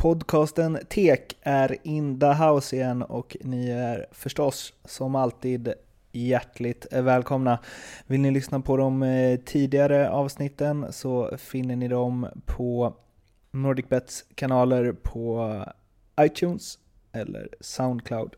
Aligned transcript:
Podcasten 0.00 0.78
Tek 0.88 1.36
är 1.42 1.76
in 1.82 2.20
the 2.20 2.26
house 2.26 2.76
igen 2.76 3.02
och 3.02 3.36
ni 3.40 3.70
är 3.70 4.06
förstås 4.12 4.72
som 4.84 5.14
alltid 5.14 5.72
hjärtligt 6.12 6.86
välkomna. 6.90 7.58
Vill 8.06 8.20
ni 8.20 8.30
lyssna 8.30 8.60
på 8.60 8.76
de 8.76 9.02
eh, 9.02 9.40
tidigare 9.40 10.10
avsnitten 10.10 10.86
så 10.92 11.36
finner 11.38 11.76
ni 11.76 11.88
dem 11.88 12.26
på 12.46 12.94
NordicBets 13.50 14.24
kanaler 14.34 14.92
på 14.92 15.54
iTunes 16.20 16.78
eller 17.12 17.48
Soundcloud. 17.60 18.36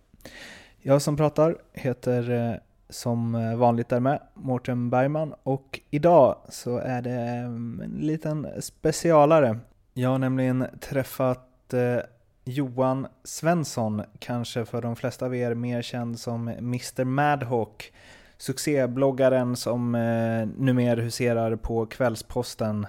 Jag 0.79 1.03
som 1.03 1.17
pratar 1.17 1.57
heter 1.73 2.31
eh, 2.31 2.55
som 2.89 3.33
vanligt 3.59 3.89
där 3.89 4.01
med, 4.01 4.21
Mårten 4.35 4.91
Bergman 4.91 5.35
och 5.43 5.81
idag 5.91 6.37
så 6.49 6.79
är 6.79 7.03
det 7.03 7.21
mm, 7.21 7.81
en 7.81 8.07
liten 8.07 8.47
specialare. 8.61 9.59
Jag 9.95 10.11
har 10.11 10.19
nämligen 10.19 10.67
träffat 10.81 11.49
eh, 11.73 11.99
Johan 12.45 13.07
Svensson, 13.25 14.03
kanske 14.19 14.65
för 14.65 14.83
de 14.83 14.97
flesta 14.97 15.27
av 15.27 15.35
er 15.37 15.55
mer 15.55 15.83
känd 15.83 16.19
som 16.19 16.49
Mr 16.49 17.05
Madhawk, 17.05 17.93
succébloggaren 18.39 19.57
som 19.57 19.95
eh, 19.95 20.49
numera 20.57 21.01
huserar 21.01 21.57
på 21.57 21.87
Kvällsposten. 21.87 22.87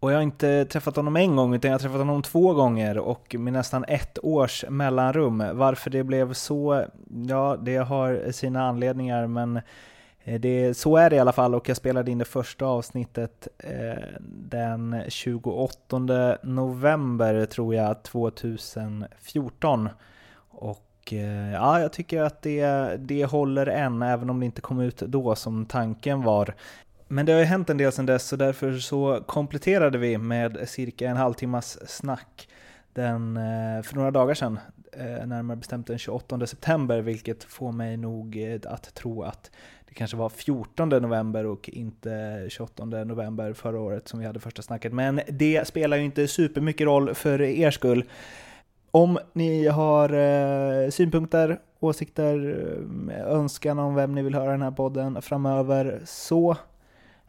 Och 0.00 0.12
jag 0.12 0.16
har 0.16 0.22
inte 0.22 0.64
träffat 0.64 0.96
honom 0.96 1.16
en 1.16 1.36
gång, 1.36 1.54
utan 1.54 1.70
jag 1.70 1.74
har 1.74 1.82
träffat 1.82 1.98
honom 1.98 2.22
två 2.22 2.54
gånger 2.54 2.98
och 2.98 3.34
med 3.38 3.52
nästan 3.52 3.84
ett 3.88 4.18
års 4.22 4.64
mellanrum. 4.68 5.44
Varför 5.52 5.90
det 5.90 6.04
blev 6.04 6.32
så, 6.32 6.84
ja, 7.28 7.56
det 7.62 7.76
har 7.76 8.32
sina 8.32 8.68
anledningar, 8.68 9.26
men 9.26 9.60
Eh, 10.26 10.40
det, 10.40 10.74
så 10.76 10.96
är 10.96 11.10
det 11.10 11.16
i 11.16 11.18
alla 11.18 11.32
fall 11.32 11.54
och 11.54 11.68
jag 11.68 11.76
spelade 11.76 12.10
in 12.10 12.18
det 12.18 12.24
första 12.24 12.66
avsnittet 12.66 13.48
eh, 13.58 14.04
den 14.20 15.02
28 15.08 15.98
november 16.42 17.46
tror 17.46 17.74
jag 17.74 18.02
2014. 18.02 19.88
Och 20.48 21.12
eh, 21.12 21.52
ja, 21.52 21.80
jag 21.80 21.92
tycker 21.92 22.22
att 22.22 22.42
det, 22.42 22.90
det 22.98 23.24
håller 23.24 23.66
än, 23.66 24.02
även 24.02 24.30
om 24.30 24.40
det 24.40 24.46
inte 24.46 24.60
kom 24.60 24.80
ut 24.80 24.96
då 24.96 25.34
som 25.34 25.66
tanken 25.66 26.22
var. 26.22 26.54
Men 27.08 27.26
det 27.26 27.32
har 27.32 27.40
ju 27.40 27.44
hänt 27.46 27.70
en 27.70 27.76
del 27.76 27.92
sedan 27.92 28.06
dess 28.06 28.28
så 28.28 28.36
därför 28.36 28.78
så 28.78 29.22
kompletterade 29.26 29.98
vi 29.98 30.18
med 30.18 30.68
cirka 30.68 31.08
en 31.08 31.16
halvtimmas 31.16 31.78
snack 31.88 32.48
den, 32.92 33.36
eh, 33.36 33.82
för 33.82 33.94
några 33.94 34.10
dagar 34.10 34.34
sedan, 34.34 34.58
eh, 34.92 35.26
närmare 35.26 35.56
bestämt 35.56 35.86
den 35.86 35.98
28 35.98 36.46
september, 36.46 37.00
vilket 37.00 37.44
får 37.44 37.72
mig 37.72 37.96
nog 37.96 38.36
eh, 38.36 38.60
att 38.64 38.94
tro 38.94 39.22
att 39.22 39.50
kanske 39.96 40.16
var 40.16 40.28
14 40.28 40.88
november 40.88 41.46
och 41.46 41.68
inte 41.68 42.44
28 42.48 42.84
november 42.84 43.52
förra 43.52 43.80
året 43.80 44.08
som 44.08 44.20
vi 44.20 44.26
hade 44.26 44.40
första 44.40 44.62
snacket. 44.62 44.92
Men 44.92 45.20
det 45.28 45.66
spelar 45.66 45.96
ju 45.96 46.04
inte 46.04 46.28
supermycket 46.28 46.84
roll 46.84 47.14
för 47.14 47.42
er 47.42 47.70
skull. 47.70 48.04
Om 48.90 49.18
ni 49.32 49.66
har 49.66 50.12
eh, 50.12 50.90
synpunkter, 50.90 51.60
åsikter, 51.80 52.56
eh, 53.10 53.26
önskan 53.26 53.78
om 53.78 53.94
vem 53.94 54.14
ni 54.14 54.22
vill 54.22 54.34
höra 54.34 54.50
den 54.50 54.62
här 54.62 54.70
podden 54.70 55.22
framöver 55.22 56.00
så 56.04 56.56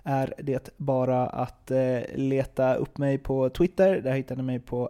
är 0.04 0.34
det 0.38 0.70
bara 0.78 1.28
att 1.28 1.72
eh, 1.72 2.00
leta 2.16 2.76
upp 2.76 2.98
mig 2.98 3.18
på 3.18 3.50
Twitter. 3.50 4.02
Där 4.02 4.12
hittar 4.12 4.36
ni 4.36 4.44
mig 4.44 4.60
på 4.60 4.90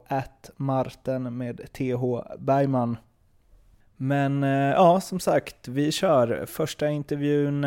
marten 0.57 1.37
med 1.37 1.61
th 1.73 2.21
Bergman. 2.39 2.97
Men 3.97 4.43
eh, 4.43 4.49
ja, 4.49 5.01
som 5.01 5.19
sagt, 5.19 5.67
vi 5.67 5.91
kör. 5.91 6.45
Första 6.45 6.89
intervjun 6.89 7.63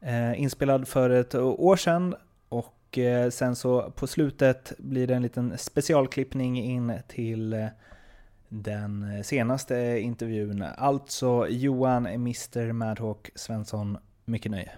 eh, 0.00 0.40
inspelad 0.40 0.88
för 0.88 1.10
ett 1.10 1.34
år 1.34 1.76
sedan 1.76 2.14
och 2.48 2.98
eh, 2.98 3.30
sen 3.30 3.56
så 3.56 3.90
på 3.90 4.06
slutet 4.06 4.72
blir 4.78 5.06
det 5.06 5.14
en 5.14 5.22
liten 5.22 5.58
specialklippning 5.58 6.60
in 6.64 6.92
till 7.08 7.68
den 8.48 9.24
senaste 9.24 9.98
intervjun. 10.00 10.64
Alltså 10.76 11.46
Johan 11.48 12.06
Mr 12.06 12.72
Madhawk 12.72 13.30
Svensson. 13.34 13.98
Mycket 14.24 14.50
nöje. 14.50 14.70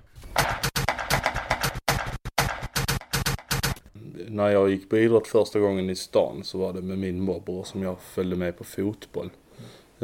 När 4.28 4.48
jag 4.48 4.70
gick 4.70 4.90
på 4.90 4.96
idrott 4.96 5.26
första 5.26 5.58
gången 5.58 5.90
i 5.90 5.96
stan 5.96 6.44
så 6.44 6.58
var 6.58 6.72
det 6.72 6.82
med 6.82 6.98
min 6.98 7.20
morbror 7.20 7.64
som 7.64 7.82
jag 7.82 8.00
följde 8.00 8.36
med 8.36 8.58
på 8.58 8.64
fotboll. 8.64 9.30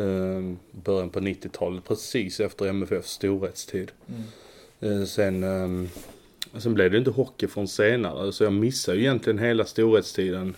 Eh, 0.01 0.55
början 0.85 1.11
på 1.11 1.21
90-talet, 1.21 1.85
precis 1.85 2.41
efter 2.41 2.67
MFFs 2.67 3.11
storhetstid. 3.11 3.93
Mm. 4.09 5.01
Eh, 5.01 5.07
sen, 5.07 5.43
eh, 5.45 5.89
sen 6.61 6.75
blev 6.75 6.91
det 6.91 6.99
inte 6.99 7.11
hockey 7.11 7.47
från 7.47 7.69
senare, 7.69 8.33
så 8.33 8.45
jag 8.45 8.53
missade 8.53 8.99
ju 8.99 9.05
egentligen 9.05 9.39
hela 9.39 9.65
storhetstiden 9.65 10.55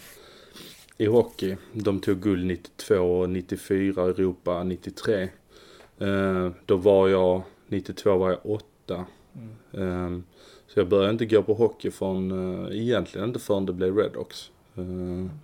i 0.98 1.06
hockey. 1.06 1.56
De 1.72 2.00
tog 2.00 2.20
guld 2.20 2.46
92, 2.46 3.26
94, 3.26 4.02
Europa 4.02 4.64
93. 4.64 5.28
Eh, 5.98 6.50
då 6.66 6.76
var 6.76 7.08
jag, 7.08 7.42
92 7.68 8.16
var 8.16 8.30
jag 8.30 8.38
8. 8.42 9.04
Mm. 9.72 10.24
Så 10.66 10.80
jag 10.80 10.88
började 10.88 11.12
inte 11.12 11.26
gå 11.26 11.42
på 11.42 11.54
hockey 11.54 11.90
från, 11.90 12.30
eh, 12.30 12.80
egentligen 12.80 13.28
inte 13.28 13.40
förrän 13.40 13.66
det 13.66 13.72
blev 13.72 13.96
Redox. 13.96 14.50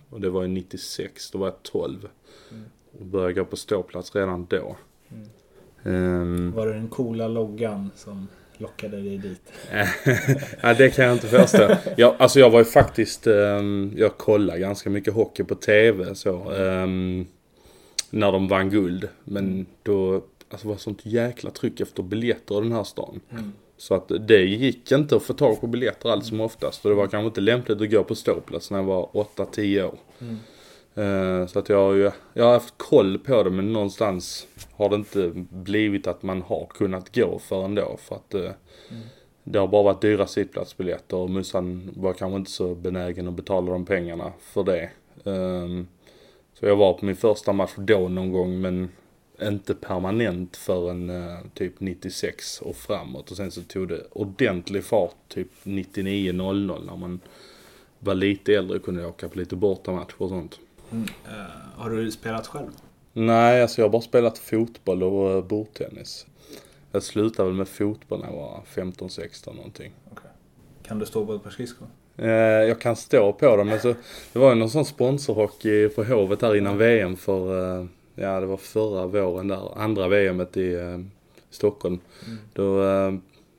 Och 0.09 0.21
det 0.21 0.29
var 0.29 0.41
ju 0.41 0.47
96, 0.47 1.31
då 1.31 1.37
var 1.37 1.47
jag 1.47 1.63
12. 1.63 2.07
Mm 2.51 2.65
och 2.99 3.05
började 3.05 3.33
gå 3.33 3.45
på 3.45 3.55
ståplats 3.55 4.15
redan 4.15 4.45
då. 4.49 4.75
Mm. 5.11 6.21
Um, 6.21 6.51
var 6.51 6.67
det 6.67 6.73
den 6.73 6.87
coola 6.87 7.27
loggan 7.27 7.91
som 7.95 8.27
lockade 8.57 8.97
dig 8.97 9.17
dit? 9.17 9.53
ja, 10.61 10.73
det 10.73 10.89
kan 10.89 11.05
jag 11.05 11.13
inte 11.13 11.27
förstå. 11.27 11.75
Jag, 11.97 12.15
alltså 12.19 12.39
jag 12.39 12.49
var 12.49 12.59
ju 12.59 12.65
faktiskt, 12.65 13.27
um, 13.27 13.93
jag 13.97 14.17
kollade 14.17 14.59
ganska 14.59 14.89
mycket 14.89 15.13
hockey 15.13 15.43
på 15.43 15.55
TV 15.55 16.15
så. 16.15 16.51
Um, 16.51 17.27
när 18.09 18.31
de 18.31 18.47
vann 18.47 18.69
guld. 18.69 19.07
Men 19.23 19.65
då, 19.83 20.13
alltså 20.49 20.67
det 20.67 20.67
var 20.67 20.77
sånt 20.77 21.05
jäkla 21.05 21.51
tryck 21.51 21.79
efter 21.79 22.03
biljetter 22.03 22.57
i 22.57 22.61
den 22.61 22.71
här 22.71 22.83
stan. 22.83 23.19
Mm. 23.29 23.53
Så 23.77 23.95
att 23.95 24.11
det 24.27 24.41
gick 24.41 24.91
inte 24.91 25.15
att 25.15 25.23
få 25.23 25.33
tag 25.33 25.61
på 25.61 25.67
biljetter 25.67 26.09
allt 26.09 26.25
som 26.25 26.41
oftast. 26.41 26.85
Och 26.85 26.91
det 26.91 26.95
var 26.95 27.07
kanske 27.07 27.27
inte 27.27 27.41
lämpligt 27.41 27.81
att 27.81 27.91
gå 27.91 28.03
på 28.03 28.15
ståplats 28.15 28.71
när 28.71 28.77
jag 28.77 28.85
var 28.85 29.09
8-10 29.13 29.83
år. 29.83 29.95
Mm. 30.21 30.37
Eh, 30.99 31.47
så 31.47 31.59
att 31.59 31.69
jag 31.69 31.77
har 31.77 31.93
ju, 31.93 32.11
jag 32.33 32.45
har 32.45 32.53
haft 32.53 32.73
koll 32.77 33.19
på 33.19 33.43
det 33.43 33.49
men 33.49 33.73
någonstans 33.73 34.47
har 34.71 34.89
det 34.89 34.95
inte 34.95 35.31
blivit 35.49 36.07
att 36.07 36.23
man 36.23 36.41
har 36.41 36.65
kunnat 36.65 37.15
gå 37.15 37.39
för 37.39 37.65
ändå 37.65 37.97
för 37.99 38.15
att 38.15 38.33
mm. 38.33 38.53
det 39.43 39.59
har 39.59 39.67
bara 39.67 39.83
varit 39.83 40.01
dyra 40.01 40.27
sittplatsbiljetter 40.27 41.17
och 41.17 41.29
Mussan 41.29 41.91
var 41.95 42.13
kanske 42.13 42.37
inte 42.37 42.51
så 42.51 42.75
benägen 42.75 43.27
att 43.27 43.33
betala 43.33 43.71
de 43.71 43.85
pengarna 43.85 44.33
för 44.39 44.63
det. 44.63 44.89
Um, 45.23 45.87
så 46.53 46.65
jag 46.65 46.75
var 46.75 46.93
på 46.93 47.05
min 47.05 47.15
första 47.15 47.53
match 47.53 47.73
då 47.77 48.07
någon 48.07 48.31
gång 48.31 48.61
men 48.61 48.89
inte 49.41 49.75
permanent 49.75 50.57
förrän 50.57 51.09
uh, 51.09 51.37
typ 51.53 51.79
96 51.79 52.61
och 52.61 52.75
framåt 52.75 53.31
och 53.31 53.37
sen 53.37 53.51
så 53.51 53.61
tog 53.61 53.87
det 53.87 54.01
ordentlig 54.11 54.83
fart 54.83 55.15
typ 55.27 55.51
99-00 55.63 56.85
när 56.85 56.95
man 56.97 57.19
var 57.99 58.15
lite 58.15 58.53
äldre 58.53 58.77
och 58.77 58.85
kunde 58.85 59.05
åka 59.05 59.29
på 59.29 59.39
lite 59.39 59.55
bortamatcher 59.55 60.15
och 60.17 60.29
sånt. 60.29 60.59
Mm. 60.91 61.03
Uh, 61.03 61.45
har 61.75 61.89
du 61.89 62.11
spelat 62.11 62.47
själv? 62.47 62.67
Nej, 63.13 63.61
alltså 63.61 63.81
jag 63.81 63.85
har 63.85 63.91
bara 63.91 64.01
spelat 64.01 64.37
fotboll 64.37 65.03
och 65.03 65.35
uh, 65.35 65.43
bordtennis. 65.43 66.25
Jag 66.91 67.03
slutade 67.03 67.49
väl 67.49 67.57
med 67.57 67.67
fotboll 67.67 68.19
när 68.19 68.27
jag 68.27 68.35
var 68.35 68.61
15-16 68.75 69.55
någonting. 69.55 69.91
Okay. 70.11 70.29
Kan 70.83 70.99
du 70.99 71.05
stå 71.05 71.25
på 71.25 71.33
ett 71.33 71.43
par 71.43 71.49
skridskor? 71.49 71.87
Uh, 72.19 72.29
jag 72.29 72.81
kan 72.81 72.95
stå 72.95 73.33
på 73.33 73.55
dem. 73.55 73.69
Alltså, 73.69 73.95
det 74.33 74.39
var 74.39 74.49
ju 74.49 74.55
någon 74.55 74.69
sån 74.69 74.85
sponsorhockey 74.85 75.89
på 75.89 76.03
Hovet 76.03 76.41
här 76.41 76.55
innan 76.55 76.77
VM 76.77 77.15
för, 77.15 77.87
ja 78.15 78.39
det 78.39 78.45
var 78.45 78.57
förra 78.57 79.05
våren 79.05 79.47
där, 79.47 79.77
andra 79.77 80.07
VMet 80.07 80.57
i 80.57 80.77
Stockholm. 81.49 81.99
Mm. 82.25 82.37
Då 82.53 82.83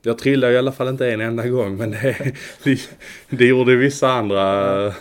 jag 0.01 0.17
trillade 0.17 0.53
i 0.53 0.57
alla 0.57 0.71
fall 0.71 0.87
inte 0.87 1.11
en 1.11 1.21
enda 1.21 1.47
gång 1.47 1.77
men 1.77 1.91
det, 1.91 2.33
det, 2.63 2.89
det 3.29 3.45
gjorde 3.45 3.75
vissa 3.75 4.11
andra. 4.11 4.93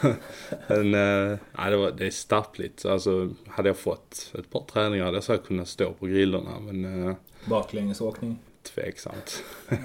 Men, 0.67 0.95
äh, 0.95 1.39
det, 1.71 1.77
var, 1.77 1.91
det 1.99 2.07
är 2.07 2.11
stappligt. 2.11 2.85
Alltså 2.85 3.31
hade 3.49 3.69
jag 3.69 3.77
fått 3.77 4.33
ett 4.39 4.51
par 4.51 4.65
träningar 4.65 5.05
hade 5.05 5.17
jag 5.17 5.25
säkert 5.25 5.47
kunnat 5.47 5.69
stå 5.69 5.93
på 5.93 6.07
grillorna 6.07 6.61
men... 6.61 7.09
Äh, 7.09 7.15
Baklängesåkning? 7.45 8.39
Tveksamt. 8.63 9.43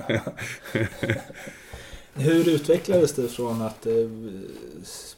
Hur 2.14 2.50
utvecklades 2.50 3.14
det 3.16 3.28
från 3.28 3.62
att 3.62 3.86
äh, 3.86 3.94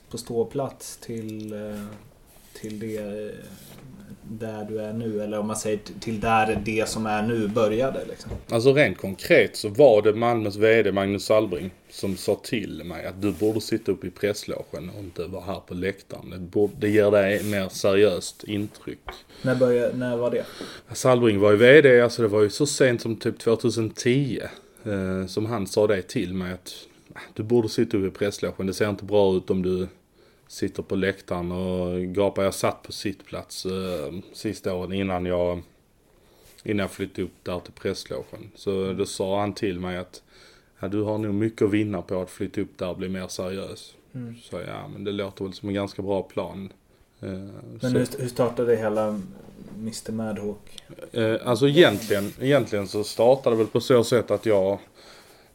på 0.09 0.17
ståplats 0.17 0.97
till, 0.97 1.53
till 2.61 2.79
det 2.79 3.31
där 4.29 4.65
du 4.69 4.79
är 4.79 4.93
nu? 4.93 5.21
Eller 5.21 5.39
om 5.39 5.47
man 5.47 5.55
säger 5.55 5.79
till 5.99 6.19
där 6.19 6.61
det 6.65 6.89
som 6.89 7.05
är 7.05 7.21
nu 7.21 7.47
började? 7.47 8.05
Liksom. 8.05 8.31
Alltså 8.49 8.73
rent 8.73 8.97
konkret 8.97 9.55
så 9.55 9.69
var 9.69 10.01
det 10.01 10.13
Malmös 10.13 10.55
VD 10.55 10.91
Magnus 10.91 11.25
Salbring 11.25 11.71
som 11.89 12.17
sa 12.17 12.35
till 12.43 12.83
mig 12.83 13.05
att 13.05 13.21
du 13.21 13.31
borde 13.31 13.61
sitta 13.61 13.91
uppe 13.91 14.07
i 14.07 14.09
presslogen 14.09 14.89
och 14.89 14.99
inte 14.99 15.25
vara 15.25 15.43
här 15.43 15.59
på 15.67 15.73
läktaren. 15.73 16.29
Det, 16.29 16.37
borde, 16.37 16.73
det 16.79 16.89
ger 16.89 17.11
dig 17.11 17.43
mer 17.43 17.69
seriöst 17.69 18.43
intryck. 18.43 18.99
När, 19.41 19.55
började, 19.55 19.97
när 19.97 20.17
var 20.17 20.31
det? 20.31 20.45
Salbring 20.93 21.39
var 21.39 21.51
ju 21.51 21.57
VD, 21.57 22.01
alltså 22.01 22.21
det 22.21 22.27
var 22.27 22.41
ju 22.41 22.49
så 22.49 22.65
sent 22.65 23.01
som 23.01 23.15
typ 23.15 23.39
2010 23.39 24.39
eh, 24.83 25.25
som 25.27 25.45
han 25.45 25.67
sa 25.67 25.87
det 25.87 26.01
till 26.01 26.33
mig 26.33 26.53
att 26.53 26.73
ah, 27.13 27.19
du 27.33 27.43
borde 27.43 27.69
sitta 27.69 27.97
uppe 27.97 28.07
i 28.07 28.11
presslogen. 28.11 28.67
Det 28.67 28.73
ser 28.73 28.89
inte 28.89 29.05
bra 29.05 29.35
ut 29.35 29.49
om 29.49 29.61
du 29.61 29.87
sitter 30.47 30.83
på 30.83 30.95
läktaren 30.95 31.51
och 31.51 32.01
gapar. 32.15 32.43
Jag 32.43 32.53
satt 32.53 32.83
på 32.83 32.91
sittplats 32.91 33.65
eh, 33.65 34.13
sista 34.33 34.73
åren 34.73 34.93
innan 34.93 35.25
jag, 35.25 35.61
innan 36.63 36.79
jag 36.83 36.91
flyttade 36.91 37.21
upp 37.23 37.43
där 37.43 37.59
till 37.59 37.73
presslogen. 37.73 38.51
Så 38.55 38.93
då 38.93 39.05
sa 39.05 39.39
han 39.39 39.53
till 39.53 39.79
mig 39.79 39.97
att 39.97 40.23
ja, 40.79 40.87
du 40.87 41.01
har 41.01 41.17
nog 41.17 41.33
mycket 41.33 41.61
att 41.61 41.71
vinna 41.71 42.01
på 42.01 42.21
att 42.21 42.29
flytta 42.29 42.61
upp 42.61 42.77
där 42.77 42.89
och 42.89 42.97
bli 42.97 43.09
mer 43.09 43.27
seriös. 43.27 43.93
Mm. 44.13 44.35
Så 44.41 44.59
ja, 44.67 44.87
men 44.87 45.03
det 45.03 45.11
låter 45.11 45.43
väl 45.43 45.53
som 45.53 45.69
en 45.69 45.75
ganska 45.75 46.01
bra 46.01 46.23
plan. 46.23 46.69
Eh, 47.21 47.29
Men 47.29 47.79
så- 47.81 47.87
hur, 47.87 48.07
hur 48.19 48.27
startade 48.27 48.75
hela 48.75 49.21
Mr 49.77 50.11
Madhawk? 50.11 50.83
Eh, 51.11 51.35
alltså 51.45 51.67
egentligen, 51.67 52.33
egentligen 52.41 52.87
så 52.87 53.03
startade 53.03 53.55
det 53.55 53.57
väl 53.57 53.67
på 53.67 53.79
så 53.79 54.03
sätt 54.03 54.31
att 54.31 54.45
jag... 54.45 54.79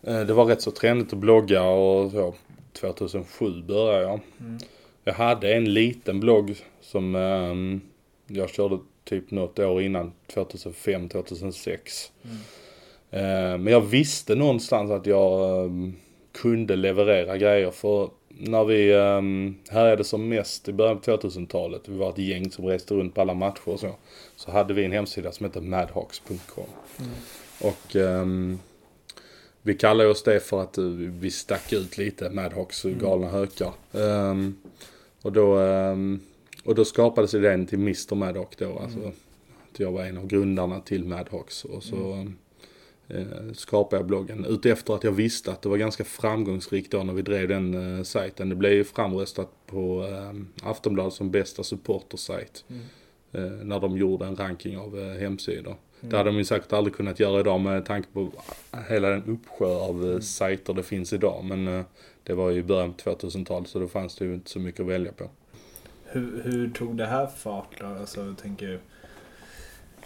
Eh, 0.02 0.20
det 0.20 0.32
var 0.34 0.44
rätt 0.44 0.62
så 0.62 0.70
trendigt 0.70 1.12
att 1.12 1.18
blogga 1.18 1.62
och 1.62 2.10
så. 2.10 2.34
2007 2.72 3.62
började 3.62 4.02
jag. 4.02 4.20
Mm. 4.40 4.58
Jag 5.04 5.14
hade 5.14 5.54
en 5.54 5.72
liten 5.72 6.20
blogg 6.20 6.56
som 6.81 7.14
ehm, 7.14 7.81
jag 8.26 8.50
körde 8.50 8.78
typ 9.04 9.31
något 9.31 9.58
år 9.58 9.82
innan, 9.82 10.12
2005, 10.26 11.08
2006. 11.08 12.12
Mm. 12.25 12.37
Eh, 13.10 13.58
men 13.58 13.72
jag 13.72 13.81
visste 13.81 14.34
någonstans 14.34 14.90
att 14.90 15.06
jag 15.06 15.64
ehm, 15.64 15.96
kunde 16.32 16.76
leverera 16.76 17.37
grejer 17.37 17.70
för 17.70 18.10
när 18.28 18.64
vi 18.64 18.94
um, 18.94 19.58
härjade 19.69 20.04
som 20.04 20.28
mest 20.28 20.69
i 20.69 20.72
början 20.72 20.99
på 21.00 21.10
2000-talet, 21.10 21.82
vi 21.88 21.96
var 21.96 22.10
ett 22.10 22.19
gäng 22.19 22.50
som 22.50 22.66
reste 22.66 22.94
runt 22.94 23.14
på 23.14 23.20
alla 23.20 23.34
matcher 23.34 23.69
och 23.69 23.81
så. 23.81 23.94
Så 24.37 24.50
hade 24.50 24.75
vi 24.75 24.84
en 24.84 24.93
hemsida 24.93 25.32
som 25.32 25.46
hette 25.46 25.60
madhawks.com. 25.60 26.64
Mm. 26.99 27.10
Och 27.60 27.96
ehm, 27.96 28.58
vi 29.62 29.75
kallar 29.75 30.06
oss 30.06 30.22
det 30.22 30.40
för 30.40 30.62
att 30.62 30.78
eh, 30.78 30.84
vi 30.84 31.31
stack 31.31 31.72
ut 31.72 31.99
lite, 31.99 32.31
Madhawks 32.31 32.84
Mm. 32.84 32.99
galna 32.99 33.28
hökar. 33.28 33.72
Ehm, 33.93 34.56
och, 35.22 35.32
då, 35.32 35.56
ehm, 35.58 36.20
och 36.64 36.74
då 36.74 36.84
skapades 36.84 37.34
idén 37.34 37.66
till 37.66 37.78
Mr 37.78 38.14
Madhawk 38.14 38.58
då. 38.58 38.78
Alltså, 38.78 38.98
Mm. 38.98 39.10
att 39.72 39.80
jag 39.80 39.92
var 39.92 40.04
en 40.04 40.19
av 40.19 40.26
grundarna 40.26 40.80
till 40.80 41.04
Madhawks. 41.04 41.64
Och 41.64 41.82
så 41.82 42.26
eh, 43.08 43.52
skapade 43.54 43.96
jag 44.00 44.06
bloggen 44.06 44.44
utefter 44.44 44.94
att 44.94 45.04
jag 45.04 45.12
visste 45.12 45.52
att 45.52 45.62
det 45.62 45.69
var 45.69 45.76
ganska 45.76 46.04
framgångsrikt 46.04 46.90
då 46.92 47.02
när 47.02 47.12
vi 47.12 47.22
drev 47.22 47.48
den 47.48 47.96
eh, 47.98 48.02
sajten. 48.02 48.48
Det 48.48 48.54
blev 48.54 48.72
ju 48.72 48.84
framröstat 48.84 49.50
på 49.66 50.06
eh, 50.08 50.69
Aftonbladet 50.69 51.12
som 51.14 51.30
bästa 51.30 51.62
supportersajt. 51.62 52.64
Mm. 52.68 52.82
Eh, 53.32 53.64
när 53.64 53.80
de 53.80 53.96
gjorde 53.96 54.26
en 54.26 54.36
ranking 54.36 54.78
av 54.78 54.98
eh, 54.98 55.18
hemsidor. 55.20 55.76
Mm. 56.00 56.10
Det 56.10 56.16
hade 56.16 56.30
de 56.30 56.36
ju 56.36 56.44
säkert 56.44 56.72
aldrig 56.72 56.94
kunnat 56.94 57.20
göra 57.20 57.40
idag 57.40 57.60
med 57.60 57.84
tanke 57.86 58.08
på 58.12 58.28
hela 58.88 59.08
den 59.08 59.22
uppsjö 59.26 59.66
av 59.66 60.04
Mm. 60.04 60.22
sajter 60.22 60.75
det 60.75 60.82
finns 60.82 61.12
idag. 61.12 61.44
Men 61.44 61.84
det 62.24 62.34
var 62.34 62.50
ju 62.50 62.58
i 62.58 62.62
början 62.62 62.92
på 62.92 63.10
2000-talet 63.10 63.69
så 63.69 63.78
då 63.78 63.88
fanns 63.88 64.16
det 64.16 64.24
ju 64.24 64.34
inte 64.34 64.50
så 64.50 64.58
mycket 64.58 64.80
att 64.80 64.86
välja 64.86 65.12
på. 65.12 65.24
Hur, 66.04 66.42
hur 66.44 66.70
tog 66.70 66.96
det 66.96 67.06
här 67.06 67.26
fart 67.26 67.80
då? 67.80 67.86
Alltså, 67.86 68.24
jag 68.24 68.38
tänker, 68.38 68.80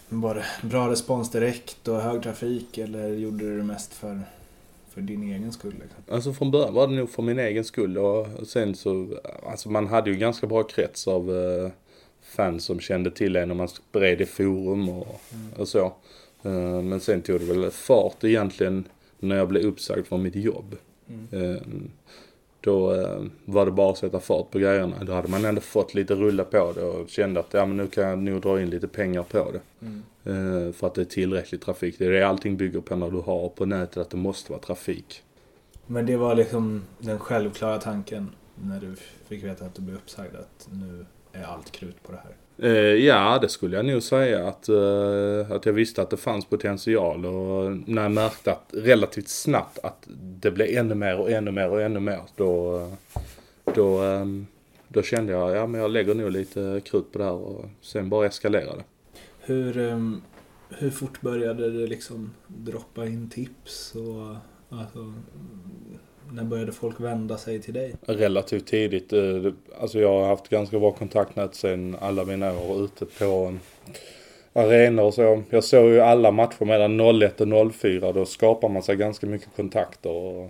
var 0.09 0.35
det 0.35 0.45
bra 0.69 0.91
respons 0.91 1.31
direkt 1.31 1.89
och 1.89 2.01
hög 2.01 2.23
trafik 2.23 2.79
eller 2.79 3.09
gjorde 3.09 3.45
du 3.45 3.57
det 3.59 3.65
mest 3.65 3.93
för, 3.95 4.21
för 4.91 5.01
din 5.01 5.23
egen 5.23 5.53
skull? 5.53 5.75
Liksom? 5.81 6.15
Alltså 6.15 6.33
från 6.33 6.51
början 6.51 6.75
var 6.75 6.87
det 6.87 6.95
nog 6.95 7.11
för 7.11 7.23
min 7.23 7.39
egen 7.39 7.65
skull 7.65 7.99
och 7.99 8.27
sen 8.47 8.75
så, 8.75 9.19
alltså 9.47 9.71
man 9.71 9.87
hade 9.87 10.11
ju 10.11 10.17
ganska 10.17 10.47
bra 10.47 10.63
krets 10.63 11.09
av 11.09 11.31
eh, 11.37 11.71
fans 12.23 12.65
som 12.65 12.81
kände 12.81 13.11
till 13.11 13.37
en 13.37 13.51
och 13.51 13.57
man 13.57 13.69
spred 13.69 14.21
i 14.21 14.27
forum 14.27 14.89
och, 14.89 15.21
Mm. 15.33 15.53
och 15.57 15.69
så. 15.69 15.85
Eh, 16.43 16.83
men 16.83 17.01
sen 17.01 17.23
tog 17.23 17.41
det 17.41 17.47
väl 17.47 17.71
fart 17.71 18.25
egentligen 18.25 18.85
när 19.19 19.37
jag 19.37 19.49
blev 19.49 19.63
uppsagd 19.65 20.07
från 20.07 20.23
mitt 20.23 20.37
jobb. 20.37 20.77
Mm. 21.09 21.55
Eh, 21.55 21.63
Då 22.61 22.95
eh, 22.95 23.23
var 23.45 23.67
det 23.67 23.73
bara 23.73 23.91
att 23.91 23.99
sätta 23.99 24.21
fart 24.21 24.51
på 24.51 24.59
grejerna. 24.59 25.05
Då 25.05 25.13
hade 25.13 25.29
man 25.29 25.45
ändå 25.45 25.61
fått 25.61 25.95
lite 25.95 26.15
rulla 26.15 26.45
på 26.45 26.73
det 26.73 26.83
och 26.85 27.09
kände 27.09 27.41
att 27.41 27.55
ja 27.55 27.67
men 27.67 27.77
nu 27.77 27.87
kan 27.87 28.05
jag 28.05 28.19
nog 28.19 28.41
dra 28.43 28.61
in 28.63 28.71
lite 28.71 28.89
pengar 28.89 29.23
på 29.23 29.53
det. 29.53 29.61
Mm. 29.87 30.03
Eh, 30.67 30.73
För 30.73 30.87
att 30.87 30.95
det 30.95 31.01
är 31.01 31.05
tillräcklig 31.05 31.61
trafik. 31.61 31.99
Det 31.99 32.07
är 32.07 32.11
det 32.11 32.29
allting 32.29 32.57
bygger 32.57 32.81
på 32.81 32.97
när 32.97 33.11
du 33.11 33.21
har 33.21 33.49
på 33.49 33.65
nätet 33.67 33.97
att 33.97 34.11
det 34.11 34.17
måste 34.17 34.53
vara 34.53 34.63
trafik. 34.63 35.23
Men 35.87 36.07
det 36.07 36.17
var 36.17 36.35
liksom 36.35 36.83
den 36.99 37.19
självklara 37.19 37.79
tanken 37.79 38.31
när 38.55 38.81
du 38.81 38.95
fick 39.29 39.45
veta 39.45 39.65
att 39.65 39.75
du 39.75 39.83
blev 39.83 39.97
uppsagd 39.97 40.37
att 40.37 40.69
nu 40.73 41.07
är 41.33 41.43
allt 41.45 41.71
krut 41.71 42.03
på 42.03 42.13
det 42.13 42.19
här. 42.19 42.33
Eh, 42.59 42.71
ja, 42.95 43.39
det 43.43 43.49
skulle 43.49 43.77
jag 43.77 43.85
nog 43.85 44.03
säga 44.03 44.49
att, 44.49 44.69
eh, 44.69 45.51
att 45.51 45.67
jag 45.67 45.73
visste 45.73 46.03
att 46.03 46.11
det 46.11 46.17
fanns 46.17 46.45
potential 46.45 47.27
och 47.27 47.73
när 47.87 48.03
jag 48.03 48.13
märkte 48.13 48.53
att 48.53 48.71
relativt 48.73 49.29
snabbt 49.29 49.79
att 49.83 50.09
det 50.19 50.51
blev 50.51 50.79
ännu 50.79 50.95
mer 50.95 51.21
och 51.21 51.31
ännu 51.31 51.51
mer 51.51 51.71
och 51.71 51.83
ännu 51.83 52.01
mer 52.01 52.21
då, 52.37 52.81
då, 53.75 54.05
eh, 54.05 54.25
då 54.89 55.03
kände 55.03 55.33
jag 55.33 55.57
ja 55.57 55.67
men 55.67 55.81
jag 55.81 55.91
lägger 55.91 56.15
nog 56.15 56.31
lite 56.31 56.81
krut 56.85 57.13
på 57.13 57.19
det 57.19 57.25
här 57.25 57.33
och 57.33 57.65
sen 57.81 58.09
bara 58.09 58.27
eskalerade. 58.27 58.85
Hur, 59.41 59.79
ehm, 59.79 60.23
hur 60.69 60.91
fort 60.91 61.21
började 61.21 61.71
det 61.71 61.87
liksom 61.87 62.31
droppa 62.47 63.07
in 63.07 63.31
tips 63.31 63.95
och 63.95 64.37
alltså, 64.79 65.15
när 66.33 66.45
började 66.45 66.73
folk 66.73 67.01
vända 67.01 67.39
sig 67.39 67.63
till 67.63 67.75
dig? 67.75 67.95
Relativt 68.07 68.67
tidigt. 68.67 69.13
Eh, 69.13 69.53
alltså 69.81 70.01
jag 70.01 70.21
har 70.21 70.27
haft 70.27 70.49
ganska 70.49 70.79
bra 70.79 70.93
kontaktnät 70.93 71.55
sen 71.55 71.97
alla 72.01 72.25
mina 72.25 72.61
år 72.61 72.85
ute 72.85 73.07
på 73.07 73.25
mm, 73.25 73.61
arenor 74.53 75.05
och 75.05 75.15
så. 75.15 75.43
Jag 75.51 75.65
såg 75.65 75.89
ju 75.89 76.01
alla 76.01 76.31
matcher 76.31 76.65
mellan 76.65 77.21
01 77.21 77.41
och 77.41 77.75
04. 77.75 78.13
Då 78.13 78.25
skapar 78.25 78.69
man 78.69 78.83
sig 78.83 78.97
ganska 78.97 79.27
mycket 79.27 79.49
kontakter. 79.57 80.11
Och, 80.11 80.45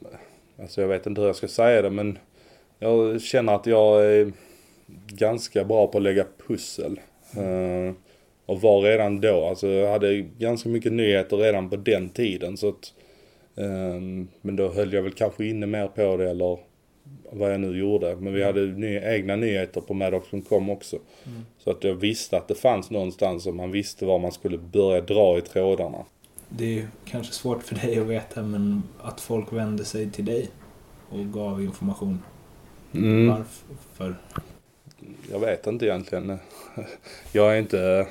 eh, 0.00 0.62
alltså 0.62 0.80
jag 0.80 0.88
vet 0.88 1.06
inte 1.06 1.20
hur 1.20 1.28
jag 1.28 1.36
ska 1.36 1.48
säga 1.48 1.82
det 1.82 1.90
men 1.90 2.18
jag 2.78 3.20
känner 3.20 3.54
att 3.54 3.66
jag 3.66 4.06
är 4.06 4.32
ganska 5.08 5.64
bra 5.64 5.86
på 5.86 5.98
att 5.98 6.04
lägga 6.04 6.26
pussel. 6.46 7.00
Eh, 7.36 7.94
och 8.46 8.60
var 8.60 8.82
redan 8.82 9.20
då. 9.20 9.44
Alltså 9.44 9.68
jag 9.68 9.92
hade 9.92 10.20
ganska 10.20 10.68
mycket 10.68 10.92
nyheter 10.92 11.36
redan 11.36 11.70
på 11.70 11.76
den 11.76 12.08
tiden. 12.08 12.56
så 12.56 12.68
att 12.68 12.92
men 14.42 14.56
då 14.56 14.68
höll 14.68 14.92
jag 14.92 15.02
väl 15.02 15.12
kanske 15.12 15.46
inne 15.46 15.66
mer 15.66 15.88
på 15.88 16.16
det 16.16 16.30
eller 16.30 16.58
vad 17.32 17.52
jag 17.52 17.60
nu 17.60 17.78
gjorde. 17.78 18.16
Men 18.16 18.32
vi 18.34 18.44
hade 18.44 18.60
ny, 18.66 18.96
egna 18.96 19.36
nyheter 19.36 19.80
på 19.80 19.94
maddox.com 19.94 20.70
också. 20.70 20.96
Mm. 21.26 21.46
Så 21.58 21.70
att 21.70 21.84
jag 21.84 21.94
visste 21.94 22.36
att 22.36 22.48
det 22.48 22.54
fanns 22.54 22.90
någonstans 22.90 23.46
och 23.46 23.54
man 23.54 23.70
visste 23.70 24.06
var 24.06 24.18
man 24.18 24.32
skulle 24.32 24.58
börja 24.58 25.00
dra 25.00 25.38
i 25.38 25.40
trådarna. 25.40 26.04
Det 26.48 26.64
är 26.64 26.68
ju 26.68 26.86
kanske 27.04 27.32
svårt 27.32 27.62
för 27.62 27.74
dig 27.74 27.98
att 27.98 28.06
veta 28.06 28.42
men 28.42 28.82
att 29.02 29.20
folk 29.20 29.52
vände 29.52 29.84
sig 29.84 30.10
till 30.10 30.24
dig 30.24 30.48
och 31.10 31.32
gav 31.32 31.62
information. 31.62 32.22
Mm. 32.92 33.28
Varför? 33.28 34.14
Jag 35.30 35.38
vet 35.38 35.66
inte 35.66 35.86
egentligen. 35.86 36.38
Jag 37.32 37.54
är 37.54 37.58
inte... 37.58 38.06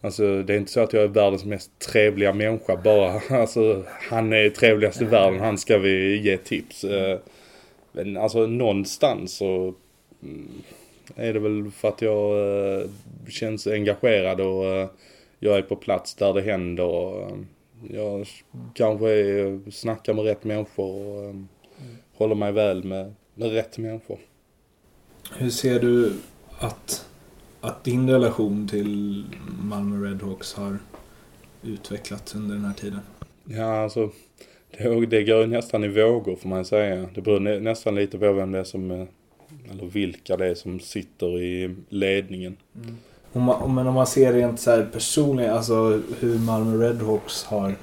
Alltså 0.00 0.42
det 0.42 0.54
är 0.54 0.58
inte 0.58 0.72
så 0.72 0.80
att 0.80 0.92
jag 0.92 1.02
är 1.02 1.08
världens 1.08 1.44
mest 1.44 1.78
trevliga 1.78 2.32
människa 2.32 2.76
bara. 2.76 3.20
Alltså 3.40 3.84
han 4.10 4.32
är 4.32 4.50
trevligast 4.50 5.02
i 5.02 5.04
världen, 5.04 5.40
han 5.40 5.58
ska 5.58 5.78
vi 5.78 6.16
ge 6.16 6.36
tips. 6.36 6.84
Eh, 6.84 7.18
men 7.92 8.16
alltså 8.16 8.46
någonstans 8.46 9.36
så 9.36 9.74
mm, 10.22 10.48
är 11.16 11.32
det 11.32 11.40
väl 11.40 11.70
för 11.70 11.88
att 11.88 12.02
jag 12.02 12.38
eh, 12.80 12.88
känns 13.28 13.66
engagerad 13.66 14.40
och 14.40 14.64
eh, 14.64 14.88
jag 15.38 15.58
är 15.58 15.62
på 15.62 15.76
plats 15.76 16.14
där 16.14 16.32
det 16.32 16.42
händer. 16.42 16.84
och 16.84 17.38
Jag 17.90 18.26
kanske 18.74 19.10
snackar 19.70 20.14
med 20.14 20.24
rätt 20.24 20.44
människor 20.44 21.06
och 21.06 21.34
håller 22.14 22.34
mig 22.34 22.52
väl 22.52 22.84
med, 22.84 23.14
med 23.34 23.52
rätt 23.52 23.78
människor. 23.78 24.18
Hur 25.36 25.50
ser 25.50 25.80
du 25.80 26.12
att, 26.58 27.06
att 27.60 27.84
din 27.84 28.10
relation 28.10 28.68
till 28.68 29.24
Malmö 29.68 30.08
Redhawks 30.08 30.54
har 30.54 30.78
utvecklats 31.62 32.34
under 32.34 32.54
den 32.54 32.64
här 32.64 32.74
tiden? 32.74 33.00
Ja, 33.44 33.82
alltså 33.82 34.10
det, 34.78 35.06
det 35.06 35.24
går 35.24 35.46
nästan 35.46 35.84
i 35.84 35.88
vågor 35.88 36.36
får 36.36 36.48
man 36.48 36.64
säga. 36.64 37.08
Det 37.14 37.20
beror 37.20 37.40
nä, 37.40 37.60
nästan 37.60 37.94
lite 37.94 38.18
på 38.18 38.32
vem 38.32 38.52
det 38.52 38.58
är 38.58 38.64
som, 38.64 38.90
eh, 38.90 39.06
eller 39.70 39.86
vilka 39.86 40.36
det 40.36 40.46
är 40.46 40.54
som 40.54 40.80
sitter 40.80 41.42
i 41.42 41.74
ledningen. 41.88 42.56
Om 43.32 43.42
man, 43.42 43.74
men 43.74 43.86
om 43.86 43.94
man 43.94 44.06
ser 44.06 44.32
rent 44.32 44.60
så 44.60 44.70
här 44.70 44.88
personligen, 44.92 45.54
alltså 45.54 46.02
hur 46.20 46.38
Malmö 46.38 46.88
Redhawks 46.88 47.44
har 47.44 47.74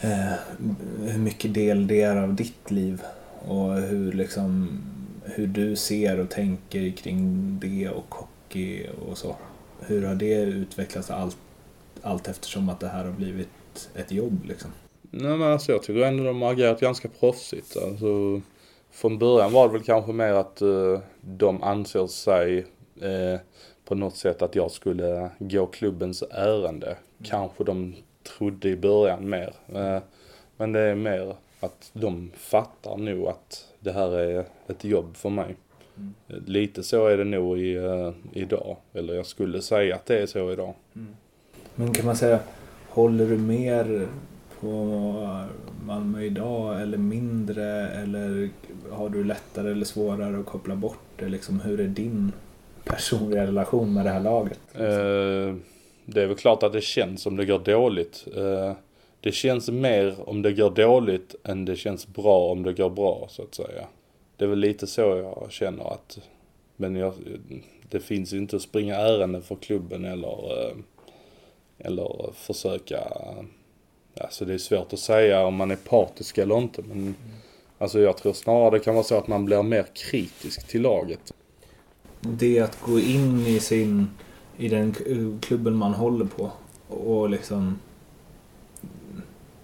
eh, 0.00 0.32
hur 1.06 1.18
mycket 1.18 1.54
del 1.54 1.86
det 1.86 2.02
är 2.02 2.16
av 2.16 2.34
ditt 2.34 2.70
liv 2.70 3.02
och 3.48 3.74
hur 3.74 4.12
liksom 4.12 4.78
hur 5.24 5.46
du 5.46 5.76
ser 5.76 6.20
och 6.20 6.30
tänker 6.30 6.90
kring 6.90 7.58
det 7.60 7.88
och 7.88 8.14
hockey 8.14 8.86
och 9.08 9.18
så. 9.18 9.36
Hur 9.86 10.06
har 10.06 10.14
det 10.14 10.42
utvecklats 10.42 11.10
allt, 11.10 11.36
allt 12.02 12.28
eftersom 12.28 12.68
att 12.68 12.80
det 12.80 12.88
här 12.88 13.04
har 13.04 13.12
blivit 13.12 13.48
ett 13.94 14.12
jobb 14.12 14.44
liksom? 14.44 14.70
Nej 15.10 15.36
men 15.36 15.52
alltså 15.52 15.72
jag 15.72 15.82
tycker 15.82 16.00
ändå 16.00 16.24
de 16.24 16.42
har 16.42 16.52
agerat 16.52 16.80
ganska 16.80 17.08
proffsigt. 17.08 17.76
Alltså, 17.76 18.40
från 18.90 19.18
början 19.18 19.52
var 19.52 19.66
det 19.66 19.72
väl 19.72 19.82
kanske 19.82 20.12
mer 20.12 20.32
att 20.32 20.62
eh, 20.62 21.00
de 21.20 21.62
anser 21.62 22.06
sig 22.06 22.58
eh, 23.00 23.40
på 23.84 23.94
något 23.94 24.16
sätt 24.16 24.42
att 24.42 24.54
jag 24.54 24.70
skulle 24.70 25.30
gå 25.38 25.66
klubbens 25.66 26.22
ärende. 26.30 26.96
Kanske 27.24 27.64
de 27.64 27.94
trodde 28.22 28.68
i 28.68 28.76
början 28.76 29.28
mer. 29.28 29.54
Eh, 29.74 29.98
men 30.56 30.72
det 30.72 30.80
är 30.80 30.94
mer 30.94 31.36
att 31.60 31.90
de 31.92 32.30
fattar 32.36 32.96
nog 32.96 33.26
att 33.26 33.68
det 33.80 33.92
här 33.92 34.18
är 34.18 34.44
ett 34.66 34.84
jobb 34.84 35.16
för 35.16 35.30
mig. 35.30 35.56
Mm. 36.02 36.44
Lite 36.46 36.82
så 36.82 37.06
är 37.06 37.16
det 37.16 37.24
nog 37.24 37.58
i, 37.58 37.78
uh, 37.78 38.10
idag. 38.32 38.76
Eller 38.92 39.14
jag 39.14 39.26
skulle 39.26 39.62
säga 39.62 39.94
att 39.94 40.06
det 40.06 40.18
är 40.18 40.26
så 40.26 40.52
idag. 40.52 40.74
Mm. 40.96 41.08
Men 41.74 41.92
kan 41.92 42.06
man 42.06 42.16
säga, 42.16 42.38
håller 42.88 43.26
du 43.26 43.38
mer 43.38 44.08
på 44.60 45.46
Malmö 45.86 46.22
idag 46.22 46.82
eller 46.82 46.98
mindre? 46.98 47.88
Eller 47.88 48.50
har 48.90 49.08
du 49.08 49.24
lättare 49.24 49.70
eller 49.70 49.84
svårare 49.84 50.38
att 50.38 50.46
koppla 50.46 50.76
bort 50.76 50.98
det? 51.16 51.28
Liksom, 51.28 51.60
hur 51.60 51.80
är 51.80 51.88
din 51.88 52.32
personliga 52.84 53.46
relation 53.46 53.94
med 53.94 54.04
det 54.04 54.10
här 54.10 54.20
laget? 54.20 54.60
Uh, 54.74 55.56
det 56.06 56.22
är 56.22 56.26
väl 56.26 56.36
klart 56.36 56.62
att 56.62 56.72
det 56.72 56.80
känns 56.80 57.26
om 57.26 57.36
det 57.36 57.44
går 57.44 57.58
dåligt. 57.58 58.28
Uh, 58.36 58.72
det 59.20 59.32
känns 59.32 59.70
mer 59.70 60.14
om 60.28 60.42
det 60.42 60.52
går 60.52 60.70
dåligt 60.70 61.34
än 61.44 61.64
det 61.64 61.76
känns 61.76 62.06
bra 62.06 62.52
om 62.52 62.62
det 62.62 62.72
går 62.72 62.90
bra 62.90 63.26
så 63.30 63.42
att 63.42 63.54
säga. 63.54 63.86
Det 64.42 64.46
är 64.46 64.50
väl 64.50 64.58
lite 64.58 64.86
så 64.86 65.00
jag 65.00 65.52
känner 65.52 65.92
att, 65.92 66.18
men 66.76 66.96
jag, 66.96 67.14
det 67.90 68.00
finns 68.00 68.32
ju 68.32 68.38
inte 68.38 68.56
att 68.56 68.62
springa 68.62 68.96
ärenden 68.96 69.42
för 69.42 69.56
klubben 69.56 70.04
eller, 70.04 70.68
eh, 70.68 70.76
eller 71.78 72.32
försöka, 72.34 73.00
alltså 74.20 74.44
det 74.44 74.54
är 74.54 74.58
svårt 74.58 74.92
att 74.92 74.98
säga 74.98 75.46
om 75.46 75.54
man 75.54 75.70
är 75.70 75.76
partisk 75.76 76.38
eller 76.38 76.58
inte 76.58 76.82
men 76.82 76.98
mm. 76.98 77.14
alltså 77.78 78.00
jag 78.00 78.16
tror 78.16 78.32
snarare 78.32 78.70
det 78.70 78.84
kan 78.84 78.94
vara 78.94 79.04
så 79.04 79.18
att 79.18 79.28
man 79.28 79.44
blir 79.44 79.62
mer 79.62 79.86
kritisk 79.94 80.68
till 80.68 80.82
laget. 80.82 81.34
Det 82.20 82.60
att 82.60 82.80
gå 82.80 82.98
in 82.98 83.46
i 83.46 83.60
sin, 83.60 84.08
i 84.58 84.68
den 84.68 84.94
klubben 85.42 85.74
man 85.74 85.94
håller 85.94 86.26
på 86.26 86.50
och 86.88 87.30
liksom 87.30 87.78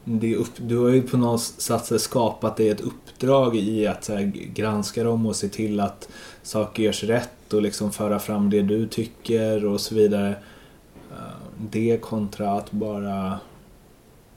det 0.09 0.37
upp, 0.37 0.53
du 0.57 0.79
har 0.79 0.89
ju 0.89 1.03
på 1.03 1.17
något 1.17 1.41
sätt 1.41 2.01
skapat 2.01 2.57
dig 2.57 2.69
ett 2.69 2.81
uppdrag 2.81 3.57
i 3.57 3.87
att 3.87 4.05
så 4.05 4.15
här, 4.15 4.23
granska 4.55 5.05
dem 5.05 5.27
och 5.27 5.37
se 5.37 5.49
till 5.49 5.81
att 5.81 6.09
saker 6.43 6.83
görs 6.83 7.05
rätt 7.05 7.53
och 7.53 7.63
liksom 7.63 7.93
föra 7.93 8.19
fram 8.19 8.51
det 8.51 8.63
du 8.63 8.87
tycker 8.87 9.65
och 9.65 9.81
så 9.81 9.95
vidare. 9.95 10.31
Eh, 11.11 11.37
det 11.71 11.99
kontra 12.03 12.53
att 12.53 12.71
bara 12.71 13.39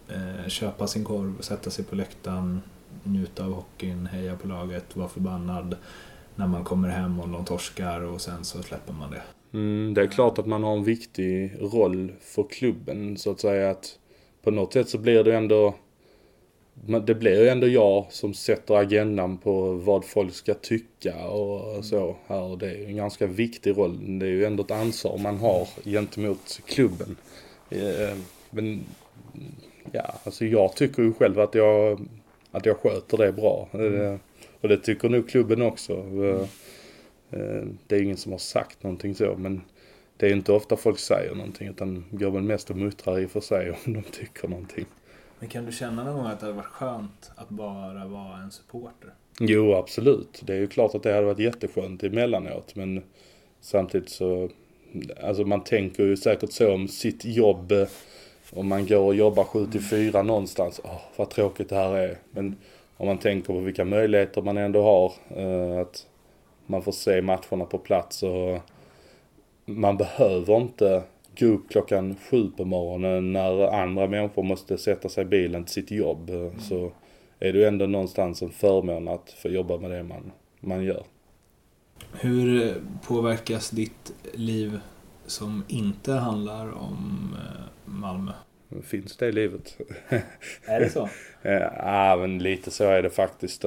eh, 0.07 0.47
köpa 0.47 0.87
sin 0.87 1.03
korv, 1.03 1.41
sätta 1.41 1.69
sig 1.69 1.85
på 1.85 1.95
läktaren, 1.95 2.61
njuta 3.03 3.45
av 3.45 3.53
hockeyn, 3.53 4.05
heja 4.05 4.35
på 4.35 4.47
laget, 4.47 4.95
vara 4.95 5.07
förbannad 5.07 5.75
när 6.35 6.47
man 6.47 6.63
kommer 6.63 6.89
hem 6.89 7.19
och 7.19 7.29
de 7.29 7.45
torskar 7.45 8.01
och 8.01 8.21
sen 8.21 8.43
så 8.43 8.63
släpper 8.63 8.93
man 8.93 9.11
det. 9.11 9.21
Mm, 9.53 9.93
det 9.93 10.01
är 10.01 10.07
klart 10.07 10.39
att 10.39 10.45
man 10.45 10.63
har 10.63 10.77
en 10.77 10.83
viktig 10.83 11.57
roll 11.59 12.11
för 12.21 12.43
klubben 12.49 13.17
så 13.17 13.31
att 13.31 13.39
säga 13.39 13.71
att 13.71 13.97
på 14.41 14.51
något 14.51 14.73
sätt 14.73 14.89
så 14.89 14.97
blir 14.97 15.23
det 15.23 15.35
ändå 15.35 15.75
det 16.83 17.15
blir 17.15 17.41
ju 17.41 17.49
ändå 17.49 17.67
jag 17.67 18.05
som 18.09 18.33
sätter 18.33 18.75
agendan 18.75 19.37
på 19.37 19.73
vad 19.73 20.05
folk 20.05 20.33
ska 20.33 20.53
tycka 20.53 21.27
och 21.27 21.85
så 21.85 22.15
här. 22.27 22.57
Det 22.57 22.69
är 22.69 22.77
ju 22.77 22.85
en 22.85 22.95
ganska 22.95 23.27
viktig 23.27 23.77
roll. 23.77 24.19
Det 24.19 24.25
är 24.25 24.29
ju 24.29 24.45
ändå 24.45 24.63
ett 24.63 24.71
ansvar 24.71 25.17
man 25.17 25.37
har 25.37 25.67
gentemot 25.83 26.61
klubben. 26.65 27.15
Eh, 27.69 28.17
men 28.49 28.83
ja, 29.91 30.13
alltså 30.23 30.45
jag 30.45 30.75
tycker 30.75 31.03
ju 31.03 31.13
själv 31.13 31.39
att 31.39 31.55
jag, 31.55 31.99
att 32.51 32.65
jag 32.65 32.77
sköter 32.77 33.17
det 33.17 33.31
bra. 33.31 33.67
Mm. 33.73 34.19
Och 34.61 34.69
det 34.69 34.77
tycker 34.77 35.09
nog 35.09 35.29
klubben 35.29 35.61
också. 35.61 35.93
Mm. 35.93 36.47
Det 37.87 37.95
är 37.95 38.01
ingen 38.01 38.17
som 38.17 38.31
har 38.31 38.39
sagt 38.39 38.83
någonting 38.83 39.15
så 39.15 39.35
men 39.37 39.61
det 40.21 40.27
är 40.27 40.33
inte 40.33 40.51
ofta 40.51 40.75
folk 40.75 40.99
säger 40.99 41.35
någonting 41.35 41.67
utan 41.67 42.05
går 42.11 42.31
väl 42.31 42.41
mest 42.41 42.69
och 42.69 42.77
muttrar 42.77 43.19
i 43.19 43.25
och 43.25 43.31
för 43.31 43.39
sig 43.39 43.71
om 43.85 43.93
de 43.93 44.03
tycker 44.03 44.47
någonting. 44.47 44.85
Men 45.39 45.49
kan 45.49 45.65
du 45.65 45.71
känna 45.71 46.03
någon 46.03 46.15
gång 46.15 46.25
att 46.25 46.39
det 46.39 46.45
hade 46.45 46.57
varit 46.57 46.65
skönt 46.65 47.31
att 47.35 47.49
bara 47.49 48.07
vara 48.07 48.37
en 48.37 48.51
supporter? 48.51 49.13
Jo, 49.39 49.73
absolut. 49.73 50.41
Det 50.43 50.53
är 50.53 50.57
ju 50.57 50.67
klart 50.67 50.95
att 50.95 51.03
det 51.03 51.13
hade 51.13 51.25
varit 51.25 51.39
jätteskönt 51.39 52.03
emellanåt 52.03 52.75
men 52.75 53.03
samtidigt 53.61 54.09
så, 54.09 54.49
alltså 55.23 55.43
man 55.43 55.63
tänker 55.63 56.03
ju 56.03 56.17
säkert 56.17 56.51
så 56.51 56.73
om 56.73 56.87
sitt 56.87 57.25
jobb 57.25 57.73
om 58.53 58.67
man 58.67 58.85
går 58.85 59.05
och 59.05 59.15
jobbar 59.15 59.43
7 59.43 59.65
till 59.65 59.83
4 59.83 60.23
någonstans. 60.23 60.81
Åh, 60.83 61.01
vad 61.15 61.29
tråkigt 61.29 61.69
det 61.69 61.75
här 61.75 61.95
är. 61.95 62.17
Men 62.31 62.55
om 62.97 63.07
man 63.07 63.17
tänker 63.17 63.53
på 63.53 63.59
vilka 63.59 63.85
möjligheter 63.85 64.41
man 64.41 64.57
ändå 64.57 64.83
har. 64.83 65.13
Eh, 65.41 65.81
att 65.81 66.07
man 66.65 66.81
får 66.81 66.91
se 66.91 67.21
matcherna 67.21 67.65
på 67.65 67.77
plats 67.77 68.23
och 68.23 68.59
man 69.65 69.97
behöver 69.97 70.57
inte 70.57 71.03
gå 71.39 71.45
upp 71.45 71.69
klockan 71.69 72.15
sju 72.29 72.51
på 72.57 72.65
morgonen 72.65 73.33
när 73.33 73.81
andra 73.81 74.07
människor 74.07 74.43
måste 74.43 74.77
sätta 74.77 75.09
sig 75.09 75.21
i 75.21 75.25
bilen 75.25 75.63
till 75.63 75.73
sitt 75.73 75.91
jobb. 75.91 76.29
Mm. 76.29 76.59
Så 76.59 76.91
är 77.39 77.53
det 77.53 77.59
ju 77.59 77.65
ändå 77.65 77.85
någonstans 77.85 78.41
en 78.41 78.49
förmån 78.49 79.07
att 79.07 79.31
få 79.31 79.49
jobba 79.49 79.77
med 79.77 79.91
det 79.91 80.03
man, 80.03 80.31
man 80.59 80.83
gör. 80.83 81.03
Hur 82.13 82.75
påverkas 83.07 83.69
ditt 83.69 84.13
liv 84.33 84.79
som 85.25 85.63
inte 85.67 86.13
handlar 86.13 86.71
om 86.71 87.29
eh, 87.33 87.91
Malmö? 87.91 88.31
Finns 88.83 89.17
det 89.17 89.27
i 89.27 89.31
livet? 89.31 89.77
Är 90.65 90.79
det 90.79 90.89
så? 90.89 91.09
ja, 91.77 92.17
men 92.19 92.39
lite 92.39 92.71
så 92.71 92.83
är 92.83 93.03
det 93.03 93.09
faktiskt. 93.09 93.61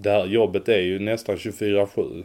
Det 0.00 0.10
här 0.10 0.26
jobbet 0.26 0.68
är 0.68 0.80
ju 0.80 0.98
nästan 0.98 1.36
24-7. 1.36 2.24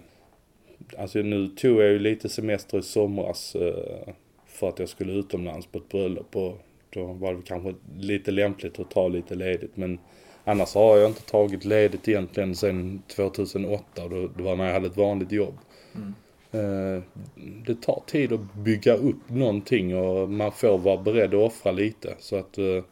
Alltså 0.97 1.19
nu 1.19 1.47
tog 1.47 1.81
jag 1.81 1.89
ju 1.89 1.99
lite 1.99 2.29
semester 2.29 2.79
i 2.79 2.81
somras 2.81 3.55
eh, 3.55 4.13
för 4.45 4.69
att 4.69 4.79
jag 4.79 4.89
skulle 4.89 5.13
utomlands 5.13 5.67
på 5.67 5.77
ett 5.77 5.89
bröllop 5.89 6.35
och 6.35 6.61
då 6.89 7.05
var 7.05 7.33
det 7.33 7.41
kanske 7.45 7.73
lite 7.99 8.31
lämpligt 8.31 8.79
att 8.79 8.91
ta 8.91 9.07
lite 9.07 9.35
ledigt 9.35 9.77
men 9.77 9.99
annars 10.43 10.75
har 10.75 10.97
jag 10.97 11.09
inte 11.09 11.21
tagit 11.21 11.65
ledigt 11.65 12.07
egentligen 12.07 12.55
sedan 12.55 13.01
2008 13.07 14.03
och 14.03 14.09
då, 14.09 14.27
det 14.27 14.43
var 14.43 14.55
när 14.55 14.65
jag 14.65 14.73
hade 14.73 14.87
ett 14.87 14.97
vanligt 14.97 15.31
jobb. 15.31 15.57
Mm. 15.95 16.13
Eh, 16.51 17.03
det 17.65 17.81
tar 17.81 18.03
tid 18.05 18.33
att 18.33 18.53
bygga 18.53 18.93
upp 18.93 19.29
någonting 19.29 19.95
och 19.95 20.29
man 20.29 20.51
får 20.51 20.77
vara 20.77 20.97
beredd 20.97 21.33
att 21.33 21.51
offra 21.51 21.71
lite 21.71 22.15
så 22.19 22.35
att 22.35 22.57
eh, 22.57 22.83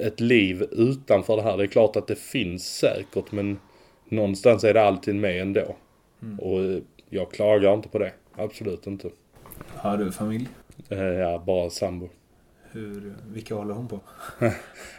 ett 0.00 0.20
liv 0.20 0.62
utanför 0.72 1.36
det 1.36 1.42
här, 1.42 1.56
det 1.56 1.64
är 1.64 1.68
klart 1.68 1.96
att 1.96 2.06
det 2.06 2.18
finns 2.18 2.76
säkert 2.76 3.32
men 3.32 3.58
någonstans 4.08 4.64
är 4.64 4.74
det 4.74 4.82
alltid 4.82 5.14
med 5.14 5.42
ändå. 5.42 5.76
Mm. 6.24 6.38
Och 6.38 6.82
jag 7.08 7.30
klagar 7.32 7.74
inte 7.74 7.88
på 7.88 7.98
det. 7.98 8.12
Absolut 8.36 8.86
inte. 8.86 9.10
Har 9.76 9.96
du 9.96 10.12
familj? 10.12 10.48
Eh, 10.88 10.98
ja, 10.98 11.42
bara 11.46 11.70
sambo. 11.70 12.08
Hur, 12.70 13.14
vilka 13.32 13.54
håller 13.54 13.74
hon 13.74 13.88
på? 13.88 14.00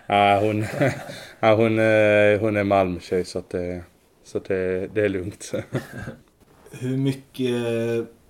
ja, 0.08 0.40
hon, 0.40 0.66
ja, 1.40 1.56
hon, 1.56 1.80
eh, 1.80 2.40
hon 2.40 2.58
är 2.58 2.64
Malmötjej 2.64 3.26
så 3.26 3.40
att 3.40 3.50
det, 3.50 3.84
så 4.24 4.38
att 4.38 4.46
det, 4.46 4.88
det 4.88 5.02
är 5.02 5.10
lugnt. 5.10 5.52
Hur 6.72 6.98
mycket 6.98 7.56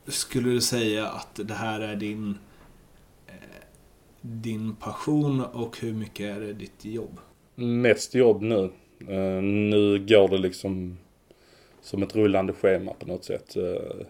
skulle 0.07 0.49
du 0.49 0.61
säga 0.61 1.07
att 1.07 1.39
det 1.43 1.53
här 1.53 1.81
är 1.81 1.95
din, 1.95 2.37
eh, 3.27 3.33
din 4.21 4.75
passion 4.75 5.45
och 5.45 5.79
hur 5.79 5.93
mycket 5.93 6.37
är 6.37 6.39
det 6.39 6.53
ditt 6.53 6.85
jobb? 6.85 7.19
Mest 7.55 8.15
jobb 8.15 8.41
nu. 8.41 8.71
Nu 9.41 10.05
går 10.07 10.27
det 10.27 10.37
liksom 10.37 10.97
som 11.85 12.03
ett 12.03 12.15
rullande 12.15 12.53
schema 12.53 12.93
på 12.93 13.05
något 13.05 13.23
sätt. 13.23 13.55
Eh, 13.55 14.05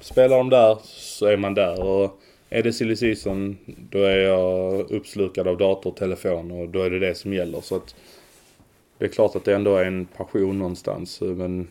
spelar 0.00 0.38
de 0.38 0.50
där 0.50 0.78
så 0.84 1.26
är 1.26 1.36
man 1.36 1.54
där 1.54 1.82
och 1.82 2.20
är 2.48 2.62
det 2.62 2.72
silly 2.72 2.96
season 2.96 3.56
då 3.90 3.98
är 3.98 4.16
jag 4.16 4.90
uppslukad 4.90 5.48
av 5.48 5.58
dator 5.58 5.90
och 5.90 5.96
telefon 5.96 6.50
och 6.50 6.68
då 6.68 6.82
är 6.82 6.90
det 6.90 6.98
det 6.98 7.14
som 7.14 7.32
gäller. 7.32 7.60
Så 7.60 7.76
att 7.76 7.94
det 8.98 9.04
är 9.04 9.08
klart 9.08 9.36
att 9.36 9.44
det 9.44 9.54
ändå 9.54 9.76
är 9.76 9.84
en 9.84 10.06
passion 10.06 10.58
någonstans 10.58 11.20
men, 11.20 11.68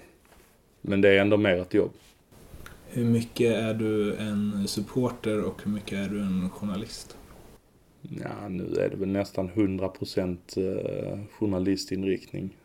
men 0.81 1.01
det 1.01 1.09
är 1.09 1.21
ändå 1.21 1.37
mer 1.37 1.57
ett 1.57 1.73
jobb. 1.73 1.91
Hur 2.87 3.05
mycket 3.05 3.55
är 3.55 3.73
du 3.73 4.15
en 4.15 4.67
supporter 4.67 5.43
och 5.43 5.61
hur 5.63 5.71
mycket 5.71 5.93
är 5.93 6.09
du 6.09 6.19
en 6.19 6.49
journalist? 6.49 7.17
Ja, 8.01 8.47
nu 8.49 8.75
är 8.75 8.89
det 8.89 8.95
väl 8.95 9.09
nästan 9.09 9.49
100% 9.49 10.37
eh, 10.57 11.19
journalistinriktning. 11.39 12.57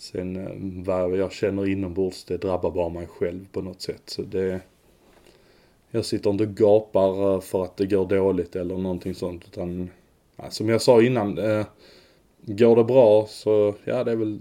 Sen 0.00 0.36
eh, 0.36 0.84
vad 0.84 1.16
jag 1.16 1.32
känner 1.32 1.68
inombords, 1.68 2.24
det 2.24 2.36
drabbar 2.36 2.70
bara 2.70 2.88
mig 2.88 3.06
själv 3.06 3.46
på 3.52 3.62
något 3.62 3.80
sätt. 3.80 4.02
Så 4.06 4.22
det, 4.22 4.60
jag 5.90 6.04
sitter 6.04 6.30
inte 6.30 6.44
och 6.44 6.54
gapar 6.56 7.34
eh, 7.34 7.40
för 7.40 7.64
att 7.64 7.76
det 7.76 7.86
går 7.86 8.06
dåligt 8.06 8.56
eller 8.56 8.76
någonting 8.76 9.14
sånt. 9.14 9.44
Utan, 9.46 9.90
ja, 10.36 10.50
som 10.50 10.68
jag 10.68 10.82
sa 10.82 11.02
innan, 11.02 11.38
eh, 11.38 11.66
går 12.40 12.76
det 12.76 12.84
bra 12.84 13.26
så, 13.28 13.74
ja 13.84 14.04
det 14.04 14.12
är 14.12 14.16
väl 14.16 14.40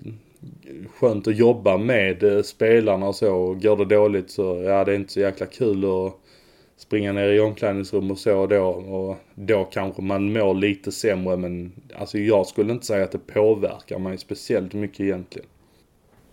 skönt 0.93 1.27
att 1.27 1.37
jobba 1.37 1.77
med 1.77 2.23
eh, 2.23 2.41
spelarna 2.41 3.07
och 3.07 3.15
så. 3.15 3.53
Går 3.53 3.77
det 3.77 3.95
dåligt 3.95 4.31
så, 4.31 4.61
ja 4.63 4.85
det 4.85 4.91
är 4.91 4.95
inte 4.95 5.13
så 5.13 5.19
jäkla 5.19 5.45
kul 5.45 5.85
att 5.85 6.19
springa 6.79 7.11
ner 7.11 7.29
i 7.29 7.39
omklädningsrum 7.39 8.11
och 8.11 8.17
så 8.17 8.47
då. 8.47 8.65
Och 8.67 9.17
då 9.35 9.63
kanske 9.63 10.01
man 10.01 10.33
mår 10.33 10.53
lite 10.53 10.91
sämre 10.91 11.37
men 11.37 11.71
alltså 11.95 12.17
jag 12.17 12.47
skulle 12.47 12.71
inte 12.73 12.85
säga 12.85 13.03
att 13.03 13.11
det 13.11 13.27
påverkar 13.27 13.99
mig 13.99 14.17
speciellt 14.17 14.73
mycket 14.73 14.99
egentligen. 14.99 15.47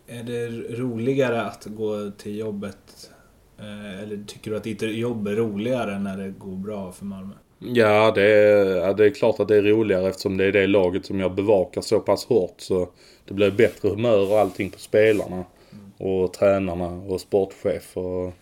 Är 0.07 0.23
det 0.23 0.49
roligare 0.79 1.43
att 1.43 1.65
gå 1.65 2.11
till 2.11 2.39
jobbet 2.39 3.11
eh, 3.59 4.03
eller 4.03 4.25
tycker 4.27 4.51
du 4.51 4.57
att 4.57 4.65
ditt 4.65 4.83
jobb 4.83 5.29
är 5.29 5.37
roligare 5.37 5.99
när 5.99 6.17
det 6.17 6.31
går 6.39 6.57
bra 6.57 6.93
för 6.93 7.05
Malmö? 7.05 7.35
Ja, 7.59 8.13
det 8.15 8.23
är, 8.23 8.95
det 8.95 9.05
är 9.05 9.11
klart 9.11 9.41
att 9.41 9.49
det 9.49 9.57
är 9.57 9.63
roligare 9.63 10.09
eftersom 10.09 10.37
det 10.37 10.45
är 10.45 10.53
det 10.53 10.67
laget 10.67 11.07
som 11.07 11.21
jag 11.21 11.35
bevakar 11.35 11.81
så 11.81 12.01
pass 12.01 12.27
hårt. 12.27 12.55
Så 12.61 12.89
det 13.25 13.35
blir 13.35 13.51
bättre 13.51 13.89
humör 13.89 14.33
och 14.33 14.39
allting 14.39 14.71
på 14.71 14.79
spelarna. 14.79 15.45
och 15.99 16.33
tränarna 16.33 16.87
och 16.87 17.21
sportchef 17.21 17.97
och 17.97 18.33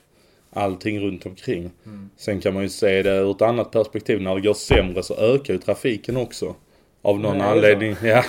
allting 0.54 1.00
runt 1.00 1.26
omkring. 1.26 1.70
Mm. 1.86 2.10
Sen 2.16 2.40
kan 2.40 2.54
man 2.54 2.62
ju 2.62 2.68
se 2.68 3.02
det 3.02 3.10
ur 3.10 3.30
ett 3.30 3.42
annat 3.42 3.70
perspektiv. 3.70 4.22
När 4.22 4.34
det 4.34 4.40
går 4.40 4.54
sämre 4.54 5.02
så 5.02 5.16
ökar 5.16 5.54
ju 5.54 5.58
trafiken 5.58 6.16
också. 6.16 6.54
Av 7.02 7.20
någon 7.20 7.38
Nej, 7.38 7.46
anledning. 7.46 7.96
Ja. 8.02 8.24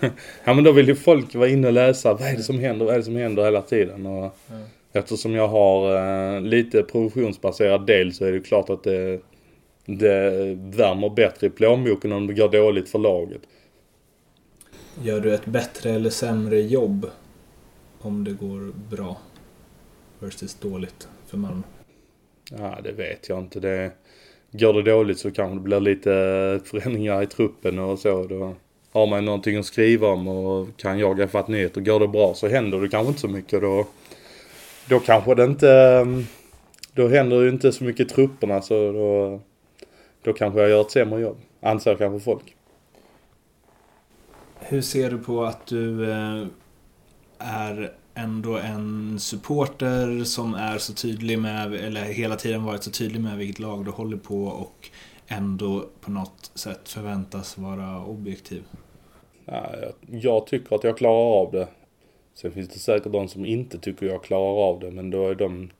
ja 0.44 0.54
men 0.54 0.64
då 0.64 0.72
vill 0.72 0.88
ju 0.88 0.94
folk 0.94 1.34
vara 1.34 1.48
inne 1.48 1.66
och 1.66 1.72
läsa. 1.72 2.14
Vad 2.14 2.28
är 2.28 2.36
det 2.36 2.42
som 2.42 2.58
händer? 2.58 2.86
Vad 2.86 2.94
är 2.94 2.98
det 2.98 3.04
som 3.04 3.16
händer 3.16 3.44
hela 3.44 3.62
tiden? 3.62 4.06
Och 4.06 4.36
Mm. 4.50 4.62
Eftersom 4.92 5.34
jag 5.34 5.48
har 5.48 5.96
eh, 5.96 6.40
lite 6.40 6.82
provisionsbaserad 6.82 7.86
del 7.86 8.14
så 8.14 8.24
är 8.24 8.32
det 8.32 8.40
klart 8.40 8.70
att 8.70 8.82
det, 8.82 9.20
det 9.84 10.30
värmer 10.54 11.08
bättre 11.10 11.46
i 11.46 11.50
plånboken 11.50 12.12
om 12.12 12.26
det 12.26 12.34
går 12.34 12.48
dåligt 12.48 12.88
för 12.88 12.98
laget. 12.98 13.40
Gör 15.02 15.20
du 15.20 15.34
ett 15.34 15.46
bättre 15.46 15.90
eller 15.90 16.10
sämre 16.10 16.60
jobb 16.60 17.06
om 18.00 18.24
det 18.24 18.32
går 18.32 18.72
bra 18.90 19.16
versus 20.18 20.54
dåligt 20.54 21.08
för 21.28 21.36
Malmö? 21.36 21.62
Ja, 22.50 22.78
det 22.84 22.92
vet 22.92 23.28
jag 23.28 23.38
inte. 23.38 23.60
Det, 23.60 23.90
går 24.50 24.72
det 24.72 24.82
dåligt 24.82 25.18
så 25.18 25.30
kanske 25.30 25.54
det 25.54 25.60
blir 25.60 25.80
lite 25.80 26.60
förändringar 26.64 27.22
i 27.22 27.26
truppen 27.26 27.78
och 27.78 27.98
så. 27.98 28.24
Då 28.24 28.54
har 28.92 29.06
man 29.06 29.24
någonting 29.24 29.56
att 29.56 29.66
skriva 29.66 30.08
om 30.08 30.28
och 30.28 30.76
kan 30.76 30.98
jaga 30.98 31.24
ifatt 31.24 31.48
nyheter. 31.48 31.80
Går 31.80 32.00
det 32.00 32.08
bra 32.08 32.34
så 32.34 32.48
händer 32.48 32.80
det 32.80 32.88
kanske 32.88 33.08
inte 33.08 33.20
så 33.20 33.28
mycket. 33.28 33.60
Då, 33.60 33.86
då 34.88 35.00
kanske 35.00 35.34
det 35.34 35.44
inte... 35.44 36.06
Då 36.92 37.08
händer 37.08 37.42
ju 37.42 37.48
inte 37.48 37.72
så 37.72 37.84
mycket 37.84 38.10
i 38.10 38.14
trupperna 38.14 38.62
så 38.62 38.92
då, 38.92 39.40
då 40.22 40.32
kanske 40.32 40.60
jag 40.60 40.70
gör 40.70 40.80
ett 40.80 40.90
sämre 40.90 41.20
jobb. 41.20 41.36
Anser 41.60 41.94
kanske 41.94 42.24
folk. 42.24 42.54
Hur 44.60 44.80
ser 44.80 45.10
du 45.10 45.18
på 45.18 45.44
att 45.44 45.66
du 45.66 46.10
eh, 46.10 46.46
är 47.38 47.92
ändå 48.18 48.56
en 48.56 49.18
supporter 49.18 50.24
som 50.24 50.54
är 50.54 50.78
så 50.78 50.94
tydlig 50.94 51.38
med, 51.38 51.74
eller 51.74 52.02
hela 52.02 52.36
tiden 52.36 52.64
varit 52.64 52.82
så 52.82 52.90
tydlig 52.90 53.20
med 53.20 53.38
vilket 53.38 53.58
lag 53.58 53.84
du 53.84 53.90
håller 53.90 54.16
på 54.16 54.44
och 54.44 54.90
ändå 55.28 55.88
på 56.00 56.10
något 56.10 56.50
sätt 56.54 56.88
förväntas 56.88 57.58
vara 57.58 58.04
objektiv? 58.04 58.62
Jag, 60.06 60.46
tycker 60.46 60.76
att 60.76 60.84
jag 60.84 60.98
klarar 60.98 61.40
av 61.40 61.52
det. 61.52 61.68
Sen 62.34 62.52
finns 62.52 62.68
det 62.68 62.78
säkert 62.78 63.12
de 63.12 63.28
som 63.28 63.46
inte 63.46 63.78
tycker 63.78 64.06
jag 64.06 64.24
klarar 64.24 64.68
av 64.68 64.80
det. 64.80 64.90
Men 64.90 65.10
då 65.10 65.28
är 65.28 65.34
de 65.34 65.70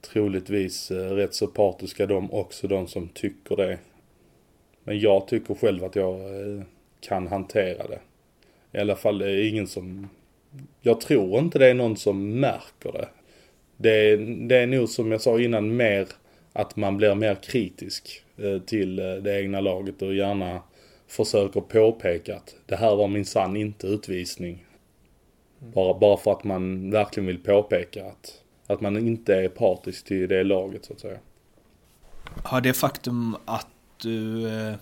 troligtvis 0.00 0.90
eh, 0.90 1.10
rätt 1.10 1.34
så 1.34 1.46
partiska 1.46 2.06
de 2.06 2.32
också, 2.32 2.68
de 2.68 2.86
som 2.86 3.08
tycker 3.08 3.56
det. 3.56 3.78
Men 4.84 4.98
jag 4.98 5.28
tycker 5.28 5.54
själv 5.54 5.84
att 5.84 5.96
jag 5.96 6.14
eh, 6.20 6.62
kan 7.00 7.26
hantera 7.26 7.88
det. 7.88 8.00
I 8.72 8.80
alla 8.80 8.96
fall 8.96 9.18
det 9.18 9.30
är 9.30 9.48
ingen 9.48 9.66
som... 9.66 10.08
Jag 10.80 11.00
tror 11.00 11.38
inte 11.38 11.58
det 11.58 11.66
är 11.66 11.74
någon 11.74 11.96
som 11.96 12.40
märker 12.40 12.92
det. 12.92 13.08
Det 13.76 14.10
är, 14.10 14.16
det 14.48 14.56
är 14.56 14.66
nog 14.66 14.88
som 14.88 15.12
jag 15.12 15.20
sa 15.20 15.40
innan 15.40 15.76
mer 15.76 16.08
att 16.52 16.76
man 16.76 16.96
blir 16.96 17.14
mer 17.14 17.34
kritisk 17.34 18.22
eh, 18.36 18.58
till 18.58 18.98
eh, 18.98 19.14
det 19.14 19.40
egna 19.40 19.60
laget 19.60 20.02
och 20.02 20.14
gärna 20.14 20.62
försöker 21.08 21.60
påpeka 21.60 22.36
att 22.36 22.54
det 22.66 22.76
här 22.76 22.96
var 22.96 23.08
min 23.08 23.24
sann 23.24 23.56
inte 23.56 23.86
utvisning. 23.86 24.64
Bara, 25.58 25.98
bara 25.98 26.16
för 26.16 26.32
att 26.32 26.44
man 26.44 26.90
verkligen 26.90 27.26
vill 27.26 27.42
påpeka 27.42 28.06
att, 28.06 28.42
att 28.66 28.80
man 28.80 28.96
inte 28.96 29.34
är 29.34 29.48
partisk 29.48 30.04
till 30.04 30.28
det 30.28 30.44
laget 30.44 30.84
så 30.84 30.92
att 30.92 31.00
säga. 31.00 31.18
Har 32.44 32.60
det 32.60 32.72
faktum 32.72 33.36
att 33.44 33.68
du 34.02 34.48
eh, 34.48 34.74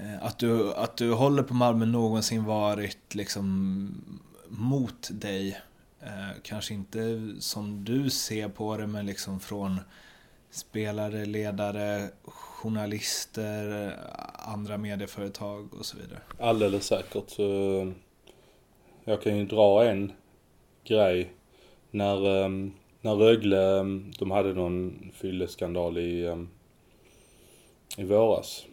Eh, 0.00 0.26
att 0.26 0.38
du, 0.38 0.74
att 0.74 0.96
du 0.96 1.12
håller 1.12 1.42
på 1.42 1.54
Malmö 1.54 1.86
någonsin 1.86 2.44
varit 2.44 3.14
liksom 3.14 3.94
mot 4.48 5.08
dig? 5.12 5.60
Eh, 6.00 6.36
kanske 6.42 6.74
inte 6.74 7.34
som 7.38 7.84
du 7.84 8.10
ser 8.10 8.48
på 8.48 8.76
det, 8.76 8.86
men 8.86 9.06
liksom 9.06 9.40
från 9.40 9.80
spelare, 10.50 11.26
ledare, 11.26 12.08
journalister, 12.24 13.96
andra 14.34 14.78
medieföretag 14.78 15.74
och 15.74 15.86
så 15.86 15.96
vidare. 15.96 16.20
Alldeles 16.38 16.86
säkert. 16.86 17.38
Jag 19.04 19.22
kan 19.22 19.36
ju 19.36 19.44
dra 19.46 19.84
en 19.84 20.12
grej. 20.84 21.32
När, 21.90 22.44
ehm, 22.44 22.72
när 23.00 23.14
Rögle, 23.14 23.78
ehm, 23.78 24.12
de 24.18 24.30
hade 24.30 24.54
någon 24.54 25.10
fylleskandal 25.14 25.98
i, 25.98 26.26
ehm, 26.26 26.48
i 27.96 28.04
våras. 28.04 28.66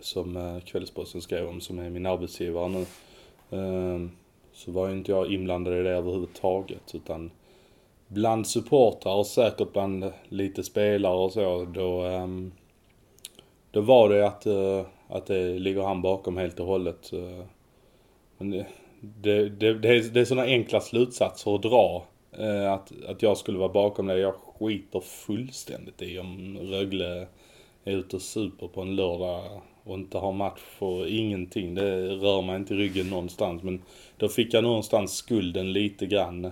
Som 0.00 0.36
eh, 0.36 0.60
Kvällsposten 0.60 1.22
skrev 1.22 1.48
om, 1.48 1.60
som 1.60 1.78
är 1.78 1.90
min 1.90 2.06
arbetsgivare 2.06 2.68
nu. 2.68 2.86
Ehm, 3.50 4.10
så 4.52 4.72
var 4.72 4.88
ju 4.88 4.92
inte 4.92 5.12
jag 5.12 5.32
inblandad 5.32 5.74
i 5.74 5.82
det 5.82 5.90
överhuvudtaget. 5.90 6.94
Utan 6.94 7.30
bland 8.08 8.46
supportrar 8.46 9.14
och 9.14 9.26
säkert 9.26 9.72
bland 9.72 10.12
lite 10.28 10.62
spelare 10.62 11.16
och 11.16 11.32
så, 11.32 11.64
då, 11.64 12.02
ehm, 12.02 12.52
då 13.70 13.80
var 13.80 14.08
det 14.08 14.26
att, 14.26 14.46
eh, 14.46 14.86
att 15.08 15.26
det 15.26 15.58
ligger 15.58 15.82
han 15.82 16.02
bakom 16.02 16.36
helt 16.36 16.60
och 16.60 16.66
hållet. 16.66 17.12
Eh, 17.12 17.44
men 18.38 18.50
det, 18.50 18.66
det, 19.00 19.48
det, 19.48 19.78
det, 19.78 19.88
är, 19.88 20.12
det 20.12 20.20
är 20.20 20.24
sådana 20.24 20.46
enkla 20.46 20.80
slutsatser 20.80 21.54
att 21.54 21.62
dra. 21.62 22.04
Att, 22.74 22.92
att 23.08 23.22
jag 23.22 23.36
skulle 23.36 23.58
vara 23.58 23.68
bakom 23.68 24.06
det. 24.06 24.18
Jag 24.18 24.34
skiter 24.34 25.00
fullständigt 25.00 26.02
i 26.02 26.18
om 26.18 26.58
Rögle 26.58 27.26
är 27.88 27.96
ute 27.96 28.16
och 28.16 28.22
super 28.22 28.68
på 28.68 28.82
en 28.82 28.96
lördag 28.96 29.60
och 29.84 29.94
inte 29.94 30.18
har 30.18 30.32
match 30.32 30.60
och 30.78 31.08
ingenting. 31.08 31.74
Det 31.74 32.08
rör 32.08 32.42
mig 32.42 32.56
inte 32.56 32.74
i 32.74 32.76
ryggen 32.76 33.10
någonstans. 33.10 33.62
Men 33.62 33.82
då 34.16 34.28
fick 34.28 34.54
jag 34.54 34.64
någonstans 34.64 35.16
skulden 35.16 35.72
lite 35.72 36.06
grann. 36.06 36.44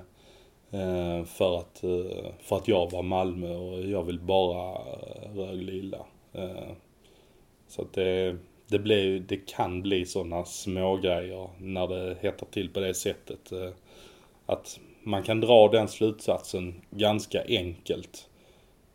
Eh, 0.71 1.25
för, 1.25 1.59
att, 1.59 1.85
eh, 1.85 2.31
för 2.41 2.57
att 2.57 2.69
jag 2.69 2.91
var 2.91 3.03
Malmö 3.03 3.57
och 3.57 3.87
jag 3.87 4.03
vill 4.03 4.21
bara 4.21 4.73
eh, 4.73 5.37
Rögle 5.37 5.73
illa. 5.73 6.07
Eh, 6.33 6.71
så 7.69 7.83
att 7.83 7.93
det, 7.93 8.37
det, 8.69 8.79
blir, 8.79 9.21
det 9.21 9.37
kan 9.37 9.83
bli 9.83 10.07
sådana 10.07 10.45
smågrejer 10.45 11.49
när 11.59 11.87
det 11.87 12.17
hettar 12.21 12.47
till 12.47 12.69
på 12.69 12.81
det 12.81 12.95
sättet. 12.95 13.53
Eh, 13.53 13.71
att 14.47 14.81
man 15.03 15.23
kan 15.23 15.41
dra 15.41 15.69
den 15.69 15.89
slutsatsen 15.89 16.81
ganska 16.91 17.45
enkelt. 17.49 18.29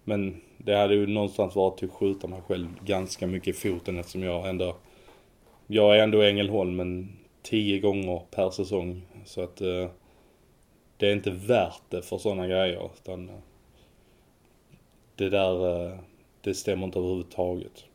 Men 0.03 0.41
det 0.57 0.75
hade 0.75 0.95
ju 0.95 1.07
någonstans 1.07 1.55
varit 1.55 1.83
att 1.83 1.91
skjuta 1.91 2.27
mig 2.27 2.41
själv 2.47 2.67
ganska 2.85 3.27
mycket 3.27 3.55
i 3.55 3.59
foten 3.59 3.97
eftersom 3.97 4.23
jag 4.23 4.49
ändå... 4.49 4.75
Jag 5.67 5.97
är 5.97 6.03
ändå 6.03 6.21
Ängelholm 6.21 6.75
men 6.75 7.17
tio 7.41 7.79
gånger 7.79 8.21
per 8.31 8.49
säsong. 8.49 9.01
Så 9.25 9.41
att 9.41 9.61
eh, 9.61 9.89
det 10.97 11.07
är 11.07 11.13
inte 11.13 11.31
värt 11.31 11.81
det 11.89 12.01
för 12.01 12.17
sådana 12.17 12.47
grejer. 12.47 12.89
Utan 12.95 13.29
eh, 13.29 13.35
det 15.15 15.29
där, 15.29 15.85
eh, 15.91 15.99
det 16.41 16.53
stämmer 16.53 16.85
inte 16.85 16.99
överhuvudtaget. 16.99 17.85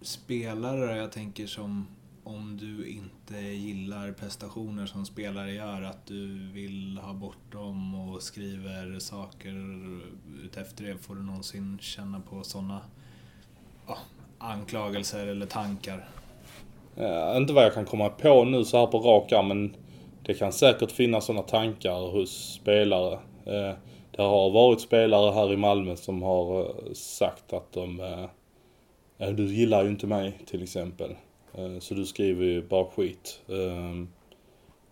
Spelare, 0.00 0.96
jag 0.96 1.12
tänker 1.12 1.46
som 1.46 1.86
om 2.26 2.56
du 2.56 2.88
inte 2.88 3.36
gillar 3.36 4.12
prestationer 4.12 4.86
som 4.86 5.06
spelare 5.06 5.52
gör, 5.52 5.82
att 5.82 6.06
du 6.06 6.50
vill 6.52 6.98
ha 7.02 7.12
bort 7.12 7.52
dem 7.52 7.94
och 7.94 8.22
skriver 8.22 8.98
saker 8.98 9.54
utefter 10.44 10.84
det. 10.84 10.98
Får 10.98 11.14
du 11.14 11.22
någonsin 11.22 11.78
känna 11.80 12.20
på 12.20 12.42
sådana 12.42 12.80
ja, 13.86 13.98
anklagelser 14.38 15.26
eller 15.26 15.46
tankar? 15.46 16.08
Eh, 16.96 17.36
inte 17.36 17.52
vad 17.52 17.64
jag 17.64 17.74
kan 17.74 17.84
komma 17.84 18.08
på 18.08 18.44
nu 18.44 18.64
så 18.64 18.78
här 18.78 18.86
på 18.86 18.98
rak 18.98 19.32
arm, 19.32 19.48
men 19.48 19.76
det 20.22 20.34
kan 20.34 20.52
säkert 20.52 20.92
finnas 20.92 21.24
sådana 21.24 21.42
tankar 21.42 22.12
hos 22.12 22.54
spelare. 22.54 23.12
Eh, 23.44 23.74
det 24.10 24.22
har 24.22 24.50
varit 24.50 24.80
spelare 24.80 25.32
här 25.32 25.52
i 25.52 25.56
Malmö 25.56 25.96
som 25.96 26.22
har 26.22 26.60
eh, 26.60 26.92
sagt 26.92 27.52
att 27.52 27.72
de... 27.72 28.00
Eh, 29.18 29.28
du 29.28 29.44
gillar 29.54 29.84
ju 29.84 29.90
inte 29.90 30.06
mig 30.06 30.38
till 30.46 30.62
exempel. 30.62 31.16
Eh, 31.56 31.78
så 31.78 31.94
du 31.94 32.06
skriver 32.06 32.44
ju 32.44 32.62
bara 32.62 32.84
skit. 32.84 33.42
Ehm, 33.48 34.08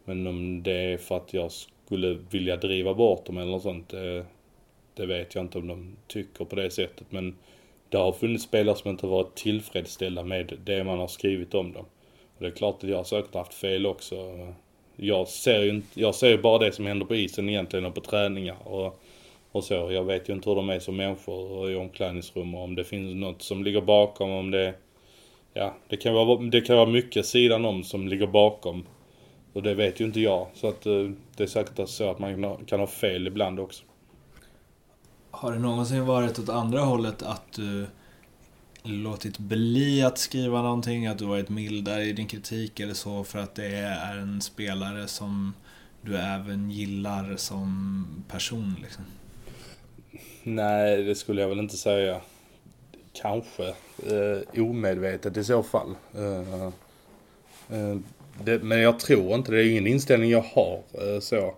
men 0.04 0.26
om 0.26 0.62
det 0.62 0.72
är 0.72 0.98
för 0.98 1.16
att 1.16 1.34
jag 1.34 1.52
skulle 1.52 2.18
vilja 2.30 2.56
driva 2.56 2.94
bort 2.94 3.26
dem 3.26 3.38
eller 3.38 3.50
något 3.50 3.62
sånt, 3.62 3.88
det, 3.88 4.24
det 4.94 5.06
vet 5.06 5.34
jag 5.34 5.44
inte 5.44 5.58
om 5.58 5.66
de 5.66 5.96
tycker 6.06 6.44
på 6.44 6.56
det 6.56 6.70
sättet. 6.70 7.06
Men 7.10 7.36
det 7.88 7.96
har 7.98 8.12
funnits 8.12 8.44
spelare 8.44 8.76
som 8.76 8.90
inte 8.90 9.06
varit 9.06 9.34
tillfredsställda 9.34 10.24
med 10.24 10.58
det 10.64 10.84
man 10.84 10.98
har 10.98 11.06
skrivit 11.06 11.54
om 11.54 11.72
dem. 11.72 11.84
Och 12.36 12.42
det 12.42 12.46
är 12.46 12.50
klart 12.50 12.84
att 12.84 12.90
jag 12.90 12.96
har 12.96 13.04
säkert 13.04 13.34
haft 13.34 13.54
fel 13.54 13.86
också. 13.86 14.16
Jag 14.96 15.28
ser 15.28 15.62
ju 15.62 15.70
inte, 15.70 16.00
jag 16.00 16.14
ser 16.14 16.28
ju 16.28 16.38
bara 16.38 16.58
det 16.58 16.72
som 16.72 16.86
händer 16.86 17.06
på 17.06 17.14
isen 17.14 17.48
egentligen 17.48 17.84
och 17.84 17.94
på 17.94 18.00
träningar 18.00 18.56
och, 18.64 19.00
och 19.52 19.64
så. 19.64 19.74
Jag 19.74 20.04
vet 20.04 20.28
ju 20.28 20.32
inte 20.32 20.48
hur 20.50 20.56
de 20.56 20.70
är 20.70 20.78
som 20.78 20.96
människor 20.96 21.52
och 21.52 21.70
i 21.70 21.74
omklädningsrum 21.74 22.54
och 22.54 22.64
om 22.64 22.74
det 22.74 22.84
finns 22.84 23.14
något 23.14 23.42
som 23.42 23.64
ligger 23.64 23.80
bakom, 23.80 24.30
om 24.30 24.50
det 24.50 24.74
Ja, 25.56 25.74
det 25.88 25.96
kan 25.96 26.14
vara, 26.14 26.42
det 26.42 26.60
kan 26.60 26.76
vara 26.76 26.88
mycket 26.88 27.26
sidan 27.26 27.64
om 27.64 27.84
som 27.84 28.08
ligger 28.08 28.26
bakom. 28.26 28.84
Och 29.52 29.62
det 29.62 29.74
vet 29.74 30.00
ju 30.00 30.04
inte 30.04 30.20
jag. 30.20 30.46
Så 30.54 30.68
att 30.68 30.86
eh, 30.86 31.10
det 31.36 31.42
är 31.42 31.46
säkert 31.46 31.88
så 31.88 32.10
att 32.10 32.18
man 32.18 32.56
kan 32.66 32.80
ha 32.80 32.86
fel 32.86 33.26
ibland 33.26 33.60
också. 33.60 33.84
Har 35.30 35.52
det 35.52 35.58
någonsin 35.58 36.06
varit 36.06 36.38
åt 36.38 36.48
andra 36.48 36.80
hållet 36.80 37.22
att 37.22 37.52
du 37.52 37.86
låtit 38.82 39.38
bli 39.38 40.02
att 40.02 40.18
skriva 40.18 40.62
någonting? 40.62 41.06
Att 41.06 41.18
du 41.18 41.24
varit 41.24 41.48
mildare 41.48 42.04
i 42.04 42.12
din 42.12 42.26
kritik 42.26 42.80
eller 42.80 42.94
så 42.94 43.24
för 43.24 43.38
att 43.38 43.54
det 43.54 43.76
är 43.76 44.16
en 44.16 44.40
spelare 44.40 45.08
som 45.08 45.54
du 46.02 46.16
även 46.16 46.70
gillar 46.70 47.36
som 47.36 48.06
person 48.28 48.76
liksom? 48.82 49.04
Nej, 50.42 51.02
det 51.02 51.14
skulle 51.14 51.40
jag 51.40 51.48
väl 51.48 51.58
inte 51.58 51.76
säga. 51.76 52.20
Kanske 53.22 53.68
eh, 54.06 54.62
omedvetet 54.62 55.36
i 55.36 55.44
så 55.44 55.62
fall. 55.62 55.94
Eh, 56.14 56.64
eh, 57.78 57.96
det, 58.44 58.62
men 58.62 58.80
jag 58.80 59.00
tror 59.00 59.34
inte, 59.34 59.52
det 59.52 59.62
är 59.62 59.70
ingen 59.70 59.86
inställning 59.86 60.30
jag 60.30 60.44
har 60.54 60.82
eh, 60.92 61.20
så. 61.20 61.54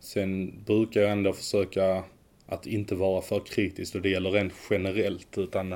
Sen 0.00 0.54
brukar 0.66 1.00
jag 1.00 1.10
ändå 1.10 1.32
försöka 1.32 2.02
att 2.46 2.66
inte 2.66 2.94
vara 2.94 3.22
för 3.22 3.40
kritisk 3.40 3.94
och 3.94 4.02
det 4.02 4.08
gäller 4.08 4.30
rent 4.30 4.52
generellt 4.70 5.38
utan 5.38 5.74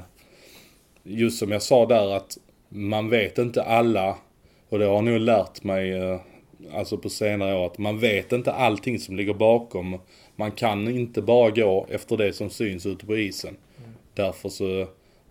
just 1.03 1.39
som 1.39 1.53
jag 1.53 1.63
sa 1.63 1.87
där 1.87 2.17
att 2.17 2.39
man 2.69 3.11
vet 3.11 3.39
inte 3.39 3.63
alla 3.63 4.17
och 4.69 4.79
det 4.79 4.85
har 4.85 4.95
jag 4.95 5.05
nog 5.05 5.21
lärt 5.21 5.63
mig 5.63 5.93
eh, 5.93 6.21
alltså 6.73 6.99
på 6.99 7.11
senare 7.11 7.55
år 7.55 7.67
att 7.67 7.79
man 7.79 7.99
vet 7.99 8.33
inte 8.33 8.53
allting 8.53 8.99
som 8.99 9.17
ligger 9.17 9.35
bakom. 9.35 9.99
Man 10.37 10.53
kan 10.53 10.89
inte 10.89 11.23
bara 11.23 11.51
gå 11.51 11.87
efter 11.91 12.17
det 12.17 12.33
som 12.33 12.51
syns 12.51 12.87
ute 12.87 13.07
på 13.07 13.17
isen. 13.17 13.57
Mm. 13.79 13.91
Därför 14.15 14.49
så 14.49 14.87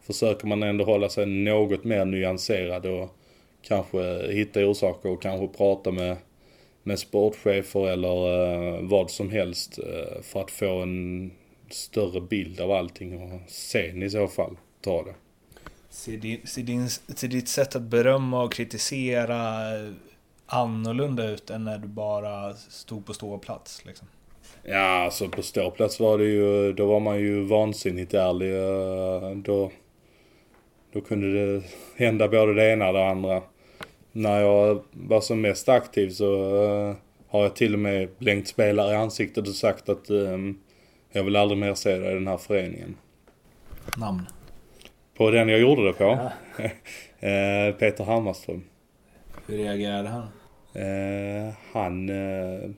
försöker 0.07 0.47
man 0.47 0.63
ändå 0.63 0.85
hålla 0.85 1.09
sig 1.09 1.25
något 1.25 1.83
mer 1.83 2.05
nyanserad 2.05 2.85
och 2.85 3.15
kanske 3.61 4.31
hitta 4.33 4.59
orsaker 4.59 5.09
och 5.09 5.21
kanske 5.21 5.57
prata 5.57 5.91
med, 5.91 6.17
med 6.83 6.99
sportchefer 6.99 7.87
eller 7.87 8.27
uh, 8.27 8.89
vad 8.89 9.11
som 9.11 9.31
helst 9.31 9.79
uh, 9.79 10.21
för 10.21 10.41
att 10.41 10.51
få 10.51 10.81
en 10.81 11.31
större 11.69 12.21
bild 12.21 12.59
av 12.59 12.71
allting 12.71 13.21
och 13.21 13.39
sen 13.47 14.03
i 14.03 14.09
så 14.09 14.27
fall 14.27 14.57
ta 14.81 15.03
det. 15.03 15.13
Ser, 15.89 16.17
din, 16.17 16.47
ser, 16.47 16.61
din, 16.61 16.89
ser 16.89 17.27
ditt 17.27 17.49
sätt 17.49 17.75
att 17.75 17.81
berömma 17.81 18.43
och 18.43 18.53
kritisera 18.53 19.57
annorlunda 20.45 21.29
ut 21.29 21.49
än 21.49 21.63
när 21.63 21.77
du 21.77 21.87
bara 21.87 22.53
stod 22.53 23.05
på 23.05 23.13
ståplats? 23.13 23.85
Liksom? 23.85 24.07
Ja, 24.63 25.03
alltså 25.03 25.29
på 25.29 25.41
ståplats 25.41 25.99
var 25.99 26.17
det 26.17 26.25
ju, 26.25 26.73
då 26.73 26.85
var 26.85 26.99
man 26.99 27.19
ju 27.19 27.43
vansinnigt 27.43 28.13
ärlig. 28.13 28.55
Eh, 28.55 29.37
då, 29.37 29.71
då 30.93 31.01
kunde 31.01 31.55
det 31.55 31.63
hända 31.95 32.27
både 32.27 32.53
det 32.53 32.71
ena 32.71 32.87
och 32.87 32.93
det 32.93 33.09
andra. 33.09 33.41
När 34.11 34.41
jag 34.41 34.83
var 34.91 35.21
som 35.21 35.41
mest 35.41 35.69
aktiv 35.69 36.09
så 36.09 36.33
uh, 36.35 36.95
har 37.27 37.43
jag 37.43 37.55
till 37.55 37.73
och 37.73 37.79
med 37.79 38.09
blängt 38.17 38.47
spelare 38.47 38.93
i 38.93 38.95
ansiktet 38.95 39.47
och 39.47 39.55
sagt 39.55 39.89
att 39.89 40.09
um, 40.09 40.59
jag 41.11 41.23
vill 41.23 41.35
aldrig 41.35 41.57
mer 41.57 41.73
se 41.73 41.97
dig 41.97 42.11
i 42.11 42.13
den 42.13 42.27
här 42.27 42.37
föreningen. 42.37 42.95
Namn? 43.97 44.21
På 45.17 45.31
den 45.31 45.49
jag 45.49 45.59
gjorde 45.59 45.85
det 45.85 45.93
på? 45.93 46.03
Ja. 46.03 46.31
Eh, 47.19 47.75
Peter 47.75 48.03
Hammarström. 48.03 48.63
Hur 49.47 49.57
reagerade 49.57 50.09
han? 50.09 50.27
Eh, 50.73 51.53
han, 51.71 52.09
eh, 52.09 52.69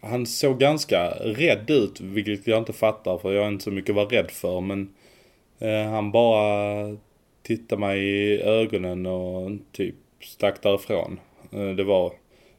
han 0.00 0.26
såg 0.26 0.58
ganska 0.58 1.10
rädd 1.10 1.70
ut, 1.70 2.00
vilket 2.00 2.46
jag 2.46 2.58
inte 2.58 2.72
fattar 2.72 3.18
för 3.18 3.32
jag 3.32 3.44
är 3.44 3.48
inte 3.48 3.64
så 3.64 3.70
mycket 3.70 3.90
att 3.90 3.96
vara 3.96 4.06
rädd 4.06 4.30
för. 4.30 4.60
Men 4.60 4.94
eh, 5.58 5.90
han 5.90 6.12
bara 6.12 6.96
tittade 7.42 7.80
mig 7.80 8.00
i 8.00 8.42
ögonen 8.42 9.06
och 9.06 9.50
typ 9.72 9.94
stack 10.20 10.62
därifrån. 10.62 11.20
Eh, 11.52 11.68
det, 11.68 11.84
var, 11.84 12.12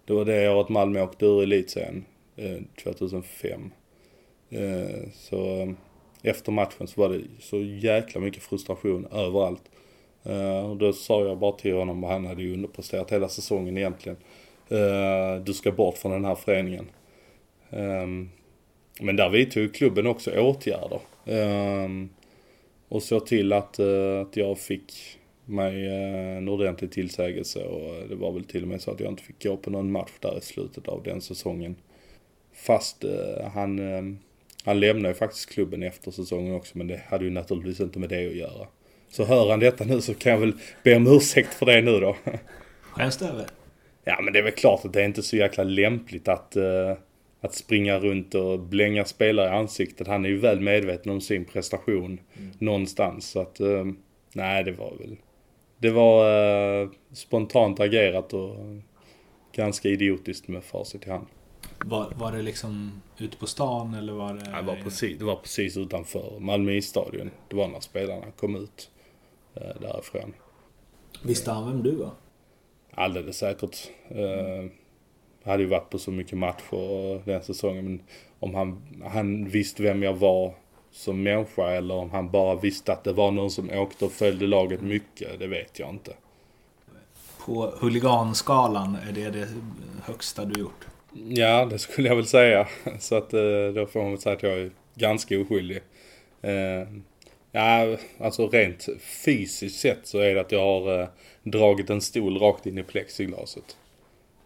det 0.06 0.14
var 0.14 0.26
det 0.26 0.50
året 0.50 0.70
Malmö 0.70 1.02
åkte 1.02 1.26
ur 1.26 1.44
elitserien, 1.44 2.06
eh, 2.36 2.58
2005. 2.84 3.72
Eh, 4.50 5.10
så 5.14 5.74
efter 6.24 6.52
matchen 6.52 6.88
så 6.88 7.02
var 7.02 7.10
det 7.10 7.22
så 7.40 7.62
jäkla 7.62 8.22
mycket 8.22 8.44
frustration 8.44 9.08
överallt. 9.12 9.64
Och 10.70 10.78
då 10.78 10.94
sa 10.94 11.26
jag 11.26 11.38
bara 11.38 11.52
till 11.52 11.74
honom, 11.74 12.04
och 12.04 12.10
han 12.10 12.26
hade 12.26 12.44
ju 12.44 12.54
underpresterat 12.54 13.12
hela 13.12 13.30
säsongen 13.30 13.78
egentligen. 13.78 14.18
Du 15.44 15.54
ska 15.54 15.72
bort 15.72 15.98
från 15.98 16.12
den 16.12 16.26
här 16.26 16.36
föreningen. 16.36 16.86
Men 19.00 19.16
där 19.16 19.30
vidtog 19.30 19.74
klubben 19.74 20.08
också 20.08 20.32
åtgärder. 20.40 21.00
Och 22.94 23.04
såg 23.04 23.26
till 23.26 23.54
att, 23.54 23.80
uh, 23.80 24.22
att 24.22 24.38
jag 24.38 24.60
fick 24.60 24.94
mig 25.46 25.88
en 26.38 26.50
ordentlig 26.50 26.92
tillsägelse 26.92 27.64
och 27.64 28.10
det 28.10 28.16
var 28.16 28.32
väl 28.32 28.44
till 28.44 28.62
och 28.62 28.68
med 28.68 28.82
så 28.82 28.92
att 28.92 29.00
jag 29.00 29.12
inte 29.12 29.24
fick 29.24 29.44
gå 29.44 29.58
på 29.58 29.70
någon 29.70 29.92
match 29.92 30.12
där 30.20 30.38
i 30.38 30.42
slutet 30.42 30.88
av 30.88 31.04
den 31.04 31.22
säsongen. 31.22 31.76
Fast 32.54 33.06
han 33.54 33.80
han 34.64 34.80
lämnade 34.80 35.08
ju 35.08 35.14
faktiskt 35.14 35.50
klubben 35.50 35.84
efter 35.84 36.12
säsongen 36.12 36.56
också 36.56 36.78
men 36.78 36.88
det 36.88 37.02
hade 37.08 37.24
ju 37.26 37.30
naturligtvis 37.30 37.80
inte 37.80 38.00
med 38.00 38.10
det 38.10 38.28
att 38.28 38.36
göra. 38.36 38.68
Så 39.10 39.24
hör 39.24 39.50
han 39.50 39.60
detta 39.60 39.84
nu 39.84 40.02
så 40.02 40.14
kan 40.14 40.32
jag 40.32 40.40
väl 40.40 40.54
be 40.84 40.96
om 40.96 41.08
ursäkt 41.08 41.54
för 41.54 41.66
det 41.66 41.82
nu 41.82 42.00
då. 42.00 42.16
Skäms 42.82 43.18
du 43.18 43.26
över? 43.26 43.46
Ja 44.04 44.22
men 44.22 44.34
det 44.34 44.40
är 44.40 44.44
väl 44.44 44.52
klart 44.52 44.86
att 44.86 44.94
det 44.94 45.02
är 45.02 45.06
inte 45.06 45.24
så 45.24 45.36
jäkla 45.36 45.64
lämpligt 45.64 46.28
att, 46.28 46.58
att 47.44 47.54
springa 47.54 48.00
runt 48.00 48.36
och 48.36 48.60
blänga 48.60 49.06
spelare 49.06 49.48
i 49.48 49.52
ansiktet. 49.52 50.08
Han 50.08 50.26
är 50.26 50.30
ju 50.30 50.38
väl 50.38 50.60
medveten 50.60 51.12
om 51.12 51.22
sin 51.22 51.46
prestation 51.46 52.20
mm. 52.34 52.52
någonstans. 52.58 53.30
Så 53.30 53.40
att, 53.40 53.62
uh, 53.62 53.92
nej 54.34 54.64
det 54.64 54.72
var 54.72 54.94
väl, 55.00 55.16
det 55.78 55.90
var 55.90 56.82
uh, 56.82 56.90
spontant 57.14 57.80
agerat 57.80 58.34
och 58.34 58.56
ganska 59.56 59.90
idiotiskt 59.90 60.48
med 60.48 60.64
facit 60.64 61.08
i 61.08 61.10
hand. 61.10 61.28
Var, 61.86 62.14
var 62.16 62.32
det 62.32 62.42
liksom 62.42 63.02
ute 63.18 63.38
på 63.38 63.48
stan 63.48 63.94
eller 63.94 64.14
var 64.14 64.34
det? 64.34 64.50
Ja, 64.52 64.58
det, 64.58 64.68
var 64.68 64.76
precis, 64.76 65.20
det 65.20 65.26
var 65.26 65.36
precis 65.36 65.78
utanför 65.78 66.40
Malmö 66.40 66.72
isstadion. 66.72 67.32
Det 67.48 67.56
var 67.56 67.68
när 67.68 67.80
spelarna 67.80 68.26
kom 68.36 68.56
ut 68.56 68.90
eh, 69.56 69.82
därifrån. 69.82 70.34
Visste 71.24 71.52
han 71.52 71.68
vem 71.72 71.84
du 71.84 71.96
var? 71.96 72.12
Alldeles 72.92 73.38
säkert. 73.38 73.90
Eh, 74.10 74.66
hade 75.44 75.64
ju 75.64 75.70
varit 75.70 75.90
på 75.90 76.00
så 76.00 76.12
mycket 76.12 76.38
matcher 76.38 77.26
den 77.26 77.44
säsongen. 77.44 77.86
Men 77.86 78.02
om 78.40 78.56
han, 78.56 78.82
han 79.06 79.50
visste 79.50 79.84
vem 79.84 80.04
jag 80.04 80.14
var 80.14 80.54
som 80.92 81.24
människa 81.24 81.70
eller 81.70 81.96
om 81.96 82.10
han 82.10 82.30
bara 82.30 82.56
visste 82.56 82.94
att 82.94 83.04
det 83.04 83.14
var 83.14 83.32
någon 83.32 83.52
som 83.52 83.70
åkte 83.70 84.06
och 84.06 84.12
följde 84.12 84.48
laget 84.48 84.82
mycket, 84.82 85.40
det 85.40 85.48
vet 85.48 85.80
jag 85.80 85.90
inte. 85.90 86.14
På 87.46 87.74
huliganskalan, 87.80 88.98
är 89.10 89.12
det 89.12 89.30
det 89.30 89.48
högsta 90.04 90.46
du 90.46 90.60
gjort? 90.60 90.88
Ja, 91.14 91.66
det 91.66 91.80
skulle 91.80 92.08
jag 92.08 92.16
väl 92.16 92.26
säga. 92.26 92.68
Så 93.00 93.16
att 93.16 93.34
eh, 93.34 93.68
då 93.76 93.86
får 93.86 94.02
man 94.02 94.12
väl 94.12 94.22
säga 94.22 94.36
att 94.36 94.44
jag 94.44 94.54
är 94.54 94.72
ganska 94.96 95.40
oskyldig. 95.40 95.82
Eh, 96.42 96.88
ja, 97.52 97.98
alltså 98.20 98.48
rent 98.48 98.88
fysiskt 99.00 99.80
sett 99.80 100.08
så 100.08 100.20
är 100.20 100.36
det 100.36 100.42
att 100.42 100.52
jag 100.52 100.60
har 100.60 101.02
eh, 101.02 101.08
dragit 101.44 101.90
en 101.90 102.02
stol 102.02 102.38
rakt 102.38 102.66
in 102.66 102.78
i 102.78 102.84
plexiglaset. 102.84 103.78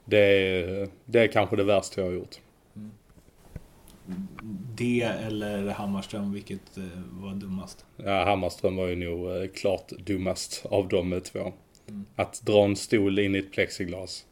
Det 0.09 0.17
är, 0.17 0.87
det 1.05 1.19
är 1.19 1.27
kanske 1.27 1.55
det 1.55 1.63
värsta 1.63 2.01
jag 2.01 2.07
har 2.07 2.13
gjort. 2.13 2.35
Mm. 2.75 4.27
Det 4.75 5.01
eller 5.01 5.69
Hammarström, 5.69 6.33
vilket 6.33 6.77
var 7.09 7.33
dummast? 7.33 7.85
Ja, 7.97 8.23
Hammarström 8.23 8.75
var 8.75 8.87
ju 8.87 8.95
nog 8.95 9.53
klart 9.55 9.89
dummast 9.89 10.65
av 10.65 10.87
de 10.87 11.21
två. 11.21 11.39
Mm. 11.39 12.05
Att 12.15 12.41
dra 12.41 12.65
en 12.65 12.75
stol 12.75 13.19
in 13.19 13.35
i 13.35 13.39
ett 13.39 13.51
plexiglas. 13.51 14.25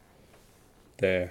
Det, 0.97 1.29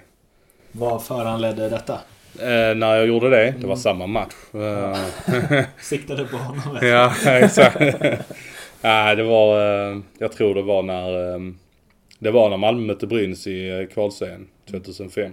vad 0.71 1.03
föranledde 1.03 1.69
detta? 1.69 1.99
Eh, 2.39 2.75
när 2.75 2.95
jag 2.95 3.07
gjorde 3.07 3.29
det, 3.29 3.45
det 3.45 3.57
var 3.57 3.63
mm. 3.63 3.77
samma 3.77 4.07
match. 4.07 4.33
Siktade 5.81 6.25
på 6.25 6.37
honom? 6.37 6.79
ja, 6.87 7.13
exakt. 7.25 7.81
ja, 8.81 9.15
det 9.15 9.23
var, 9.23 9.59
eh, 9.91 9.99
jag 10.17 10.31
tror 10.31 10.55
det 10.55 10.61
var 10.61 10.83
när, 10.83 11.33
eh, 11.33 11.39
det 12.19 12.31
var 12.31 12.49
när 12.49 12.57
Malmö 12.57 12.81
mötte 12.81 13.07
Brynäs 13.07 13.47
i 13.47 13.69
eh, 13.69 13.87
kvalserien 13.87 14.47
2005. 14.71 15.31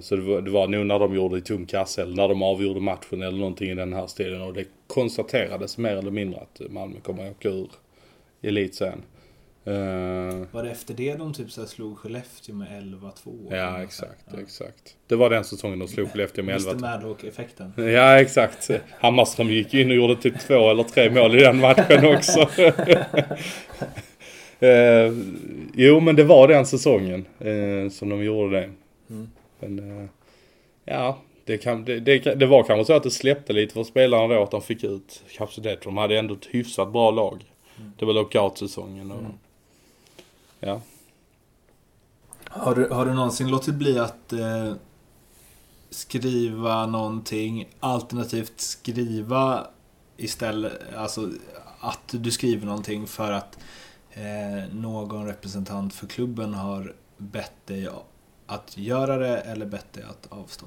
Så 0.00 0.16
det 0.16 0.22
var, 0.22 0.42
det 0.42 0.50
var 0.50 0.68
nog 0.68 0.86
när 0.86 0.98
de 0.98 1.14
gjorde 1.14 1.38
i 1.38 1.40
tom 1.40 1.66
kasse 1.66 2.02
eller 2.02 2.16
när 2.16 2.28
de 2.28 2.42
avgjorde 2.42 2.80
matchen 2.80 3.22
eller 3.22 3.38
någonting 3.38 3.70
i 3.70 3.74
den 3.74 3.92
här 3.92 4.06
stilen. 4.06 4.42
Och 4.42 4.54
det 4.54 4.64
konstaterades 4.86 5.78
mer 5.78 5.96
eller 5.96 6.10
mindre 6.10 6.40
att 6.40 6.70
Malmö 6.70 7.00
kommer 7.00 7.26
att 7.26 7.30
åka 7.30 7.48
ur 7.48 7.70
elitserien. 8.42 9.02
Uh, 9.66 9.74
var 10.52 10.62
det 10.62 10.70
efter 10.70 10.94
det 10.94 11.14
de 11.14 11.32
typ 11.32 11.50
så 11.50 11.66
slog 11.66 11.98
Skellefteå 11.98 12.54
med 12.54 12.68
11-2? 12.68 13.56
Ja, 13.56 13.82
exakt, 13.82 14.24
ja. 14.32 14.40
exakt. 14.40 14.96
Det 15.06 15.16
var 15.16 15.30
den 15.30 15.44
säsongen 15.44 15.78
de 15.78 15.88
slog 15.88 16.10
Skellefteå 16.10 16.44
med 16.44 16.58
11-2. 16.58 16.70
Mr 16.70 16.80
Madhawk-effekten. 16.80 17.72
Ja, 17.92 18.20
exakt. 18.20 18.70
Hammarström 19.00 19.50
gick 19.50 19.74
in 19.74 19.90
och 19.90 19.96
gjorde 19.96 20.16
typ 20.16 20.40
två 20.40 20.70
eller 20.70 20.82
tre 20.82 21.10
mål 21.10 21.38
i 21.38 21.40
den 21.40 21.60
matchen 21.60 22.16
också. 22.16 22.48
uh, 24.62 25.16
jo, 25.74 26.00
men 26.00 26.16
det 26.16 26.24
var 26.24 26.48
den 26.48 26.66
säsongen 26.66 27.26
uh, 27.44 27.90
som 27.90 28.08
de 28.08 28.24
gjorde 28.24 28.60
det. 28.60 28.70
Mm. 29.10 29.30
Men, 29.60 30.08
ja, 30.84 31.18
det, 31.44 31.58
kan, 31.58 31.84
det, 31.84 32.00
det, 32.00 32.18
det, 32.18 32.46
var 32.46 32.62
kanske 32.62 32.84
så 32.84 32.92
att 32.92 33.02
det 33.02 33.10
släppte 33.10 33.52
lite 33.52 33.74
för 33.74 33.84
spelarna 33.84 34.34
då 34.34 34.42
att 34.42 34.50
de 34.50 34.62
fick 34.62 34.84
ut 34.84 35.22
kapacitet. 35.36 35.82
De 35.82 35.96
hade 35.96 36.18
ändå 36.18 36.34
ett 36.34 36.46
hyfsat 36.50 36.92
bra 36.92 37.10
lag. 37.10 37.44
Mm. 37.78 37.92
Det 37.98 38.04
var 38.04 38.12
lockout-säsongen 38.12 39.10
och 39.10 39.18
mm. 39.18 39.32
Ja. 40.64 40.80
Har 42.44 42.74
du, 42.74 42.88
har 42.88 43.06
du 43.06 43.14
någonsin 43.14 43.50
låtit 43.50 43.74
bli 43.74 43.98
att 43.98 44.32
eh, 44.32 44.72
skriva 45.90 46.86
någonting 46.86 47.68
alternativt 47.80 48.60
skriva 48.60 49.66
istället, 50.16 50.72
alltså 50.96 51.30
att 51.80 52.08
du 52.10 52.30
skriver 52.30 52.66
någonting 52.66 53.06
för 53.06 53.32
att 53.32 53.58
eh, 54.14 54.74
någon 54.74 55.26
representant 55.26 55.94
för 55.94 56.06
klubben 56.06 56.54
har 56.54 56.94
bett 57.16 57.66
dig 57.66 57.88
att 58.46 58.78
göra 58.78 59.16
det 59.16 59.38
eller 59.38 59.66
bett 59.66 59.92
dig 59.92 60.04
att 60.04 60.26
avstå? 60.32 60.66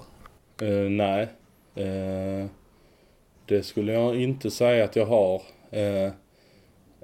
Uh, 0.62 0.90
nej. 0.90 1.28
Uh, 1.78 2.46
det 3.46 3.64
skulle 3.64 3.94
jag 3.94 4.22
inte 4.22 4.52
säga 4.52 4.84
att 4.84 4.96
jag 4.96 5.06
har. 5.06 5.42
Uh, 5.74 6.12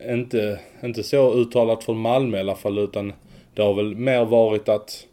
inte, 0.10 0.60
inte 0.84 1.04
så 1.04 1.34
uttalat 1.34 1.84
från 1.84 1.97
Malmö 1.97 2.38
i 2.38 2.39
alla 2.39 2.56
fall 2.56 2.77
utan 2.77 3.13
det 3.54 3.62
har 3.62 3.73
väl 3.73 3.95
mer 3.95 4.25
varit 4.25 4.69
att 4.69 5.08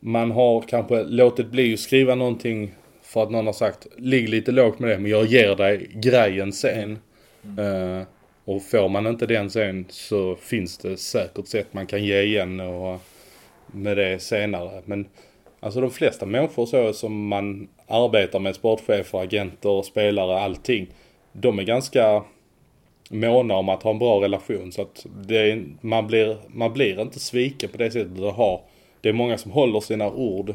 man 0.00 0.30
har 0.30 0.62
kanske 0.62 1.02
låtit 1.02 1.50
bli 1.50 1.74
att 1.74 1.80
skriva 1.80 2.14
någonting 2.14 2.74
för 3.02 3.22
att 3.22 3.30
någon 3.30 3.46
har 3.46 3.52
sagt 3.52 3.86
ligg 3.96 4.28
lite 4.28 4.52
lågt 4.52 4.78
med 4.78 4.90
det 4.90 4.98
men 4.98 5.10
jag 5.10 5.26
ger 5.26 5.56
dig 5.56 5.90
grejen 5.94 6.52
sen. 6.52 6.98
Mm. 7.44 8.04
Och 8.44 8.62
får 8.62 8.88
man 8.88 9.06
inte 9.06 9.26
den 9.26 9.50
sen 9.50 9.86
så 9.88 10.36
finns 10.36 10.78
det 10.78 10.96
säkert 10.96 11.46
sätt 11.46 11.66
man 11.70 11.86
kan 11.86 12.04
ge 12.04 12.22
igen 12.22 12.60
och 12.60 13.00
med 13.66 13.96
det 13.96 14.22
senare. 14.22 14.82
Men 14.84 15.08
alltså 15.60 15.80
de 15.80 15.90
flesta 15.90 16.26
människor 16.26 16.66
så 16.66 16.92
som 16.92 17.28
man 17.28 17.68
arbetar 17.86 18.38
med, 18.38 18.54
sportchefer, 18.54 19.18
agenter, 19.18 19.82
spelare, 19.82 20.40
allting. 20.40 20.86
De 21.32 21.58
är 21.58 21.62
ganska 21.62 22.22
måna 23.10 23.54
om 23.54 23.68
att 23.68 23.82
ha 23.82 23.90
en 23.90 23.98
bra 23.98 24.22
relation. 24.22 24.72
Så 24.72 24.82
att 24.82 25.06
det, 25.26 25.62
man, 25.80 26.06
blir, 26.06 26.36
man 26.46 26.72
blir 26.72 27.00
inte 27.00 27.20
sviken 27.20 27.70
på 27.70 27.78
det 27.78 27.90
sättet. 27.90 28.16
Det, 28.16 28.30
har, 28.30 28.60
det 29.00 29.08
är 29.08 29.12
många 29.12 29.38
som 29.38 29.50
håller 29.50 29.80
sina 29.80 30.10
ord 30.10 30.54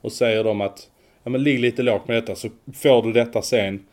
och 0.00 0.12
säger 0.12 0.44
dem 0.44 0.60
att 0.60 0.90
ja, 1.22 1.30
men 1.30 1.42
ligg 1.42 1.60
lite 1.60 1.82
lågt 1.82 2.08
med 2.08 2.16
detta 2.16 2.34
så 2.34 2.48
får 2.74 3.02
du 3.02 3.12
detta 3.12 3.42
sen. 3.42 3.86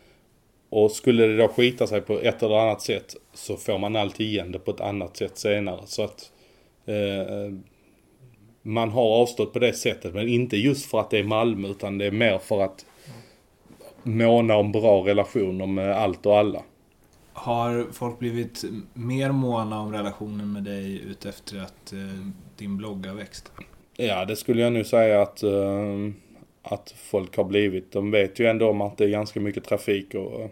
Och 0.74 0.90
skulle 0.90 1.26
det 1.26 1.36
då 1.36 1.48
skita 1.48 1.86
sig 1.86 2.00
på 2.00 2.18
ett 2.18 2.42
eller 2.42 2.58
annat 2.58 2.82
sätt 2.82 3.16
så 3.34 3.56
får 3.56 3.78
man 3.78 3.96
alltid 3.96 4.26
igen 4.26 4.52
det 4.52 4.58
på 4.58 4.70
ett 4.70 4.80
annat 4.80 5.16
sätt 5.16 5.38
senare. 5.38 5.80
Så 5.84 6.02
att 6.02 6.32
eh, 6.86 7.54
man 8.62 8.90
har 8.90 9.02
avstått 9.02 9.52
på 9.52 9.58
det 9.58 9.72
sättet. 9.72 10.14
Men 10.14 10.28
inte 10.28 10.56
just 10.56 10.90
för 10.90 11.00
att 11.00 11.10
det 11.10 11.18
är 11.18 11.24
Malmö 11.24 11.68
utan 11.68 11.98
det 11.98 12.06
är 12.06 12.10
mer 12.10 12.38
för 12.38 12.60
att 12.60 12.86
måna 14.02 14.56
om 14.56 14.72
bra 14.72 15.06
relationer 15.06 15.66
med 15.66 15.96
allt 15.96 16.26
och 16.26 16.38
alla. 16.38 16.62
Har 17.32 17.86
folk 17.92 18.18
blivit 18.18 18.64
mer 18.94 19.32
måna 19.32 19.80
om 19.80 19.92
relationen 19.92 20.52
med 20.52 20.62
dig 20.62 21.02
utefter 21.10 21.58
att 21.58 21.92
eh, 21.92 21.98
din 22.56 22.76
blogg 22.76 23.06
har 23.06 23.14
växt? 23.14 23.52
Ja, 23.96 24.24
det 24.24 24.36
skulle 24.36 24.62
jag 24.62 24.72
nu 24.72 24.84
säga 24.84 25.22
att, 25.22 25.42
eh, 25.42 26.10
att 26.62 26.94
folk 26.96 27.36
har 27.36 27.44
blivit. 27.44 27.92
De 27.92 28.10
vet 28.10 28.38
ju 28.38 28.46
ändå 28.46 28.70
om 28.70 28.80
att 28.80 28.98
det 28.98 29.04
är 29.04 29.08
ganska 29.08 29.40
mycket 29.40 29.64
trafik 29.64 30.14
och 30.14 30.50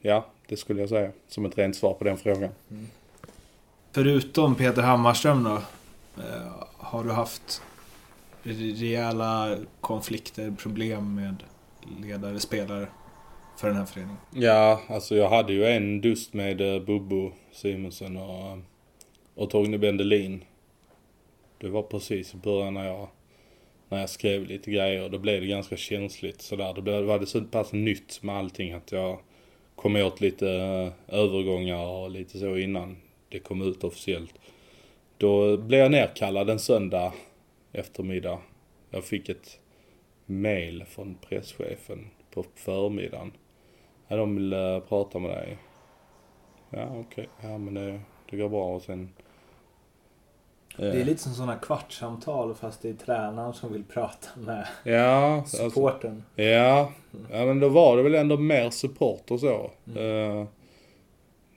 ja, 0.00 0.26
det 0.46 0.56
skulle 0.56 0.80
jag 0.80 0.88
säga 0.88 1.12
som 1.28 1.44
ett 1.44 1.58
rent 1.58 1.76
svar 1.76 1.94
på 1.94 2.04
den 2.04 2.16
frågan. 2.16 2.50
Mm. 2.70 2.86
Förutom 3.92 4.54
Peter 4.54 4.82
Hammarström 4.82 5.44
då? 5.44 5.62
Eh, 6.22 6.66
har 6.76 7.04
du 7.04 7.10
haft 7.10 7.62
rejäla 8.42 9.56
konflikter, 9.80 10.50
problem 10.58 11.14
med 11.14 11.36
ledare, 12.02 12.40
spelare 12.40 12.88
för 13.56 13.68
den 13.68 13.76
här 13.76 13.84
föreningen? 13.84 14.16
Ja, 14.34 14.80
alltså 14.88 15.16
jag 15.16 15.30
hade 15.30 15.52
ju 15.52 15.64
en 15.64 16.00
dust 16.00 16.34
med 16.34 16.60
uh, 16.60 16.82
Bobo 16.82 17.32
Simonsen 17.52 18.16
och, 18.16 18.58
och 19.34 19.50
Torgny 19.50 19.78
Bendelin. 19.78 20.44
Det 21.58 21.68
var 21.68 21.82
precis 21.82 22.34
i 22.34 22.36
början 22.36 22.74
när 22.74 22.86
jag, 22.86 23.08
när 23.88 24.00
jag 24.00 24.10
skrev 24.10 24.46
lite 24.46 24.70
grejer. 24.70 25.08
Då 25.08 25.18
blev 25.18 25.40
det 25.40 25.46
ganska 25.46 25.76
känsligt 25.76 26.42
sådär. 26.42 26.74
Då 26.74 27.02
var 27.02 27.18
det 27.18 27.26
så 27.26 27.40
pass 27.40 27.72
nytt 27.72 28.22
med 28.22 28.36
allting 28.36 28.72
att 28.72 28.92
jag 28.92 29.18
kom 29.80 29.96
åt 29.96 30.20
lite 30.20 30.50
eh, 30.50 31.18
övergångar 31.20 31.86
och 31.86 32.10
lite 32.10 32.38
så 32.38 32.56
innan 32.56 32.96
det 33.28 33.38
kom 33.38 33.62
ut 33.62 33.84
officiellt. 33.84 34.34
Då 35.18 35.56
blev 35.56 35.80
jag 35.80 35.90
nerkallad 35.90 36.50
en 36.50 36.58
söndag 36.58 37.12
eftermiddag. 37.72 38.38
Jag 38.90 39.04
fick 39.04 39.28
ett 39.28 39.60
mail 40.26 40.84
från 40.88 41.14
presschefen 41.14 42.10
på 42.30 42.44
förmiddagen. 42.54 43.32
Ja, 44.08 44.16
de 44.16 44.36
vill 44.36 44.80
prata 44.88 45.18
med 45.18 45.30
dig. 45.30 45.56
Ja, 46.70 46.84
okej. 46.84 47.28
Okay. 47.38 47.50
Ja, 47.50 47.58
men 47.58 47.74
det, 47.74 48.00
det 48.30 48.36
går 48.36 48.48
bra 48.48 48.74
och 48.74 48.82
sen... 48.82 49.08
Det 50.80 51.00
är 51.00 51.04
lite 51.04 51.22
som 51.22 51.34
sådana 51.34 51.56
kvartssamtal 51.56 52.54
fast 52.54 52.82
det 52.82 52.88
är 52.88 52.94
tränaren 52.94 53.54
som 53.54 53.72
vill 53.72 53.84
prata 53.84 54.28
med 54.40 54.66
ja, 54.84 55.36
alltså, 55.36 55.56
supporten. 55.56 56.10
Alltså, 56.10 56.42
ja, 56.42 56.92
ja, 57.30 57.46
men 57.46 57.60
då 57.60 57.68
var 57.68 57.96
det 57.96 58.02
väl 58.02 58.14
ändå 58.14 58.36
mer 58.36 58.70
support 58.70 59.30
och 59.30 59.40
så. 59.40 59.70
Mm. 59.86 60.02
Uh, 60.02 60.46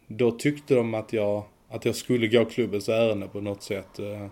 då 0.08 0.32
tyckte 0.32 0.76
de 0.76 0.94
att 0.94 1.14
jag 1.14 1.44
att 1.74 1.86
jag 1.86 1.96
skulle 1.96 2.28
gå 2.28 2.46
klubbens 2.46 2.90
ärende 2.90 3.28
på 3.28 3.42
något 3.42 3.64
sätt. 3.64 4.00
Eh. 4.00 4.28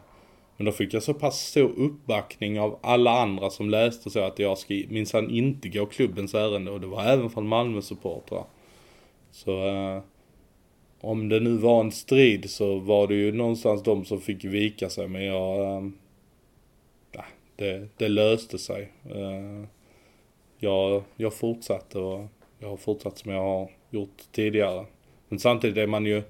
Men 0.57 0.65
då 0.65 0.71
fick 0.71 0.93
jag 0.93 1.03
så 1.03 1.13
pass 1.13 1.39
stor 1.39 1.73
uppbackning 1.77 2.59
av 2.59 2.79
alla 2.81 3.21
andra 3.21 3.49
som 3.49 3.69
läste 3.69 4.09
så 4.09 4.19
att 4.19 4.39
jag 4.39 4.57
ska 4.57 4.73
minsann 4.89 5.29
inte 5.29 5.69
gå 5.69 5.85
klubbens 5.85 6.33
ärende 6.33 6.71
och 6.71 6.81
det 6.81 6.87
var 6.87 7.03
även 7.03 7.29
från 7.29 7.47
Malmö-supportrar. 7.47 8.43
Så 9.31 9.67
eh, 9.67 10.01
om 11.01 11.29
det 11.29 11.39
nu 11.39 11.57
var 11.57 11.81
en 11.81 11.91
strid 11.91 12.49
så 12.49 12.79
var 12.79 13.07
det 13.07 13.15
ju 13.15 13.31
någonstans 13.31 13.83
de 13.83 14.05
som 14.05 14.21
fick 14.21 14.45
vika 14.45 14.89
sig 14.89 15.07
men 15.07 15.25
jag... 15.25 15.75
Eh, 15.75 15.89
det, 17.55 17.87
det 17.97 18.07
löste 18.07 18.57
sig. 18.57 18.91
Eh, 19.09 19.65
jag, 20.59 21.03
jag 21.15 21.33
fortsatte 21.33 21.99
och 21.99 22.27
jag 22.59 22.69
har 22.69 22.77
fortsatt 22.77 23.17
som 23.17 23.31
jag 23.31 23.41
har 23.41 23.69
gjort 23.89 24.17
tidigare. 24.31 24.85
Men 25.29 25.39
samtidigt 25.39 25.77
är 25.77 25.87
man 25.87 26.05
ju 26.05 26.23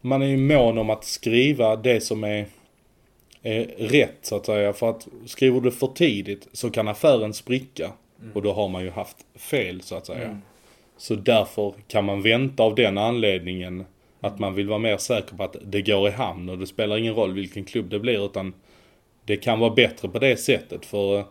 man 0.00 0.22
är 0.22 0.26
ju 0.26 0.36
mån 0.36 0.78
om 0.78 0.90
att 0.90 1.04
skriva 1.04 1.76
det 1.76 2.00
som 2.00 2.24
är, 2.24 2.46
är 3.42 3.64
rätt 3.78 4.18
så 4.22 4.36
att 4.36 4.46
säga. 4.46 4.72
För 4.72 4.90
att 4.90 5.08
skriver 5.26 5.60
du 5.60 5.70
för 5.70 5.86
tidigt 5.86 6.48
så 6.52 6.70
kan 6.70 6.88
affären 6.88 7.34
spricka. 7.34 7.92
Mm. 8.20 8.32
Och 8.32 8.42
då 8.42 8.52
har 8.52 8.68
man 8.68 8.82
ju 8.82 8.90
haft 8.90 9.16
fel 9.34 9.82
så 9.82 9.94
att 9.94 10.06
säga. 10.06 10.24
Mm. 10.24 10.40
Så 10.98 11.14
därför 11.14 11.74
kan 11.88 12.04
man 12.04 12.22
vänta 12.22 12.62
av 12.62 12.74
den 12.74 12.98
anledningen. 12.98 13.84
Att 14.20 14.38
man 14.38 14.54
vill 14.54 14.68
vara 14.68 14.78
mer 14.78 14.96
säker 14.96 15.36
på 15.36 15.42
att 15.42 15.56
det 15.64 15.82
går 15.82 16.08
i 16.08 16.10
hamn 16.10 16.48
och 16.48 16.58
det 16.58 16.66
spelar 16.66 16.96
ingen 16.96 17.14
roll 17.14 17.32
vilken 17.32 17.64
klubb 17.64 17.90
det 17.90 17.98
blir 17.98 18.26
utan 18.26 18.54
det 19.24 19.36
kan 19.36 19.58
vara 19.58 19.70
bättre 19.70 20.08
på 20.08 20.18
det 20.18 20.36
sättet. 20.36 20.86
För 20.86 21.24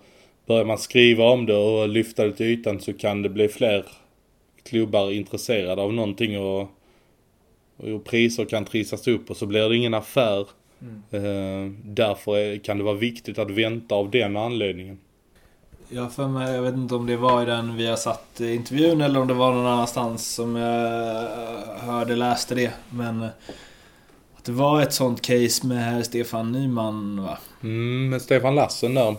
börjar 0.45 0.65
man 0.65 0.77
skriva 0.77 1.23
om 1.23 1.45
det 1.45 1.55
och 1.55 1.89
lyfta 1.89 2.23
det 2.23 2.33
till 2.33 2.45
ytan 2.45 2.79
så 2.79 2.93
kan 2.93 3.21
det 3.21 3.29
bli 3.29 3.47
fler 3.47 3.85
klubbar 4.63 5.11
intresserade 5.11 5.81
av 5.81 5.93
någonting 5.93 6.39
och 6.39 6.71
och 7.77 8.05
priser 8.05 8.45
kan 8.45 8.65
trissas 8.65 9.07
upp 9.07 9.29
och 9.29 9.37
så 9.37 9.45
blir 9.45 9.69
det 9.69 9.75
ingen 9.75 9.93
affär. 9.93 10.47
Mm. 10.81 11.01
Eh, 11.11 11.71
därför 11.83 12.63
kan 12.63 12.77
det 12.77 12.83
vara 12.83 12.95
viktigt 12.95 13.39
att 13.39 13.51
vänta 13.51 13.95
av 13.95 14.11
den 14.11 14.37
anledningen. 14.37 14.99
Jag 15.89 16.13
för 16.13 16.27
mig, 16.27 16.55
jag 16.55 16.61
vet 16.61 16.73
inte 16.73 16.95
om 16.95 17.05
det 17.05 17.17
var 17.17 17.41
i 17.41 17.45
den 17.45 17.77
vi 17.77 17.87
har 17.87 17.95
satt 17.95 18.39
intervjun 18.39 19.01
eller 19.01 19.19
om 19.19 19.27
det 19.27 19.33
var 19.33 19.53
någon 19.53 19.65
annanstans 19.65 20.33
som 20.35 20.55
jag 20.55 20.85
eh, 20.85 21.79
hörde, 21.79 22.15
läste 22.15 22.55
det. 22.55 22.71
Men 22.89 23.21
eh, 23.21 23.29
att 24.37 24.45
det 24.45 24.51
var 24.51 24.81
ett 24.81 24.93
sånt 24.93 25.21
case 25.21 25.67
med 25.67 26.05
Stefan 26.05 26.51
Nyman 26.51 27.23
va? 27.23 27.37
Mm, 27.63 28.09
med 28.09 28.21
Stefan 28.21 28.55
Lassen 28.55 28.93
där. 28.93 29.15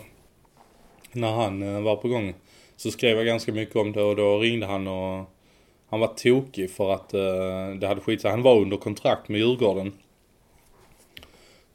När 1.11 1.31
han 1.31 1.75
eh, 1.75 1.81
var 1.81 1.95
på 1.95 2.07
gång. 2.07 2.33
Så 2.77 2.91
skrev 2.91 3.17
jag 3.17 3.25
ganska 3.25 3.51
mycket 3.51 3.75
om 3.75 3.91
det 3.91 4.01
och 4.01 4.15
då 4.15 4.37
ringde 4.37 4.65
han 4.65 4.87
och 4.87 5.25
han 5.89 5.99
var 5.99 6.07
tokig 6.07 6.71
för 6.71 6.93
att 6.93 7.09
det 7.79 7.87
hade 7.87 8.01
skit 8.01 8.21
sig. 8.21 8.31
Han 8.31 8.41
var 8.41 8.59
under 8.61 8.77
kontrakt 8.77 9.29
med 9.29 9.39
Djurgården. 9.39 9.93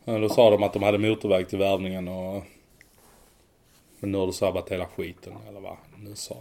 Då 0.04 0.28
sa 0.28 0.50
de 0.50 0.62
att 0.62 0.72
de 0.72 0.82
hade 0.82 0.98
motorväg 0.98 1.48
till 1.48 1.58
värvningen 1.58 2.08
och... 2.08 2.42
Men 4.00 4.12
nu 4.12 4.18
har 4.18 4.26
du 4.26 4.32
sabbat 4.32 4.72
hela 4.72 4.86
skiten, 4.86 5.32
eller 5.48 5.60
vad 5.60 5.70
han 5.70 6.04
nu 6.04 6.14
sa. 6.14 6.36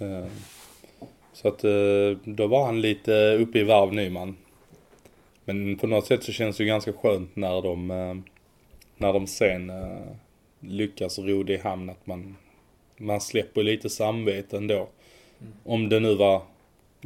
Uh, 0.00 0.26
så 1.32 1.48
att 1.48 1.64
uh, 1.64 2.16
då 2.24 2.46
var 2.46 2.66
han 2.66 2.80
lite 2.80 3.36
uppe 3.40 3.58
i 3.58 3.64
varv 3.64 3.92
Nyman. 3.92 4.36
Men 5.44 5.78
på 5.78 5.86
något 5.86 6.06
sätt 6.06 6.24
så 6.24 6.32
känns 6.32 6.56
det 6.56 6.62
ju 6.62 6.68
ganska 6.68 6.92
skönt 6.92 7.36
när 7.36 7.62
de, 7.62 7.86
när 8.96 9.12
de 9.12 9.26
sen 9.26 9.72
lyckas 10.60 11.18
ro 11.18 11.42
det 11.42 11.52
i 11.52 11.58
hamn 11.58 11.90
att 11.90 12.06
man, 12.06 12.36
man 12.96 13.20
släpper 13.20 13.62
lite 13.62 13.90
samvete 13.90 14.56
ändå. 14.56 14.88
Mm. 15.40 15.52
Om 15.64 15.88
det 15.88 16.00
nu 16.00 16.14
var 16.14 16.42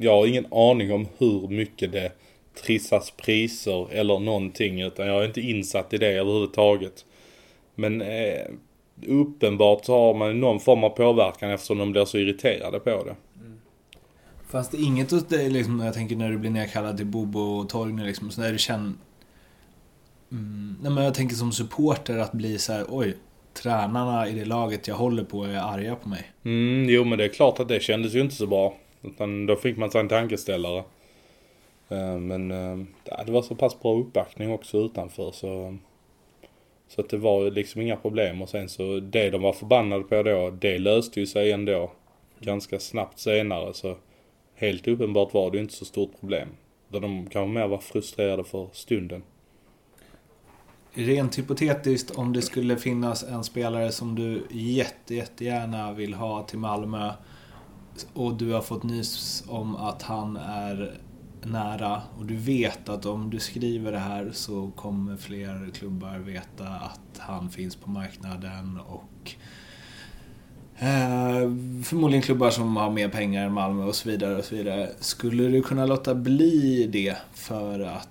jag 0.01 0.12
har 0.12 0.27
ingen 0.27 0.47
aning 0.51 0.93
om 0.93 1.09
hur 1.19 1.49
mycket 1.49 1.93
det 1.93 2.12
trissas 2.55 3.11
priser 3.11 3.93
eller 3.93 4.19
någonting 4.19 4.81
utan 4.81 5.07
jag 5.07 5.23
är 5.23 5.27
inte 5.27 5.41
insatt 5.41 5.93
i 5.93 5.99
det 5.99 6.12
överhuvudtaget. 6.12 7.05
Men 7.75 8.03
eh, 8.03 8.47
uppenbart 9.07 9.85
så 9.85 9.93
har 9.93 10.15
man 10.15 10.41
någon 10.41 10.61
form 10.61 10.85
av 10.85 10.91
påverkan 10.91 11.51
eftersom 11.51 11.79
de 11.79 11.93
blir 11.93 12.05
så 12.05 12.19
irriterade 12.19 12.81
på 12.81 13.05
det. 13.05 13.17
Fanns 14.49 14.69
det 14.69 14.77
inget 14.77 15.11
hos 15.11 15.27
dig, 15.27 15.51
liksom, 15.51 15.81
jag 15.81 15.95
tänker 15.95 16.17
när 16.17 16.31
du 16.31 16.39
blir 16.39 16.51
nedkallad 16.51 16.97
till 16.97 17.07
Bobo 17.07 17.41
och 17.41 17.69
Torgny, 17.69 18.05
liksom, 18.05 18.31
så 18.31 18.41
när 18.41 18.53
du 18.53 18.59
känner... 18.59 18.93
Mm, 20.33 20.77
nej, 20.83 20.93
men 20.93 21.05
jag 21.05 21.15
tänker 21.15 21.37
som 21.37 21.53
supporter 21.53 22.19
att 22.19 22.33
bli 22.33 22.59
så 22.59 22.73
här, 22.73 22.85
oj, 22.89 23.17
tränarna 23.63 24.29
i 24.29 24.33
det 24.33 24.45
laget 24.45 24.89
jag 24.89 24.95
håller 24.95 25.25
på 25.25 25.45
är 25.45 25.57
arga 25.57 25.97
på 25.97 26.09
mig. 26.09 26.31
Mm, 26.45 26.89
jo 26.89 27.05
men 27.05 27.19
det 27.19 27.25
är 27.25 27.29
klart 27.29 27.61
att 27.61 27.69
det 27.69 27.83
kändes 27.83 28.15
ju 28.15 28.21
inte 28.21 28.35
så 28.35 28.47
bra. 28.47 28.75
Utan 29.03 29.47
då 29.47 29.57
fick 29.57 29.77
man 29.77 29.91
sig 29.91 30.01
en 30.01 30.09
tankeställare. 30.09 30.85
Eh, 31.89 32.19
men 32.19 32.51
eh, 32.51 32.87
det 33.27 33.33
var 33.33 33.43
så 33.43 33.55
pass 33.55 33.81
bra 33.81 33.99
uppbackning 33.99 34.53
också 34.53 34.79
utanför 34.79 35.31
så 35.31 35.77
så 36.88 37.01
att 37.01 37.09
det 37.09 37.16
var 37.16 37.51
liksom 37.51 37.81
inga 37.81 37.96
problem 37.96 38.42
och 38.42 38.48
sen 38.48 38.68
så 38.68 39.01
det 39.01 39.31
de 39.31 39.42
var 39.42 39.53
förbannade 39.53 40.05
på 40.05 40.22
då, 40.22 40.51
det 40.51 40.79
löste 40.79 41.20
ju 41.20 41.27
sig 41.27 41.53
ändå 41.53 41.92
ganska 42.40 42.79
snabbt 42.79 43.18
senare 43.18 43.74
så 43.74 43.96
helt 44.55 44.88
uppenbart 44.88 45.35
var 45.35 45.51
det 45.51 45.57
ju 45.57 45.62
inte 45.62 45.74
så 45.74 45.85
stort 45.85 46.20
problem. 46.20 46.48
Där 46.88 47.01
de 47.01 47.27
kanske 47.27 47.55
mer 47.55 47.68
var 47.68 47.79
frustrerade 47.79 48.44
för 48.44 48.68
stunden. 48.72 49.22
Rent 50.92 51.38
hypotetiskt 51.38 52.11
om 52.11 52.33
det 52.33 52.42
skulle 52.42 52.77
finnas 52.77 53.22
en 53.22 53.44
spelare 53.44 53.92
som 53.92 54.14
du 54.14 54.42
jätte, 54.51 55.14
jättegärna 55.14 55.92
vill 55.92 56.14
ha 56.14 56.42
till 56.42 56.59
Malmö 56.59 57.12
och 58.14 58.35
du 58.35 58.53
har 58.53 58.61
fått 58.61 58.83
nys 58.83 59.44
om 59.48 59.77
att 59.77 60.03
han 60.03 60.37
är 60.37 60.94
nära 61.51 62.03
och 62.19 62.27
du 62.27 62.37
vet 62.37 62.89
att 62.89 63.07
om 63.07 63.31
du 63.31 63.41
skriver 63.41 63.93
det 63.93 63.99
här 63.99 64.31
så 64.33 64.71
kommer 64.77 65.17
fler 65.17 65.71
klubbar 65.75 66.19
veta 66.19 66.69
att 66.69 67.19
han 67.19 67.51
finns 67.51 67.77
på 67.77 67.91
marknaden 67.91 68.81
och 68.87 69.33
eh, 70.79 71.41
förmodligen 71.85 72.23
klubbar 72.23 72.51
som 72.51 72.77
har 72.77 72.91
mer 72.91 73.09
pengar 73.09 73.47
än 73.47 73.53
Malmö 73.53 73.85
och 73.85 73.95
så 73.95 74.09
vidare 74.09 74.37
och 74.37 74.45
så 74.45 74.55
vidare. 74.55 74.91
Skulle 75.01 75.49
du 75.49 75.63
kunna 75.63 75.87
låta 75.87 76.15
bli 76.15 76.87
det 76.93 77.17
för 77.33 77.81
att 77.81 78.09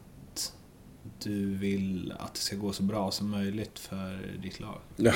du 1.24 1.56
vill 1.56 2.14
att 2.20 2.34
det 2.34 2.40
ska 2.40 2.56
gå 2.56 2.74
så 2.74 2.84
bra 2.84 3.12
som 3.12 3.30
möjligt 3.30 3.80
för 3.80 4.38
ditt 4.42 4.60
lag? 4.60 4.80
Ja. 4.96 5.14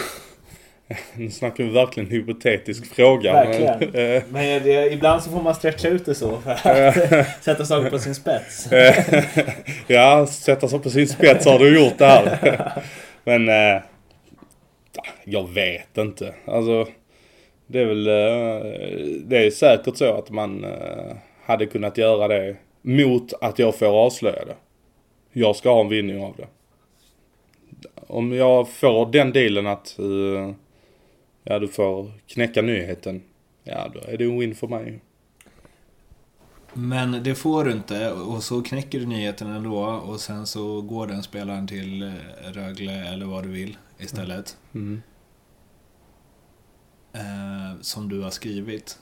Nu 1.14 1.30
snackar 1.30 1.64
vi 1.64 1.70
verkligen 1.70 2.10
hypotetisk 2.10 2.96
fråga. 2.96 3.34
Verkligen. 3.34 3.92
Men, 3.92 4.16
eh, 4.18 4.24
men 4.30 4.64
det, 4.64 4.94
ibland 4.94 5.24
så 5.24 5.32
får 5.32 5.42
man 5.42 5.56
stretcha 5.56 5.88
ut 5.88 6.06
det 6.06 6.16
så 6.16 6.38
för 6.38 6.52
att 6.52 7.44
sätta 7.44 7.66
saker 7.66 7.90
på 7.90 8.00
sin 8.00 8.16
spets. 8.16 8.68
ja, 9.88 10.28
sätta 10.28 10.68
saker 10.68 10.84
på 10.84 10.90
sin 10.90 11.08
spets 11.08 11.46
har 11.46 11.60
du 11.60 11.84
gjort 11.84 11.98
det 11.98 12.06
här. 12.06 12.84
Men 13.24 13.50
äh, 13.50 13.82
jag 15.24 15.50
vet 15.50 15.98
inte. 15.98 16.34
Alltså, 16.46 16.88
det 17.68 17.80
är 17.80 17.86
väl, 17.86 18.08
äh, 18.08 18.72
det 19.24 19.46
är 19.46 19.52
säkert 19.52 19.98
så 19.98 20.14
att 20.14 20.30
man 20.30 20.64
äh, 20.64 21.16
hade 21.46 21.66
kunnat 21.66 21.98
göra 21.98 22.28
det 22.28 22.56
mot 22.82 23.34
att 23.42 23.60
jag 23.60 23.76
får 23.76 24.06
avslöja 24.06 24.46
det. 24.46 24.56
Jag 25.34 25.56
ska 25.56 25.74
ha 25.74 25.82
en 25.82 25.90
vinning 25.90 26.24
av 26.24 26.36
det. 26.38 26.48
Om 28.08 28.34
jag 28.34 28.70
får 28.70 29.12
den 29.12 29.32
dealen 29.32 29.68
att 29.68 29.98
ja 31.44 31.60
du 31.60 31.68
får 31.68 32.12
knäcka 32.28 32.62
nyheten. 32.62 33.22
Ja, 33.64 33.92
då 33.94 34.00
är 34.00 34.18
det 34.18 34.24
en 34.24 34.40
win 34.40 34.56
för 34.56 34.68
mig. 34.68 35.02
Men 36.74 37.24
det 37.24 37.36
får 37.36 37.64
du 37.64 37.72
inte 37.72 38.12
och 38.12 38.44
så 38.44 38.62
knäcker 38.62 39.00
du 39.00 39.06
nyheten 39.06 39.48
ändå 39.52 39.78
och 39.84 40.20
sen 40.20 40.48
så 40.48 40.82
går 40.82 41.08
den 41.08 41.24
spelaren 41.24 41.68
till 41.68 42.04
eh, 42.04 42.12
Rögle 42.54 43.08
eller 43.14 43.26
vad 43.26 43.44
du 43.44 43.50
vill 43.50 43.78
istället. 44.00 44.58
Mm. 44.74 45.02
Eh, 47.14 47.82
som 47.82 48.10
du 48.10 48.22
har 48.22 48.30
skrivit. 48.30 49.00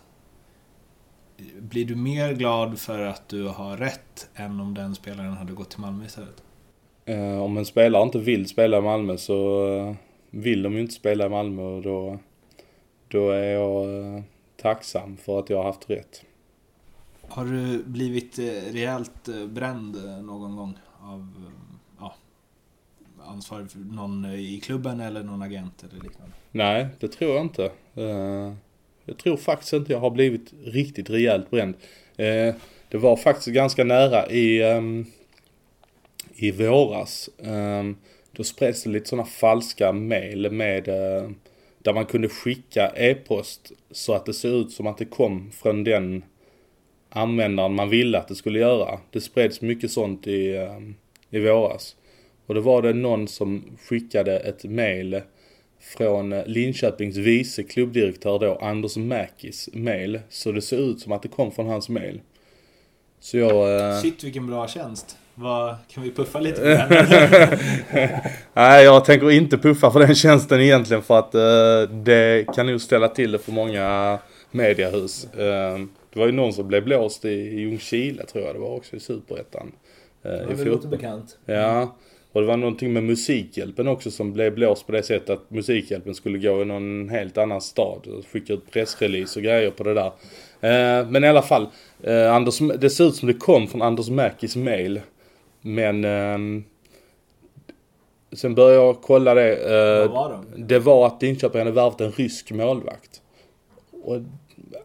Blir 1.60 1.86
du 1.86 1.96
mer 1.96 2.34
glad 2.34 2.80
för 2.80 3.00
att 3.00 3.30
du 3.30 3.48
har 3.48 3.78
rätt 3.78 4.30
än 4.36 4.60
om 4.60 4.74
den 4.74 4.96
spelaren 4.96 5.34
hade 5.34 5.54
gått 5.54 5.70
till 5.70 5.80
Malmö 5.80 6.06
istället? 6.06 6.44
Eh, 7.06 7.42
om 7.42 7.58
en 7.58 7.66
spelare 7.66 8.04
inte 8.04 8.20
vill 8.20 8.48
spela 8.48 8.78
i 8.78 8.82
Malmö 8.82 9.18
så 9.18 9.68
eh, 9.76 9.96
vill 10.30 10.64
de 10.64 10.74
ju 10.74 10.82
inte 10.82 10.94
spela 10.94 11.26
i 11.26 11.30
Malmö 11.30 11.62
och 11.62 11.82
då 11.82 12.20
då 13.10 13.30
är 13.30 13.54
jag 13.54 14.16
eh, 14.16 14.24
tacksam 14.58 15.18
för 15.18 15.40
att 15.40 15.50
jag 15.50 15.58
har 15.58 15.64
haft 15.64 15.90
rätt. 15.90 16.24
Har 17.28 17.46
du 17.46 17.84
blivit 17.84 18.40
eh, 18.40 18.44
rejält 18.74 19.28
eh, 19.28 19.46
bränd 19.46 19.96
någon 20.24 20.56
gång 20.56 20.78
av 21.02 21.52
ja, 22.00 22.16
ansvarig 23.20 23.72
för 23.72 23.80
någon 23.80 24.26
i 24.26 24.60
klubben 24.64 25.00
eller 25.00 25.24
någon 25.24 25.42
agent 25.42 25.84
eller 25.84 26.04
liknande? 26.04 26.34
Nej, 26.52 26.88
det 27.00 27.08
tror 27.08 27.36
jag 27.36 27.42
inte. 27.42 27.72
Jag 29.06 29.18
tror 29.18 29.38
faktiskt 29.38 29.74
inte 29.74 29.92
jag 29.92 30.00
har 30.00 30.10
blivit 30.10 30.54
riktigt 30.64 31.10
rejält 31.10 31.50
bränd. 31.50 31.74
Det 32.90 32.98
var 32.98 33.16
faktiskt 33.16 33.48
ganska 33.48 33.84
nära 33.84 34.30
i, 34.30 34.64
ehm, 34.64 35.06
i 36.36 36.52
våras. 36.52 37.30
Ehm, 37.44 37.98
då 38.32 38.44
spreds 38.44 38.84
det 38.84 38.90
lite 38.90 39.10
sådana 39.10 39.26
falska 39.26 39.92
mail 39.92 40.52
med 40.52 40.90
där 41.90 41.94
man 41.94 42.06
kunde 42.06 42.30
skicka 42.30 42.90
e-post 42.96 43.72
så 43.92 44.14
att 44.14 44.26
det 44.26 44.34
såg 44.34 44.52
ut 44.52 44.72
som 44.72 44.88
att 44.88 44.98
det 44.98 45.06
kom 45.06 45.52
från 45.52 45.84
den 45.84 46.24
användaren 47.10 47.76
man 47.76 47.90
ville 47.90 48.18
att 48.18 48.28
det 48.28 48.36
skulle 48.36 48.60
göra. 48.60 49.00
Det 49.12 49.22
spreds 49.22 49.62
mycket 49.62 49.92
sånt 49.92 50.28
i, 50.28 50.56
eh, 50.56 50.80
i 51.30 51.40
våras. 51.40 51.96
Och 52.46 52.56
då 52.56 52.62
var 52.62 52.82
det 52.82 52.94
någon 52.94 53.28
som 53.28 53.78
skickade 53.84 54.40
ett 54.40 54.64
mail 54.64 55.22
från 55.80 56.34
eh, 56.34 56.46
Linköpings 56.46 57.18
vice 57.18 57.64
klubbdirektör 57.64 58.40
då, 58.40 58.56
Anders 58.56 58.98
Mäkis 58.98 59.70
mail. 59.74 60.20
Så 60.30 60.52
det 60.52 60.62
såg 60.62 60.80
ut 60.80 61.00
som 61.00 61.12
att 61.12 61.22
det 61.22 61.30
kom 61.30 61.52
från 61.52 61.68
hans 61.68 61.90
mail. 61.90 62.22
Så 63.20 63.38
jag... 63.38 63.90
Eh, 63.90 64.02
Shit 64.02 64.24
vilken 64.24 64.48
bra 64.48 64.68
tjänst. 64.68 65.18
Vad, 65.42 65.76
kan 65.88 66.04
vi 66.04 66.12
puffa 66.12 66.40
lite 66.40 66.62
på 66.62 66.68
den? 66.68 67.60
Nej, 68.54 68.84
jag 68.84 69.06
tänker 69.06 69.32
inte 69.32 69.58
puffa 69.58 69.92
för 69.92 70.00
den 70.00 70.16
tjänsten 70.16 70.62
egentligen 70.62 71.04
för 71.04 71.20
att 71.20 71.36
uh, 71.36 71.96
det 71.96 72.46
kan 72.56 72.68
nog 72.68 72.82
ställa 72.82 73.08
till 73.08 73.32
det 73.32 73.40
för 73.40 73.52
många 73.52 74.18
mediehus. 74.52 75.28
Uh, 75.34 75.86
det 76.14 76.20
var 76.20 76.26
ju 76.26 76.32
någon 76.32 76.54
som 76.54 76.68
blev 76.68 76.84
blåst 76.84 77.26
i, 77.26 77.30
Ljungskile 77.30 78.26
tror 78.26 78.46
jag 78.46 78.56
det 78.56 78.60
var 78.60 78.76
också 78.76 78.96
i 78.96 79.00
Superettan. 79.00 79.72
Uh, 80.26 80.32
ja, 80.32 80.56
det 80.58 80.66
låter 80.66 80.88
bekant. 80.88 81.38
Ja. 81.46 81.96
Och 82.32 82.42
det 82.42 82.48
var 82.48 82.58
någonting 82.58 82.94
med 82.94 83.04
Musikhjälpen 83.04 83.88
också 83.88 84.12
som 84.12 84.34
blev 84.34 84.54
blåst 84.54 84.86
på 84.86 84.92
det 84.92 85.04
sättet 85.04 85.30
att 85.30 85.52
Musikhjälpen 85.52 86.16
skulle 86.16 86.38
gå 86.38 86.62
i 86.62 86.66
någon 86.66 87.10
helt 87.10 87.38
annan 87.38 87.62
stad. 87.62 88.08
Och 88.08 88.28
skicka 88.32 88.54
ut 88.54 88.72
pressrelease 88.72 89.40
och 89.40 89.44
grejer 89.44 89.72
på 89.72 89.84
det 89.84 89.94
där. 89.94 90.12
men 91.04 91.24
i 91.24 91.28
alla 91.28 91.42
fall, 91.42 91.68
Anders, 92.32 92.60
det 92.80 92.90
ser 92.90 93.04
ut 93.04 93.16
som 93.16 93.28
det 93.28 93.34
kom 93.34 93.68
från 93.68 93.82
Anders 93.82 94.10
Mäkis 94.10 94.56
mail. 94.56 95.02
Men 95.62 96.06
eh, 96.06 96.64
sen 98.32 98.56
började 98.56 98.76
jag 98.86 99.02
kolla 99.02 99.34
det. 99.34 99.56
Eh, 99.56 100.00
Vad 100.00 100.10
var 100.10 100.30
det? 100.56 100.64
Det 100.64 100.80
var 100.80 101.08
att 101.08 101.22
Linköping 101.22 101.60
hade 101.60 101.72
värvat 101.72 102.02
en 102.02 102.12
rysk 102.12 102.52
målvakt. 102.52 103.22
Och, 104.04 104.18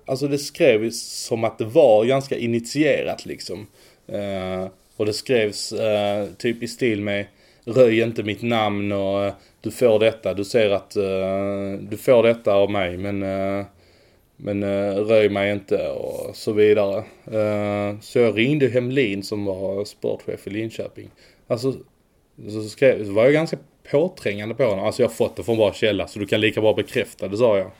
alltså 0.06 0.28
det 0.28 0.38
skrevs 0.38 1.02
som 1.02 1.44
att 1.44 1.58
det 1.58 1.64
var 1.64 2.04
ganska 2.04 2.36
initierat 2.36 3.26
liksom. 3.26 3.66
Eh, 4.06 4.66
och 4.96 5.06
det 5.06 5.12
skrevs 5.12 5.72
eh, 5.72 6.26
typ 6.38 6.62
i 6.62 6.68
stil 6.68 7.00
med 7.00 7.26
Röj 7.66 8.00
inte 8.00 8.22
mitt 8.22 8.42
namn 8.42 8.92
och 8.92 9.24
eh, 9.24 9.32
du 9.60 9.70
får 9.70 9.98
detta. 9.98 10.34
Du 10.34 10.44
ser 10.44 10.70
att 10.70 10.96
eh, 10.96 11.72
du 11.80 11.96
får 11.96 12.22
detta 12.22 12.54
av 12.54 12.70
mig 12.70 12.96
men 12.96 13.22
men 14.36 14.62
uh, 14.62 14.94
röj 14.94 15.28
mig 15.28 15.52
inte 15.52 15.88
och 15.88 16.36
så 16.36 16.52
vidare. 16.52 17.04
Uh, 17.32 18.00
så 18.00 18.18
jag 18.18 18.38
ringde 18.38 18.68
Hemlin 18.68 19.22
som 19.22 19.44
var 19.44 19.84
sportchef 19.84 20.46
i 20.46 20.50
Linköping. 20.50 21.10
Alltså, 21.46 21.72
så, 22.48 22.62
skrev, 22.62 23.04
så 23.04 23.12
var 23.12 23.24
jag 23.24 23.32
ganska 23.32 23.56
påträngande 23.90 24.54
på 24.54 24.64
honom. 24.64 24.84
Alltså 24.84 25.02
jag 25.02 25.08
har 25.08 25.14
fått 25.14 25.36
det 25.36 25.42
från 25.42 25.56
bra 25.56 25.72
källa 25.72 26.08
så 26.08 26.18
du 26.18 26.26
kan 26.26 26.40
lika 26.40 26.60
bra 26.60 26.74
bekräfta 26.74 27.28
det 27.28 27.36
sa 27.36 27.58
jag. 27.58 27.70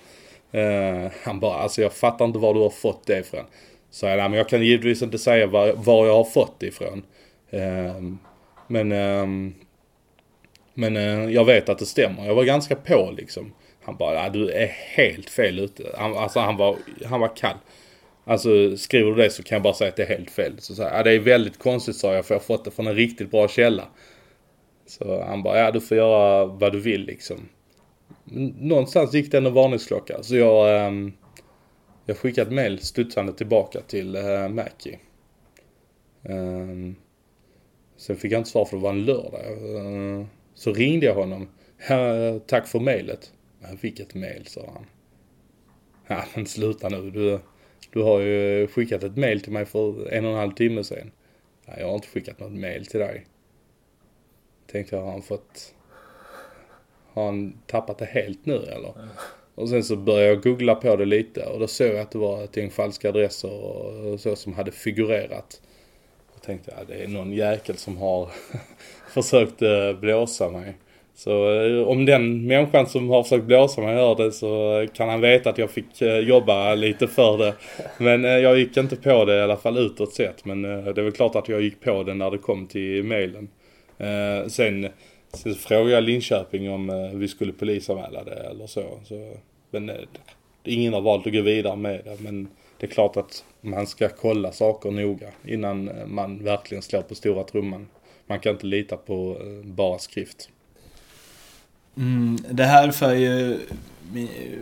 Uh, 0.54 1.10
han 1.22 1.40
bara, 1.40 1.54
alltså 1.54 1.82
jag 1.82 1.92
fattar 1.92 2.24
inte 2.24 2.38
var 2.38 2.54
du 2.54 2.60
har 2.60 2.70
fått 2.70 3.06
det 3.06 3.18
ifrån. 3.18 3.44
Så 3.90 4.06
jag, 4.06 4.16
nej, 4.16 4.28
men 4.28 4.38
jag 4.38 4.48
kan 4.48 4.62
givetvis 4.62 5.02
inte 5.02 5.18
säga 5.18 5.46
var, 5.46 5.72
var 5.72 6.06
jag 6.06 6.14
har 6.14 6.24
fått 6.24 6.60
det 6.60 6.66
ifrån. 6.66 7.02
Uh, 7.54 8.14
men, 8.66 8.92
uh, 8.92 9.52
men 10.74 10.94
jag 11.32 11.44
vet 11.44 11.68
att 11.68 11.78
det 11.78 11.86
stämmer. 11.86 12.26
Jag 12.26 12.34
var 12.34 12.44
ganska 12.44 12.76
på 12.76 13.14
liksom. 13.16 13.52
Han 13.84 13.96
bara, 13.96 14.28
du 14.28 14.50
är 14.50 14.66
helt 14.66 15.30
fel 15.30 15.58
ute. 15.58 15.94
Han, 15.98 16.16
alltså 16.16 16.40
han 16.40 16.56
var, 16.56 16.76
han 17.04 17.20
var 17.20 17.36
kall. 17.36 17.56
Alltså 18.24 18.76
skriver 18.76 19.10
du 19.10 19.16
det 19.16 19.30
så 19.30 19.42
kan 19.42 19.56
jag 19.56 19.62
bara 19.62 19.74
säga 19.74 19.88
att 19.88 19.96
det 19.96 20.02
är 20.02 20.16
helt 20.16 20.30
fel. 20.30 20.52
Så, 20.58 20.74
så 20.74 20.82
ja, 20.82 21.02
det 21.02 21.12
är 21.12 21.18
väldigt 21.18 21.58
konstigt 21.58 21.96
sa 21.96 22.14
jag 22.14 22.26
för 22.26 22.34
jag 22.34 22.40
har 22.40 22.44
fått 22.44 22.64
det 22.64 22.70
från 22.70 22.86
en 22.86 22.94
riktigt 22.94 23.30
bra 23.30 23.48
källa. 23.48 23.84
Så 24.86 25.22
han 25.22 25.42
bara, 25.42 25.58
ja 25.58 25.70
du 25.70 25.80
får 25.80 25.96
göra 25.96 26.44
vad 26.44 26.72
du 26.72 26.80
vill 26.80 27.06
liksom. 27.06 27.48
Någonstans 28.60 29.14
gick 29.14 29.30
det 29.30 29.38
en 29.38 29.54
varningsklocka. 29.54 30.22
Så 30.22 30.36
jag, 30.36 30.86
ähm, 30.86 31.12
jag 32.06 32.16
skickade 32.16 32.48
ett 32.48 32.54
mail 32.54 32.78
studsande 32.78 33.32
tillbaka 33.32 33.80
till 33.80 34.16
äh, 34.16 34.48
Mackie. 34.48 34.98
Ähm, 36.22 36.96
sen 37.96 38.16
fick 38.16 38.32
jag 38.32 38.40
inte 38.40 38.50
svar 38.50 38.64
för 38.64 38.76
det 38.76 38.82
var 38.82 38.90
en 38.90 39.04
lördag. 39.04 39.40
Äh, 39.40 40.26
så 40.54 40.72
ringde 40.72 41.06
jag 41.06 41.14
honom. 41.14 41.48
tack 42.46 42.66
för 42.66 42.80
mailet. 42.80 43.32
Jag 43.70 43.78
fick 43.78 44.00
ett 44.00 44.14
mail, 44.14 44.46
sa 44.46 44.70
han. 44.74 44.86
Ja, 46.06 46.24
men 46.34 46.46
sluta 46.46 46.88
nu. 46.88 47.10
Du, 47.10 47.40
du 47.90 48.02
har 48.02 48.20
ju 48.20 48.66
skickat 48.66 49.02
ett 49.02 49.16
mail 49.16 49.40
till 49.40 49.52
mig 49.52 49.64
för 49.64 50.12
en 50.12 50.24
och 50.24 50.30
en 50.30 50.38
halv 50.38 50.52
timme 50.52 50.84
sedan. 50.84 51.10
Nej, 51.66 51.76
jag 51.80 51.86
har 51.86 51.94
inte 51.94 52.08
skickat 52.08 52.40
något 52.40 52.52
mail 52.52 52.86
till 52.86 53.00
dig. 53.00 53.26
Tänkte 54.66 54.96
jag, 54.96 55.02
har 55.02 55.10
han 55.10 55.22
fått... 55.22 55.74
Har 57.12 57.24
han 57.24 57.58
tappat 57.66 57.98
det 57.98 58.04
helt 58.04 58.46
nu 58.46 58.56
eller? 58.56 58.98
Mm. 58.98 59.08
Och 59.54 59.68
sen 59.68 59.84
så 59.84 59.96
började 59.96 60.26
jag 60.26 60.42
googla 60.42 60.74
på 60.74 60.96
det 60.96 61.04
lite 61.04 61.46
och 61.46 61.60
då 61.60 61.66
såg 61.66 61.86
jag 61.86 61.98
att 61.98 62.10
det 62.10 62.18
var 62.18 62.44
ett 62.44 62.56
gäng 62.56 62.70
falska 62.70 63.08
adresser 63.08 63.50
och 63.50 64.20
så 64.20 64.36
som 64.36 64.52
hade 64.54 64.72
figurerat. 64.72 65.62
Jag 66.34 66.42
tänkte 66.42 66.74
jag, 66.78 66.86
det 66.86 67.04
är 67.04 67.08
någon 67.08 67.32
jäkel 67.32 67.76
som 67.76 67.96
har 67.96 68.30
försökt 69.08 69.62
eh, 69.62 69.92
blåsa 69.92 70.50
mig. 70.50 70.74
Så 71.14 71.62
eh, 71.62 71.88
om 71.88 72.04
den 72.04 72.46
människan 72.46 72.86
som 72.86 73.10
har 73.10 73.22
försökt 73.22 73.44
blåsa 73.44 73.80
mig 73.80 73.94
hör 73.94 74.14
det 74.14 74.32
så 74.32 74.86
kan 74.94 75.08
han 75.08 75.20
veta 75.20 75.50
att 75.50 75.58
jag 75.58 75.70
fick 75.70 76.02
eh, 76.02 76.18
jobba 76.18 76.74
lite 76.74 77.08
för 77.08 77.38
det. 77.38 77.54
Men 77.98 78.24
eh, 78.24 78.30
jag 78.30 78.58
gick 78.58 78.76
inte 78.76 78.96
på 78.96 79.24
det 79.24 79.36
i 79.36 79.40
alla 79.40 79.56
fall 79.56 79.78
utåt 79.78 80.12
sett. 80.12 80.44
Men 80.44 80.64
eh, 80.64 80.84
det 80.84 81.00
är 81.00 81.02
väl 81.02 81.12
klart 81.12 81.36
att 81.36 81.48
jag 81.48 81.62
gick 81.62 81.80
på 81.80 82.02
det 82.02 82.14
när 82.14 82.30
det 82.30 82.38
kom 82.38 82.66
till 82.66 83.04
mailen. 83.04 83.48
Eh, 83.98 84.48
sen, 84.48 84.88
sen 85.32 85.54
frågade 85.54 85.90
jag 85.90 86.04
Linköping 86.04 86.70
om 86.70 87.10
vi 87.14 87.28
skulle 87.28 87.52
polisanmäla 87.52 88.24
det 88.24 88.34
eller 88.50 88.66
så. 88.66 88.84
så 89.04 89.32
men 89.70 89.90
ingen 90.64 90.92
har 90.92 91.00
valt 91.00 91.26
att 91.26 91.32
gå 91.32 91.40
vidare 91.40 91.76
med 91.76 92.00
det. 92.04 92.16
Men 92.20 92.48
det 92.78 92.86
är 92.86 92.90
klart 92.90 93.16
att 93.16 93.44
man 93.60 93.86
ska 93.86 94.08
kolla 94.08 94.52
saker 94.52 94.90
noga 94.90 95.28
innan 95.46 95.90
man 96.06 96.44
verkligen 96.44 96.82
slår 96.82 97.02
på 97.02 97.14
stora 97.14 97.44
trumman. 97.44 97.88
Man 98.26 98.40
kan 98.40 98.52
inte 98.52 98.66
lita 98.66 98.96
på 98.96 99.36
bara 99.64 99.98
skrift. 99.98 100.50
Mm, 101.96 102.38
det 102.50 102.64
här 102.64 102.90
för 102.90 103.14
ju 103.14 103.60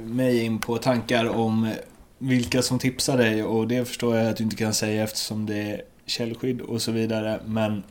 mig 0.04 0.44
in 0.44 0.58
på 0.58 0.78
tankar 0.78 1.28
om 1.28 1.72
vilka 2.18 2.62
som 2.62 2.78
tipsar 2.78 3.16
dig 3.16 3.44
och 3.44 3.68
det 3.68 3.84
förstår 3.84 4.16
jag 4.16 4.28
att 4.28 4.36
du 4.36 4.44
inte 4.44 4.56
kan 4.56 4.74
säga 4.74 5.02
eftersom 5.02 5.46
det 5.46 5.56
är 5.56 5.82
källskydd 6.06 6.60
och 6.60 6.82
så 6.82 6.92
vidare. 6.92 7.40
Men 7.46 7.82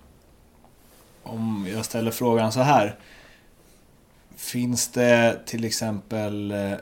om 1.23 1.67
jag 1.73 1.85
ställer 1.85 2.11
frågan 2.11 2.51
så 2.51 2.59
här. 2.59 2.95
Finns 4.35 4.87
det 4.87 5.39
till 5.45 5.65
exempel 5.65 6.51
eh, 6.51 6.73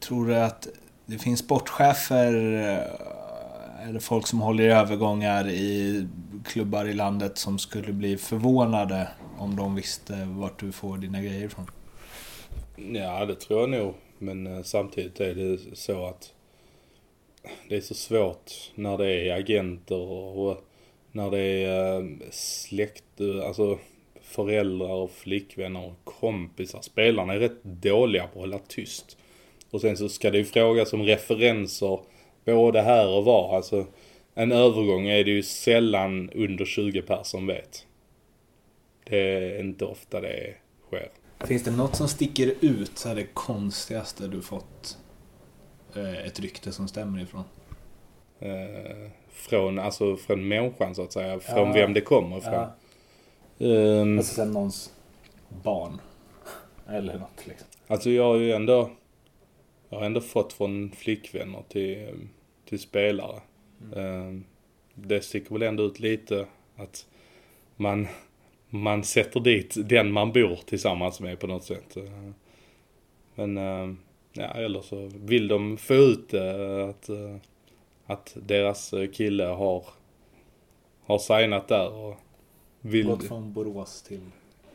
Tror 0.00 0.26
du 0.26 0.36
att 0.36 0.68
det 1.06 1.18
finns 1.18 1.40
sportchefer 1.40 2.34
eh, 2.54 3.88
eller 3.88 4.00
folk 4.00 4.26
som 4.26 4.40
håller 4.40 4.64
i 4.64 4.66
övergångar 4.66 5.48
i 5.48 6.06
klubbar 6.44 6.84
i 6.84 6.92
landet 6.92 7.38
som 7.38 7.58
skulle 7.58 7.92
bli 7.92 8.16
förvånade 8.16 9.08
om 9.38 9.56
de 9.56 9.74
visste 9.74 10.28
vart 10.30 10.60
du 10.60 10.72
får 10.72 10.98
dina 10.98 11.22
grejer 11.22 11.44
ifrån? 11.44 11.70
Ja, 12.76 13.26
det 13.26 13.34
tror 13.34 13.60
jag 13.60 13.70
nog. 13.70 13.94
Men 14.18 14.46
eh, 14.46 14.62
samtidigt 14.62 15.20
är 15.20 15.34
det 15.34 15.76
så 15.76 16.06
att 16.06 16.32
det 17.68 17.76
är 17.76 17.80
så 17.80 17.94
svårt 17.94 18.52
när 18.74 18.98
det 18.98 19.28
är 19.28 19.36
agenter 19.36 20.10
och 20.38 20.64
när 21.12 21.30
det 21.30 21.38
är 21.38 22.00
eh, 22.00 22.06
släkt, 22.30 23.20
eh, 23.20 23.46
alltså 23.46 23.78
föräldrar 24.22 24.92
och 24.92 25.10
flickvänner 25.10 25.86
och 25.86 26.04
kompisar. 26.04 26.80
Spelarna 26.82 27.32
är 27.32 27.38
rätt 27.38 27.64
dåliga 27.64 28.22
på 28.22 28.28
att 28.28 28.44
hålla 28.44 28.58
tyst. 28.58 29.18
Och 29.70 29.80
sen 29.80 29.96
så 29.96 30.08
ska 30.08 30.30
det 30.30 30.38
ju 30.38 30.44
frågas 30.44 30.92
om 30.92 31.02
referenser 31.02 32.00
både 32.44 32.82
här 32.82 33.08
och 33.08 33.24
var. 33.24 33.56
Alltså 33.56 33.86
en 34.34 34.52
övergång 34.52 35.06
är 35.06 35.24
det 35.24 35.30
ju 35.30 35.42
sällan 35.42 36.30
under 36.30 36.64
20 36.64 37.02
personer 37.02 37.22
som 37.22 37.46
vet. 37.46 37.85
Det 39.08 39.18
är 39.18 39.60
inte 39.60 39.84
ofta 39.84 40.20
det 40.20 40.54
sker. 40.86 41.10
Finns 41.40 41.62
det 41.62 41.70
något 41.70 41.96
som 41.96 42.08
sticker 42.08 42.54
ut, 42.60 42.98
så 42.98 43.08
här 43.08 43.16
det 43.16 43.26
konstigaste 43.34 44.28
du 44.28 44.42
fått 44.42 44.98
eh, 45.94 46.26
ett 46.26 46.40
rykte 46.40 46.72
som 46.72 46.88
stämmer 46.88 47.22
ifrån? 47.22 47.44
Eh, 48.40 49.10
från, 49.28 49.78
alltså 49.78 50.16
från 50.16 50.48
människan 50.48 50.94
så 50.94 51.02
att 51.02 51.12
säga, 51.12 51.40
från 51.40 51.66
ja. 51.66 51.72
vem 51.72 51.94
det 51.94 52.00
kommer 52.00 52.38
ifrån. 52.38 52.54
Ja. 52.54 52.76
Um, 53.58 54.18
alltså 54.18 54.34
sen 54.34 54.52
någons 54.52 54.92
barn. 55.62 56.00
Eller 56.88 57.18
något 57.18 57.46
liksom. 57.46 57.68
Alltså 57.86 58.10
jag 58.10 58.24
har 58.24 58.36
ju 58.36 58.52
ändå, 58.52 58.90
jag 59.88 59.98
har 59.98 60.06
ändå 60.06 60.20
fått 60.20 60.52
från 60.52 60.90
flickvänner 60.96 61.62
till, 61.68 62.28
till 62.68 62.78
spelare. 62.78 63.40
Mm. 63.92 64.28
Um, 64.28 64.44
det 64.94 65.20
sticker 65.20 65.52
väl 65.52 65.62
ändå 65.62 65.82
ut 65.82 66.00
lite 66.00 66.46
att 66.76 67.06
man 67.76 68.08
man 68.78 69.04
sätter 69.04 69.40
dit 69.40 69.74
den 69.88 70.12
man 70.12 70.32
bor 70.32 70.58
tillsammans 70.66 71.20
med 71.20 71.38
på 71.38 71.46
något 71.46 71.64
sätt. 71.64 71.96
Men, 73.34 73.56
eh, 73.56 73.94
ja, 74.32 74.44
eller 74.44 74.80
så 74.80 75.10
vill 75.14 75.48
de 75.48 75.76
få 75.76 75.94
ut 75.94 76.34
att, 76.34 77.08
eh, 77.08 77.36
att 78.06 78.36
deras 78.46 78.94
kille 79.12 79.44
har, 79.44 79.84
har 81.04 81.18
signat 81.18 81.68
där 81.68 81.92
och 81.92 82.16
vill... 82.80 83.06
Gått 83.06 83.24
från 83.24 83.52
Borås 83.52 84.02
till 84.02 84.20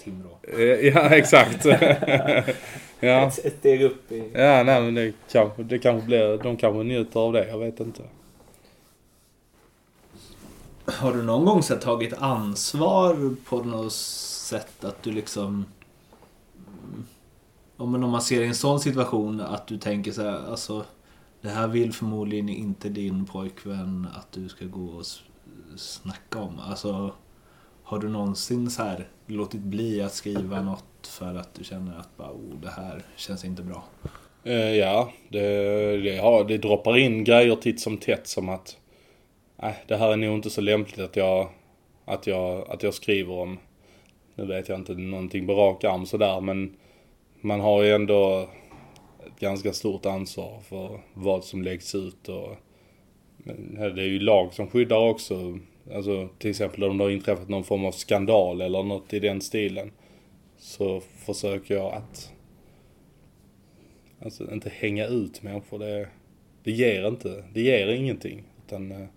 Timrå. 0.04 0.38
Eh, 0.58 0.64
ja, 0.64 1.16
exakt. 1.16 1.66
ja. 2.99 3.28
Ett, 3.28 3.45
ett 3.45 3.58
steg 3.60 3.82
upp 3.82 4.12
i... 4.12 4.24
Ja, 4.34 4.64
nej 4.64 4.82
men 4.82 4.95
det 4.95 5.14
kanske, 5.32 5.64
det 5.64 5.80
kanske 5.80 6.06
blir, 6.08 6.43
de 6.43 6.58
kanske 6.58 6.84
njuter 6.84 7.20
av 7.20 7.34
det, 7.34 7.47
jag 7.47 7.58
vet 7.58 7.80
inte. 7.80 8.04
Har 11.00 11.14
du 11.14 11.24
någon 11.24 11.46
gång 11.46 11.64
så 11.64 11.76
tagit 11.76 12.14
ansvar 12.14 13.36
på 13.46 13.64
något 13.64 13.94
sätt 13.94 14.84
att 14.84 15.04
du 15.04 15.12
liksom... 15.12 15.66
Mm, 16.94 17.06
om 17.78 18.12
man 18.12 18.22
ser 18.22 18.42
i 18.42 18.48
en 18.48 18.56
sån 18.56 18.80
situation 18.80 19.42
att 19.42 19.68
du 19.68 19.78
tänker 19.78 20.12
så 20.12 20.22
här, 20.22 20.50
alltså 20.50 20.86
det 21.42 21.50
här 21.50 21.68
vill 21.68 21.94
förmodligen 21.94 22.50
inte 22.50 22.89
din 22.89 23.26
pojkvän 23.26 24.08
att 24.16 24.32
du 24.32 24.50
ska 24.50 24.66
gå 24.66 24.86
och 24.86 25.06
snacka 25.76 26.39
om. 26.39 26.60
Alltså, 26.60 27.14
har 27.84 28.00
du 28.00 28.10
någonsin 28.10 28.72
så 28.72 28.84
här 28.84 29.08
låtit 29.26 29.62
bli 29.62 30.02
att 30.02 30.14
skriva 30.14 30.62
något 30.62 31.08
för 31.08 31.36
att 31.36 31.54
du 31.54 31.64
känner 31.64 32.00
att 32.00 32.18
bara, 32.18 32.32
oh, 32.32 32.62
det 32.62 32.70
här 32.70 33.06
känns 33.16 33.46
inte 33.46 33.64
bra? 33.64 33.84
Uh, 34.48 34.54
ja, 34.54 35.12
det, 35.30 35.42
det, 35.98 36.18
har, 36.18 36.44
det 36.44 36.58
droppar 36.58 36.98
in 36.98 37.24
grejer 37.24 37.56
titt 37.56 37.82
som 37.82 37.98
tätt 37.98 38.28
som 38.28 38.50
att 38.50 38.78
nej, 39.62 39.76
det 39.88 39.95
här 39.95 40.12
är 40.12 40.16
nog 40.16 40.36
inte 40.36 40.49
så 40.49 40.62
lämpligt 40.62 40.99
att 40.99 41.16
jag, 41.16 41.49
att 42.05 42.28
jag, 42.28 42.70
att 42.70 42.84
jag 42.84 42.93
skriver 42.93 43.34
om. 43.34 43.59
Nu 44.36 44.45
vet 44.45 44.70
jag 44.70 44.80
inte 44.80 44.93
någonting 44.93 45.47
på 45.47 45.53
rak 45.53 45.84
arm 45.84 46.05
sådär 46.05 46.41
men 46.41 46.78
man 47.41 47.59
har 47.59 47.84
ju 47.84 47.91
ändå 47.91 48.49
ett 49.28 49.39
ganska 49.39 49.74
stort 49.74 50.05
ansvar 50.05 50.59
för 50.59 50.99
vad 51.14 51.43
som 51.43 51.62
läggs 51.62 51.95
ut 51.95 52.30
och 52.30 52.55
men 53.38 53.76
det 53.95 54.01
är 54.01 54.07
ju 54.07 54.20
lag 54.20 54.53
som 54.53 54.68
skyddar 54.68 55.09
också. 55.09 55.59
Alltså 55.95 56.30
till 56.38 56.49
exempel 56.49 56.84
om 56.84 56.97
det 56.97 57.03
har 57.03 57.12
inträffat 57.12 57.49
någon 57.49 57.64
form 57.64 57.86
av 57.86 57.91
skandal 57.91 58.62
eller 58.62 58.84
något 58.84 59.14
i 59.14 59.20
den 59.20 59.41
stilen. 59.41 59.91
Så 60.57 60.99
försöker 60.99 61.76
jag 61.76 61.93
att 61.93 62.34
Alltså 64.24 64.53
inte 64.53 64.70
hänga 64.70 65.05
ut 65.05 65.43
människor. 65.43 65.80
Det, 65.80 66.07
det 66.64 66.72
ger 66.72 67.07
inte, 67.07 67.43
det 67.53 67.62
ger 67.62 67.88
ingenting. 67.88 68.43
Utan 68.66 68.91
eh, 68.91 69.07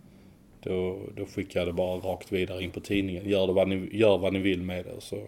då, 0.64 0.98
då 1.16 1.26
skickar 1.26 1.60
jag 1.60 1.68
det 1.68 1.72
bara 1.72 1.96
rakt 1.96 2.32
vidare 2.32 2.62
in 2.62 2.70
på 2.70 2.80
tidningen. 2.80 3.28
Gör, 3.28 3.46
det 3.46 3.52
vad 3.52 3.68
ni, 3.68 3.88
gör 3.92 4.18
vad 4.18 4.32
ni 4.32 4.38
vill 4.38 4.62
med 4.62 4.84
det. 4.84 5.00
Så. 5.00 5.26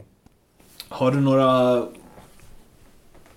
Har 0.88 1.10
du 1.10 1.20
några 1.20 1.82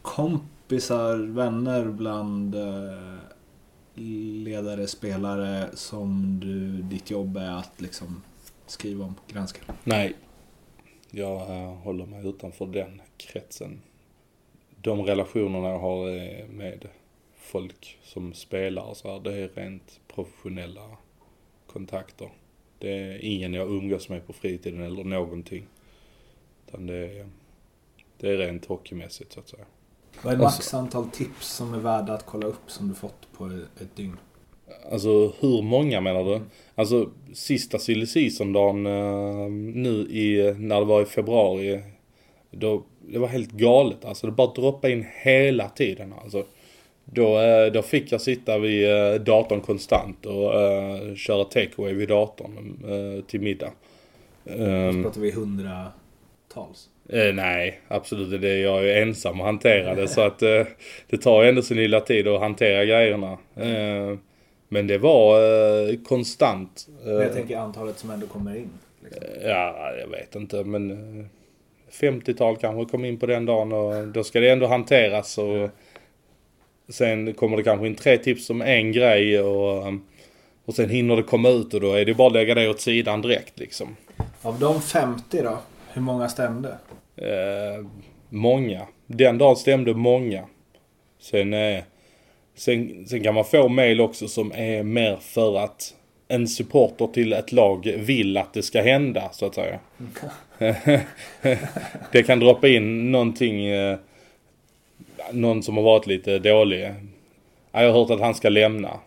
kompisar, 0.01 1.17
vänner 1.17 1.85
bland 1.85 2.55
eh, 2.55 3.15
ledare, 4.43 4.87
spelare 4.87 5.69
som 5.73 6.39
du, 6.39 6.81
ditt 6.81 7.11
jobb 7.11 7.37
är 7.37 7.51
att 7.51 7.81
liksom 7.81 8.21
skriva 8.65 9.05
om, 9.05 9.15
granska? 9.27 9.61
Nej. 9.83 10.13
Jag 11.11 11.49
uh, 11.49 11.73
håller 11.73 12.05
mig 12.05 12.27
utanför 12.27 12.65
den 12.65 13.01
kretsen. 13.17 13.81
De 14.81 15.01
relationerna 15.01 15.67
jag 15.67 15.79
har 15.79 16.07
med 16.47 16.87
folk 17.37 17.97
som 18.03 18.33
spelar 18.33 18.93
så 18.93 19.13
här, 19.13 19.19
det 19.19 19.33
är 19.33 19.49
rent 19.49 19.99
professionella 20.07 20.81
kontakter. 21.73 22.29
Det 22.79 22.89
är 22.89 23.25
ingen 23.25 23.53
jag 23.53 23.67
umgås 23.67 24.09
med 24.09 24.27
på 24.27 24.33
fritiden 24.33 24.81
eller 24.81 25.03
någonting. 25.03 25.65
Utan 26.67 26.87
det 26.87 26.95
är, 26.95 27.29
det 28.17 28.29
är 28.29 28.37
rent 28.37 28.65
hockeymässigt 28.65 29.33
så 29.33 29.39
att 29.39 29.49
säga. 29.49 29.65
Vad 30.23 30.33
är 30.33 30.37
maxantal 30.37 31.09
tips 31.09 31.47
som 31.47 31.73
är 31.73 31.79
värda 31.79 32.13
att 32.13 32.25
kolla 32.25 32.47
upp 32.47 32.71
som 32.71 32.89
du 32.89 32.95
fått 32.95 33.27
på 33.37 33.45
ett 33.81 33.95
dygn? 33.95 34.17
Alltså 34.91 35.33
hur 35.39 35.61
många 35.61 36.01
menar 36.01 36.23
du? 36.23 36.41
Alltså 36.75 37.09
sista 37.33 37.79
silly 37.79 38.05
season-dagen 38.05 38.85
uh, 38.85 39.49
nu 39.51 39.91
i, 40.09 40.53
när 40.57 40.79
det 40.79 40.85
var 40.85 41.01
i 41.01 41.05
februari. 41.05 41.83
Då, 42.51 42.83
det 43.07 43.19
var 43.19 43.27
helt 43.27 43.51
galet 43.51 44.05
alltså. 44.05 44.27
Det 44.27 44.33
bara 44.33 44.53
droppade 44.53 44.93
in 44.93 45.05
hela 45.23 45.69
tiden 45.69 46.13
alltså. 46.23 46.45
Då, 47.11 47.39
eh, 47.39 47.71
då 47.71 47.81
fick 47.81 48.11
jag 48.11 48.21
sitta 48.21 48.57
vid 48.57 48.91
eh, 48.91 49.13
datorn 49.13 49.61
konstant 49.61 50.25
och 50.25 50.55
uh, 50.55 51.15
köra 51.15 51.43
takeaway 51.43 51.93
vid 51.93 52.09
datorn 52.09 52.83
uh, 52.89 53.23
till 53.23 53.41
middag. 53.41 53.71
Um, 54.43 55.03
pratar 55.03 55.21
vi 55.21 55.31
hundratals? 55.31 56.89
Uh, 57.13 57.33
nej, 57.33 57.81
absolut 57.87 58.41
det. 58.41 58.57
Jag 58.57 58.89
är 58.89 59.01
ensam 59.01 59.39
och 59.39 59.45
hantera 59.45 59.95
det 59.95 60.07
så 60.07 60.21
att 60.21 60.43
uh, 60.43 60.63
det 61.07 61.17
tar 61.17 61.43
ändå 61.43 61.61
sin 61.61 61.77
lilla 61.77 62.01
tid 62.01 62.27
att 62.27 62.39
hantera 62.39 62.85
grejerna. 62.85 63.31
Uh, 63.31 64.17
men 64.67 64.87
det 64.87 64.97
var 64.97 66.03
konstant. 66.03 66.87
men 67.03 67.13
jag 67.13 67.33
tänker 67.33 67.57
antalet 67.57 67.99
som 67.99 68.09
ändå 68.09 68.27
kommer 68.27 68.55
in. 68.55 68.69
Liksom. 69.03 69.23
Ja, 69.43 69.93
jag 69.99 70.07
vet 70.07 70.35
inte 70.35 70.63
men 70.63 71.29
50-tal 71.91 72.57
kanske 72.57 72.91
kom 72.91 73.05
in 73.05 73.19
på 73.19 73.25
den 73.25 73.45
dagen 73.45 73.71
och 73.71 74.07
då 74.07 74.23
ska 74.23 74.39
det 74.39 74.49
ändå 74.49 74.67
hanteras 74.67 75.37
och 75.37 75.69
Sen 76.89 77.33
kommer 77.33 77.57
det 77.57 77.63
kanske 77.63 77.87
in 77.87 77.95
tre 77.95 78.17
tips 78.17 78.49
om 78.49 78.61
en 78.61 78.91
grej 78.91 79.41
och, 79.41 79.93
Och 80.65 80.75
sen 80.75 80.89
hinner 80.89 81.15
det 81.15 81.23
komma 81.23 81.49
ut 81.49 81.73
och 81.73 81.81
då 81.81 81.93
är 81.93 82.05
det 82.05 82.13
bara 82.13 82.27
att 82.27 82.33
lägga 82.33 82.55
det 82.55 82.69
åt 82.69 82.81
sidan 82.81 83.21
direkt 83.21 83.59
liksom. 83.59 83.95
Av 84.41 84.59
de 84.59 84.81
50 84.81 85.41
då? 85.41 85.57
Hur 85.93 86.01
många 86.01 86.29
stämde? 86.29 86.69
Eh, 87.15 87.85
många. 88.29 88.87
Den 89.07 89.37
dagen 89.37 89.55
stämde 89.55 89.93
många. 89.93 90.43
Sen, 91.19 91.53
eh, 91.53 91.83
sen, 92.55 93.05
sen 93.07 93.23
kan 93.23 93.33
man 93.33 93.45
få 93.45 93.69
mail 93.69 94.01
också 94.01 94.27
som 94.27 94.51
är 94.55 94.83
mer 94.83 95.17
för 95.21 95.57
att 95.57 95.93
en 96.27 96.47
supporter 96.47 97.07
till 97.07 97.33
ett 97.33 97.51
lag 97.51 97.95
vill 97.97 98.37
att 98.37 98.53
det 98.53 98.63
ska 98.63 98.81
hända 98.81 99.29
så 99.31 99.45
att 99.45 99.55
säga. 99.55 99.79
det 102.11 102.23
kan 102.23 102.39
droppa 102.39 102.67
in 102.67 103.11
någonting. 103.11 103.65
Eh, 103.65 103.97
någon 105.31 105.63
som 105.63 105.77
har 105.77 105.83
varit 105.83 106.07
lite 106.07 106.39
dålig. 106.39 106.93
Jag 107.71 107.93
har 107.93 107.99
hört 107.99 108.09
att 108.09 108.19
han 108.19 108.35
ska 108.35 108.49
lämna. 108.49 108.99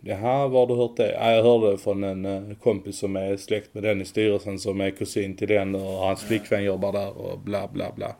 Jaha, 0.00 0.48
var 0.48 0.60
har 0.60 0.66
du 0.66 0.74
hört 0.74 0.96
det? 0.96 1.12
Ja, 1.12 1.32
jag 1.32 1.42
hörde 1.42 1.70
det 1.70 1.78
från 1.78 2.04
en 2.04 2.24
eh, 2.24 2.56
kompis 2.62 2.98
som 2.98 3.16
är 3.16 3.36
släkt 3.36 3.74
med 3.74 3.82
den 3.82 4.00
i 4.00 4.04
styrelsen 4.04 4.58
som 4.58 4.80
är 4.80 4.90
kusin 4.90 5.36
till 5.36 5.48
den 5.48 5.74
och 5.74 5.80
hans 5.80 6.22
ja. 6.22 6.28
flickvän 6.28 6.64
jobbar 6.64 6.92
där 6.92 7.18
och 7.18 7.38
bla 7.38 7.68
bla 7.72 7.92
bla. 7.96 8.16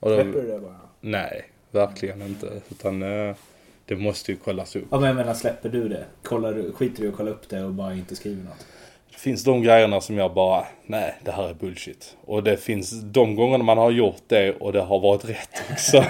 Och 0.00 0.08
Släpper 0.08 0.42
du 0.42 0.46
det 0.46 0.58
bara? 0.58 0.80
Nej, 1.00 1.44
verkligen 1.70 2.22
inte. 2.22 2.46
Utan 2.70 3.02
eh, 3.02 3.34
det 3.84 3.96
måste 3.96 4.32
ju 4.32 4.38
kollas 4.38 4.76
upp. 4.76 4.84
Ja 4.90 4.98
men 5.00 5.06
jag 5.06 5.16
menar, 5.16 5.34
släpper 5.34 5.68
du 5.68 5.88
det? 5.88 6.04
Kollar 6.22 6.54
du, 6.54 6.72
skiter 6.72 7.02
du 7.02 7.06
i 7.06 7.10
att 7.10 7.16
kolla 7.16 7.30
upp 7.30 7.48
det 7.48 7.64
och 7.64 7.72
bara 7.72 7.94
inte 7.94 8.16
skriver 8.16 8.44
något? 8.44 8.66
Finns 9.20 9.44
de 9.44 9.62
grejerna 9.62 10.00
som 10.00 10.18
jag 10.18 10.34
bara, 10.34 10.66
nej 10.86 11.14
det 11.24 11.30
här 11.30 11.48
är 11.48 11.54
bullshit. 11.54 12.16
Och 12.24 12.42
det 12.42 12.56
finns 12.56 13.02
de 13.02 13.34
gångerna 13.34 13.64
man 13.64 13.78
har 13.78 13.90
gjort 13.90 14.22
det 14.26 14.52
och 14.52 14.72
det 14.72 14.80
har 14.80 15.00
varit 15.00 15.24
rätt 15.24 15.62
också. 15.72 15.96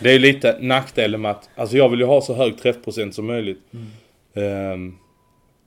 det 0.00 0.14
är 0.14 0.18
lite 0.18 0.58
nackdelen 0.60 1.20
med 1.20 1.30
att, 1.30 1.50
alltså 1.56 1.76
jag 1.76 1.88
vill 1.88 2.00
ju 2.00 2.06
ha 2.06 2.20
så 2.20 2.34
hög 2.34 2.58
träffprocent 2.58 3.14
som 3.14 3.26
möjligt. 3.26 3.62
Mm. 4.34 4.72
Um, 4.72 4.98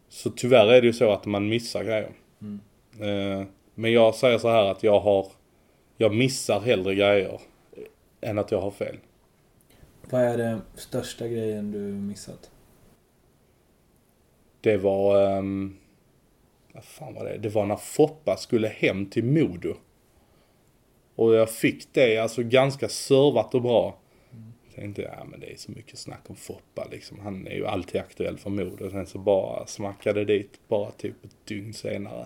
så 0.09 0.29
tyvärr 0.29 0.67
är 0.67 0.81
det 0.81 0.87
ju 0.87 0.93
så 0.93 1.11
att 1.11 1.25
man 1.25 1.49
missar 1.49 1.83
grejer. 1.83 2.11
Mm. 2.41 2.59
Uh, 3.01 3.45
men 3.75 3.91
jag 3.91 4.15
säger 4.15 4.37
så 4.37 4.49
här 4.49 4.65
att 4.65 4.83
jag 4.83 4.99
har, 4.99 5.27
jag 5.97 6.15
missar 6.15 6.59
hellre 6.59 6.95
grejer 6.95 7.39
än 8.21 8.37
att 8.39 8.51
jag 8.51 8.61
har 8.61 8.71
fel. 8.71 8.95
Vad 10.09 10.21
är 10.21 10.37
den 10.37 10.61
största 10.75 11.27
grejen 11.27 11.71
du 11.71 11.79
missat? 11.79 12.51
Det 14.61 14.77
var... 14.77 15.37
Um, 15.37 15.79
fan 16.81 17.13
var 17.13 17.25
det? 17.25 17.37
Det 17.37 17.49
var 17.49 17.65
när 17.65 17.75
Foppa 17.75 18.37
skulle 18.37 18.67
hem 18.67 19.05
till 19.05 19.23
Modo. 19.23 19.75
Och 21.15 21.35
jag 21.35 21.49
fick 21.49 21.93
det 21.93 22.17
alltså 22.17 22.43
ganska 22.43 22.89
servat 22.89 23.55
och 23.55 23.61
bra. 23.61 23.99
Mm. 24.31 24.53
Tänkte, 24.75 25.01
ja 25.01 25.25
men 25.31 25.39
det 25.39 25.51
är 25.51 25.55
så 25.57 25.71
mycket 25.71 25.99
snack 25.99 26.21
om 26.27 26.35
Foppa 26.35 26.87
liksom. 26.91 27.19
Han 27.19 27.47
är 27.47 27.55
ju 27.55 27.65
alltid 27.65 28.01
aktuell 28.01 28.37
för 28.37 28.49
Modo. 28.49 28.89
Sen 28.89 29.07
så 29.07 29.17
bara 29.17 29.67
smackade 29.67 30.25
dit 30.25 30.59
bara 30.67 30.91
typ 30.91 31.25
ett 31.25 31.45
dygn 31.45 31.73
senare. 31.73 32.25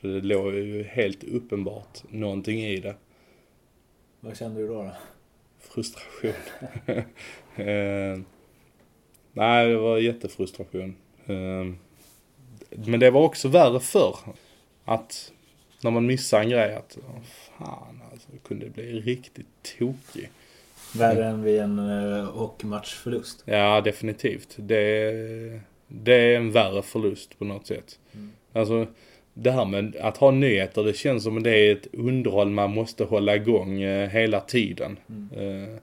Så 0.00 0.06
det 0.06 0.20
låg 0.20 0.54
ju 0.54 0.82
helt 0.82 1.24
uppenbart 1.24 2.02
någonting 2.08 2.60
i 2.60 2.76
det. 2.76 2.94
Vad 4.20 4.36
kände 4.36 4.60
du 4.60 4.68
då? 4.68 4.82
då? 4.82 4.92
frustration. 5.74 6.32
eh, 7.56 8.20
nej, 9.32 9.68
det 9.68 9.76
var 9.76 9.98
jättefrustration. 9.98 10.96
Eh, 11.26 11.64
men 12.74 13.00
det 13.00 13.10
var 13.10 13.22
också 13.22 13.48
värre 13.48 13.80
förr. 13.80 14.16
Att 14.84 15.32
när 15.82 15.90
man 15.90 16.06
missar 16.06 16.40
en 16.40 16.48
grej 16.48 16.74
att, 16.74 16.98
fan 17.58 18.00
alltså, 18.12 18.28
det 18.32 18.38
kunde 18.38 18.70
bli 18.70 19.00
riktigt 19.00 19.46
tokig. 19.78 20.30
Värre 20.94 21.26
än 21.26 21.42
vid 21.42 21.60
en 21.60 21.78
uh, 21.78 22.24
hockeymatchförlust? 22.24 23.42
Ja, 23.44 23.80
definitivt. 23.80 24.54
Det, 24.56 25.60
det 25.88 26.14
är 26.14 26.36
en 26.36 26.52
värre 26.52 26.82
förlust 26.82 27.38
på 27.38 27.44
något 27.44 27.66
sätt. 27.66 27.98
Mm. 28.12 28.32
Alltså, 28.52 28.86
det 29.34 29.50
här 29.50 29.64
med 29.64 29.96
att 29.96 30.16
ha 30.16 30.30
nyheter, 30.30 30.84
det 30.84 30.96
känns 30.96 31.24
som 31.24 31.36
att 31.36 31.44
det 31.44 31.56
är 31.56 31.72
ett 31.72 31.86
underhåll 31.92 32.50
man 32.50 32.74
måste 32.74 33.04
hålla 33.04 33.36
igång 33.36 33.82
eh, 33.82 34.08
hela 34.08 34.40
tiden. 34.40 34.98
Mm. 35.08 35.28
Eh, 35.32 35.78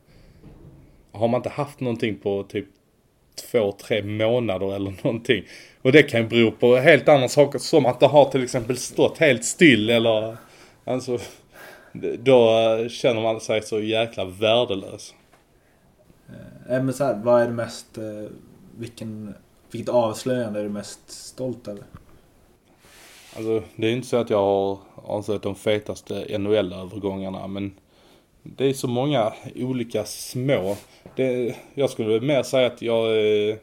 har 1.11 1.27
man 1.27 1.39
inte 1.39 1.49
haft 1.49 1.79
någonting 1.79 2.15
på 2.15 2.43
typ 2.43 2.65
två, 3.35 3.71
tre 3.71 4.03
månader 4.03 4.75
eller 4.75 4.93
någonting. 5.03 5.43
Och 5.81 5.91
det 5.91 6.03
kan 6.03 6.21
ju 6.21 6.27
bero 6.27 6.51
på 6.51 6.75
helt 6.75 7.09
andra 7.09 7.27
saker 7.27 7.59
som 7.59 7.85
att 7.85 7.99
det 7.99 8.07
har 8.07 8.25
till 8.25 8.43
exempel 8.43 8.77
stått 8.77 9.17
helt 9.17 9.45
still 9.45 9.89
eller 9.89 10.37
alltså 10.83 11.17
då 12.19 12.67
känner 12.89 13.21
man 13.21 13.41
sig 13.41 13.61
så 13.61 13.79
jäkla 13.79 14.25
värdelös. 14.25 15.13
Eh, 16.69 16.83
men 16.83 16.93
så 16.93 17.03
här, 17.03 17.21
vad 17.23 17.41
är 17.41 17.45
det 17.45 17.53
mest, 17.53 17.97
eh, 17.97 18.03
vilken, 18.77 19.33
vilket 19.71 19.89
avslöjande 19.89 20.59
är 20.59 20.63
du 20.63 20.69
mest 20.69 21.11
stolt 21.11 21.67
över? 21.67 21.83
Alltså 23.35 23.63
det 23.75 23.87
är 23.87 23.91
inte 23.91 24.07
så 24.07 24.17
att 24.17 24.29
jag 24.29 24.37
har 24.37 24.77
ansett 25.07 25.41
de 25.41 25.55
fetaste 25.55 26.37
NHL-övergångarna 26.39 27.47
men 27.47 27.71
det 28.43 28.65
är 28.65 28.73
så 28.73 28.87
många 28.87 29.33
olika 29.55 30.05
små. 30.05 30.77
Det, 31.15 31.55
jag 31.73 31.89
skulle 31.89 32.21
mer 32.21 32.43
säga 32.43 32.67
att 32.67 32.81
jag 32.81 33.17
eh, 33.49 33.55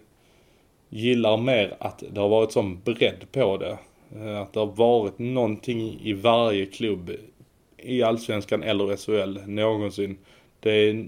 gillar 0.89 1.37
mer 1.37 1.77
att 1.81 2.05
det 2.11 2.21
har 2.21 2.29
varit 2.29 2.53
sån 2.53 2.81
bredd 2.81 3.27
på 3.33 3.57
det. 3.57 3.79
Eh, 4.17 4.41
att 4.41 4.53
det 4.53 4.61
har 4.61 4.67
varit 4.67 5.19
någonting 5.19 6.01
i 6.03 6.13
varje 6.13 6.67
klubb 6.67 7.11
i 7.77 8.03
Allsvenskan 8.03 8.63
eller 8.63 8.97
SHL 8.97 9.51
någonsin. 9.51 10.19
Det, 10.61 11.07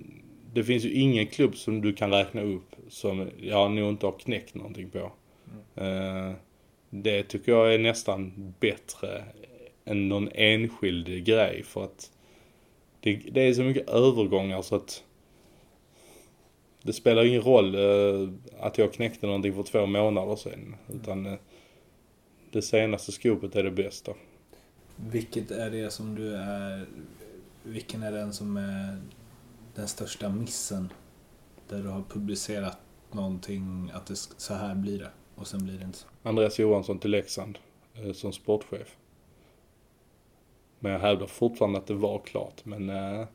det 0.53 0.64
finns 0.64 0.85
ju 0.85 0.93
ingen 0.93 1.27
klubb 1.27 1.57
som 1.57 1.81
du 1.81 1.93
kan 1.93 2.11
räkna 2.11 2.43
upp 2.43 2.77
som 2.89 3.31
jag 3.41 3.71
nog 3.71 3.89
inte 3.89 4.07
har 4.07 4.18
knäckt 4.18 4.55
någonting 4.55 4.91
på. 4.91 5.12
Mm. 5.77 6.29
Eh, 6.29 6.35
det 6.91 7.23
tycker 7.23 7.53
jag 7.53 7.75
är 7.75 7.79
nästan 7.79 8.55
bättre 8.61 9.25
än 9.85 10.09
någon 10.09 10.29
enskild 10.35 11.25
grej 11.25 11.62
för 11.62 11.85
att 11.85 12.11
det, 13.01 13.16
det 13.16 13.40
är 13.40 13.55
så 13.55 13.62
mycket 13.62 13.88
övergångar 13.88 14.62
så 14.62 14.76
att 14.76 15.05
det 16.82 16.92
spelar 16.92 17.24
ingen 17.24 17.42
roll 17.42 17.74
eh, 17.74 18.28
att 18.61 18.78
jag 18.78 18.92
knäckte 18.92 19.26
någonting 19.26 19.55
för 19.55 19.62
två 19.62 19.86
månader 19.86 20.36
sedan. 20.36 20.76
Utan 20.88 21.26
eh, 21.26 21.38
det 22.51 22.62
senaste 22.62 23.12
skopet 23.12 23.57
är 23.57 23.62
det 23.62 23.70
bästa. 23.70 24.12
Vilket 24.96 25.51
är 25.51 25.70
det 25.70 25.90
som 25.90 26.14
du 26.14 26.36
är... 26.36 26.86
Vilken 27.62 28.03
är 28.03 28.12
den 28.12 28.32
som 28.32 28.57
är 28.57 29.03
den 29.74 29.88
största 29.88 30.28
missen? 30.28 30.92
Där 31.68 31.82
du 31.82 31.88
har 31.88 32.03
publicerat 32.09 32.78
någonting, 33.12 33.90
att 33.94 34.07
det, 34.07 34.16
så 34.16 34.55
här 34.55 34.74
blir 34.74 34.98
det. 34.98 35.11
Och 35.34 35.46
sen 35.46 35.64
blir 35.64 35.78
det 35.78 35.84
inte 35.84 35.98
så. 35.98 36.07
Andreas 36.22 36.59
Johansson 36.59 36.98
till 36.98 37.11
Leksand 37.11 37.59
eh, 37.94 38.12
som 38.12 38.32
sportchef. 38.32 38.96
Men 40.81 40.93
jag 40.93 40.99
hävdar 40.99 41.26
fortfarande 41.26 41.78
att 41.78 41.87
det 41.87 41.95
var 41.95 42.18
klart. 42.18 42.64
Men 42.64 42.91
eh, 42.91 43.26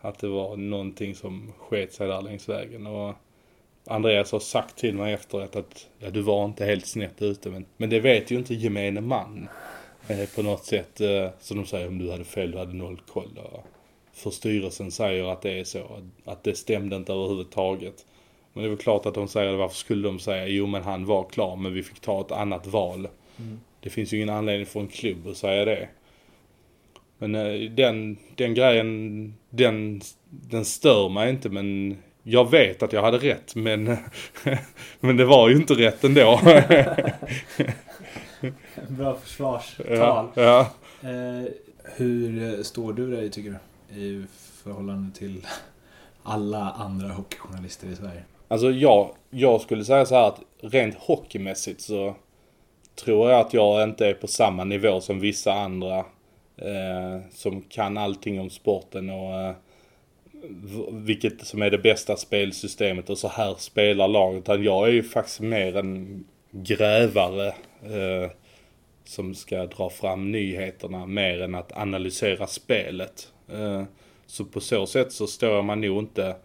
att 0.00 0.18
det 0.18 0.28
var 0.28 0.56
någonting 0.56 1.14
som 1.14 1.52
sket 1.58 1.92
sig 1.92 2.08
där 2.08 2.22
längs 2.22 2.48
vägen. 2.48 2.86
Och 2.86 3.14
Andreas 3.86 4.32
har 4.32 4.40
sagt 4.40 4.78
till 4.78 4.94
mig 4.94 5.14
efteråt 5.14 5.56
att 5.56 5.86
ja, 5.98 6.10
du 6.10 6.20
var 6.20 6.44
inte 6.44 6.64
helt 6.64 6.86
snett 6.86 7.22
ute. 7.22 7.50
Men, 7.50 7.66
men 7.76 7.90
det 7.90 8.00
vet 8.00 8.30
ju 8.30 8.38
inte 8.38 8.54
gemene 8.54 9.00
man 9.00 9.48
eh, 10.08 10.28
på 10.34 10.42
något 10.42 10.64
sätt. 10.64 11.00
Eh, 11.00 11.28
så 11.40 11.54
de 11.54 11.66
säger 11.66 11.88
om 11.88 11.98
du 11.98 12.10
hade 12.10 12.24
fel, 12.24 12.50
du 12.50 12.58
hade 12.58 12.74
noll 12.74 13.00
koll. 13.12 13.40
Och 13.52 13.66
för 14.12 14.30
styrelsen 14.30 14.90
säger 14.90 15.32
att 15.32 15.42
det 15.42 15.60
är 15.60 15.64
så. 15.64 16.00
Att 16.24 16.44
det 16.44 16.54
stämde 16.54 16.96
inte 16.96 17.12
överhuvudtaget. 17.12 18.06
Men 18.52 18.62
det 18.62 18.66
är 18.66 18.70
väl 18.70 18.78
klart 18.78 19.06
att 19.06 19.14
de 19.14 19.28
säger 19.28 19.50
det, 19.50 19.56
varför 19.56 19.76
skulle 19.76 20.08
de 20.08 20.18
säga 20.18 20.46
jo 20.46 20.66
men 20.66 20.82
han 20.82 21.06
var 21.06 21.24
klar 21.24 21.56
men 21.56 21.74
vi 21.74 21.82
fick 21.82 22.00
ta 22.00 22.20
ett 22.20 22.32
annat 22.32 22.66
val. 22.66 23.08
Mm. 23.38 23.60
Det 23.80 23.90
finns 23.90 24.12
ju 24.12 24.16
ingen 24.16 24.30
anledning 24.30 24.66
för 24.66 24.80
en 24.80 24.88
klubb 24.88 25.26
att 25.26 25.36
säga 25.36 25.64
det. 25.64 25.88
Men 27.18 27.34
eh, 27.34 27.70
den, 27.70 28.16
den 28.36 28.54
grejen, 28.54 29.34
den, 29.50 30.00
den 30.30 30.64
stör 30.64 31.08
mig 31.08 31.30
inte 31.30 31.48
men 31.48 31.98
jag 32.22 32.50
vet 32.50 32.82
att 32.82 32.92
jag 32.92 33.02
hade 33.02 33.18
rätt 33.18 33.54
men, 33.54 33.96
men 35.00 35.16
det 35.16 35.24
var 35.24 35.48
ju 35.48 35.56
inte 35.56 35.74
rätt 35.74 36.04
ändå. 36.04 36.40
Bra 38.88 39.14
försvarstal. 39.14 39.86
Ja, 39.88 40.30
ja. 40.34 40.70
Eh, 41.02 41.44
hur 41.84 42.62
står 42.62 42.92
du 42.92 43.10
dig 43.10 43.30
tycker 43.30 43.50
du? 43.50 44.00
I 44.00 44.24
förhållande 44.62 45.18
till 45.18 45.46
alla 46.22 46.70
andra 46.70 47.08
hockeyjournalister 47.08 47.88
i 47.88 47.96
Sverige? 47.96 48.22
Alltså 48.48 48.70
jag, 48.70 49.10
jag 49.30 49.60
skulle 49.60 49.84
säga 49.84 50.06
så 50.06 50.14
här 50.14 50.28
att 50.28 50.40
rent 50.60 50.94
hockeymässigt 50.94 51.80
så 51.80 52.14
tror 52.94 53.30
jag 53.30 53.40
att 53.40 53.54
jag 53.54 53.82
inte 53.82 54.06
är 54.06 54.14
på 54.14 54.26
samma 54.26 54.64
nivå 54.64 55.00
som 55.00 55.20
vissa 55.20 55.52
andra 55.52 56.04
Eh, 56.58 57.20
som 57.30 57.62
kan 57.62 57.98
allting 57.98 58.40
om 58.40 58.50
sporten 58.50 59.10
och 59.10 59.40
eh, 59.40 59.54
vilket 60.92 61.46
som 61.46 61.62
är 61.62 61.70
det 61.70 61.78
bästa 61.78 62.16
spelsystemet 62.16 63.10
och 63.10 63.18
så 63.18 63.28
här 63.28 63.54
spelar 63.58 64.08
laget. 64.08 64.42
Utan 64.42 64.62
jag 64.62 64.88
är 64.88 64.92
ju 64.92 65.02
faktiskt 65.02 65.40
mer 65.40 65.76
en 65.76 66.24
grävare 66.50 67.46
eh, 67.82 68.30
som 69.04 69.34
ska 69.34 69.66
dra 69.66 69.90
fram 69.90 70.32
nyheterna 70.32 71.06
mer 71.06 71.42
än 71.42 71.54
att 71.54 71.76
analysera 71.76 72.46
spelet. 72.46 73.32
Eh, 73.52 73.82
så 74.26 74.44
på 74.44 74.60
så 74.60 74.86
sätt 74.86 75.12
så 75.12 75.26
står 75.26 75.62
man 75.62 75.80
nog 75.80 75.98
inte 75.98 76.36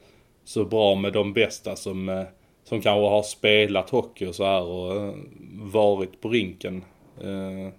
så 0.43 0.65
bra 0.65 0.95
med 0.95 1.13
de 1.13 1.33
bästa 1.33 1.75
som, 1.75 2.09
eh, 2.09 2.23
som 2.63 2.81
kanske 2.81 3.09
har 3.09 3.23
spelat 3.23 3.89
hockey 3.89 4.25
och 4.25 4.35
så 4.35 4.43
här 4.43 4.63
och 4.63 4.95
eh, 4.95 5.13
varit 5.53 6.21
på 6.21 6.29
rinken. 6.29 6.83
Eh, 7.21 7.73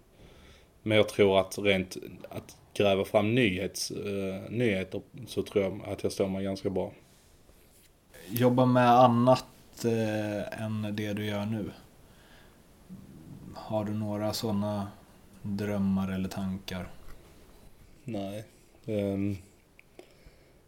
men 0.86 0.96
jag 0.96 1.08
tror 1.08 1.40
att 1.40 1.58
rent 1.58 1.96
att 2.28 2.56
gräva 2.74 3.04
fram 3.04 3.34
nyhets, 3.34 3.90
eh, 3.90 4.50
nyheter 4.50 5.00
så 5.26 5.42
tror 5.42 5.64
jag 5.64 5.80
att 5.86 6.02
jag 6.02 6.12
står 6.12 6.28
mig 6.28 6.44
ganska 6.44 6.70
bra. 6.70 6.92
Jobba 8.28 8.66
med 8.66 8.90
annat 8.90 9.44
än 10.50 10.88
det 10.92 11.12
du 11.12 11.26
gör 11.26 11.46
nu? 11.46 11.70
Har 13.54 13.84
du 13.84 13.92
några 13.92 14.32
sådana 14.32 14.88
drömmar 15.42 16.12
eller 16.12 16.28
tankar? 16.28 16.88
Nej. 18.04 18.44
Um, 18.86 19.36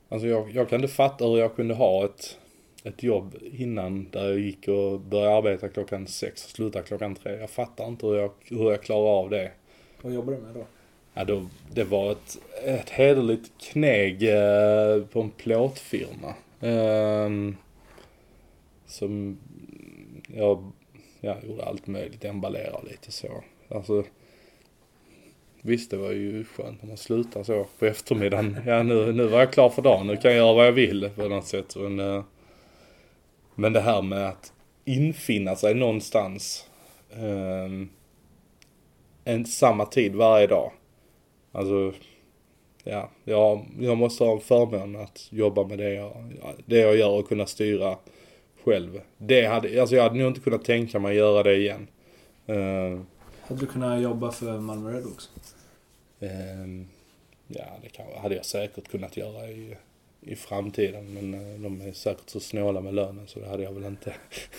alltså 0.09 0.29
jag, 0.29 0.51
jag 0.51 0.69
kan 0.69 0.81
inte 0.81 0.95
fatta 0.95 1.25
hur 1.25 1.39
jag 1.39 1.57
kunde 1.57 1.75
ha 1.75 2.05
ett, 2.05 2.39
ett 2.85 3.03
jobb 3.03 3.37
innan 3.53 4.11
där 4.11 4.29
jag 4.29 4.39
gick 4.39 4.69
och 4.69 5.01
började 5.01 5.37
arbeta 5.37 5.69
klockan 5.69 6.07
sex 6.07 6.45
och 6.45 6.51
slutade 6.51 6.85
klockan 6.85 7.14
tre. 7.14 7.33
Jag 7.33 7.51
fattar 7.51 7.89
inte 7.89 8.07
hur 8.07 8.17
jag, 8.17 8.31
hur 8.45 8.71
jag 8.71 8.83
klarar 8.83 9.19
av 9.21 9.31
det. 9.31 9.53
Vad 10.07 10.14
jobbar 10.14 10.32
du 10.32 10.38
med 10.38 10.54
då? 10.54 10.66
Ja, 11.14 11.24
då, 11.24 11.46
det 11.72 11.84
var 11.84 12.12
ett, 12.12 12.38
ett 12.64 12.90
hederligt 12.90 13.50
kneg 13.61 14.22
eh, 14.22 15.07
på 15.07 15.20
en 15.20 15.30
plåtfirma. 15.30 16.34
Eh, 16.61 17.30
som 18.86 19.38
jag 20.28 20.72
jag 21.20 21.44
gjorde 21.44 21.64
allt 21.64 21.86
möjligt, 21.86 22.24
emballerade 22.24 22.88
lite 22.90 23.12
så. 23.12 23.44
Alltså, 23.68 24.04
visst 25.62 25.90
det 25.90 25.96
var 25.96 26.12
ju 26.12 26.44
skönt 26.44 26.82
när 26.82 26.88
man 26.88 26.96
slutar 26.96 27.42
så 27.42 27.66
på 27.78 27.86
eftermiddagen. 27.86 28.57
Ja 28.66 28.82
nu, 28.82 29.12
nu 29.12 29.26
var 29.26 29.38
jag 29.38 29.52
klar 29.52 29.68
för 29.68 29.82
dagen, 29.82 30.07
nu 30.07 30.16
kan 30.16 30.30
jag 30.30 30.38
göra 30.38 30.54
vad 30.54 30.66
jag 30.66 30.72
vill 30.72 31.11
på 31.16 31.28
något 31.28 31.46
sätt. 31.46 31.76
Men, 31.76 32.00
eh, 32.00 32.24
men 33.54 33.72
det 33.72 33.80
här 33.80 34.02
med 34.02 34.28
att 34.28 34.52
infinna 34.84 35.57
sig 35.57 35.74
någonstans 35.74 36.66
eh, 37.11 37.86
en 39.27 39.47
samma 39.47 39.87
tid 39.87 40.14
varje 40.14 40.47
dag. 40.47 40.72
Alltså, 41.53 41.93
ja, 42.85 43.11
jag, 43.24 43.66
jag 43.79 43.97
måste 43.97 44.24
ha 44.24 44.33
en 44.33 44.41
förmån 44.41 44.97
att 44.97 45.29
jobba 45.31 45.64
med 45.64 45.79
det 45.79 45.95
jag, 45.95 46.12
det 46.66 46.79
jag 46.79 46.97
gör 46.97 47.11
och 47.11 47.29
kunna 47.29 47.47
styra 47.47 47.97
själv. 48.64 49.01
Det 49.18 49.47
hade, 49.47 49.81
alltså 49.81 49.97
jag 49.97 50.03
hade 50.03 50.18
nog 50.18 50.29
inte 50.29 50.41
kunnat 50.41 50.64
tänka 50.64 50.99
mig 50.99 51.11
att 51.11 51.16
göra 51.16 51.43
det 51.43 51.57
igen. 51.57 51.89
Uh, 52.49 53.01
hade 53.41 53.61
du 53.61 53.66
kunnat 53.66 54.03
jobba 54.03 54.33
för 54.33 54.59
Malmö 54.59 54.93
Redhawks? 54.93 55.31
Uh, 56.22 56.85
ja, 57.49 57.66
det 57.83 57.89
kan, 57.89 58.07
hade 58.22 58.35
jag 58.35 58.45
säkert 58.45 58.89
kunnat 58.89 59.16
göra 59.16 59.49
i, 59.49 59.77
i 60.20 60.37
framtiden. 60.37 61.14
Men 61.14 61.35
uh, 61.35 61.61
de 61.61 61.81
är 61.81 61.93
säkert 61.93 62.31
så 62.31 62.41
snåla 62.41 62.81
med 62.81 62.95
lönen 62.95 63.27
så 63.27 63.41
det 63.41 63.49
hade 63.49 63.62
jag 63.62 63.72
väl 63.72 63.85
inte. 63.85 64.14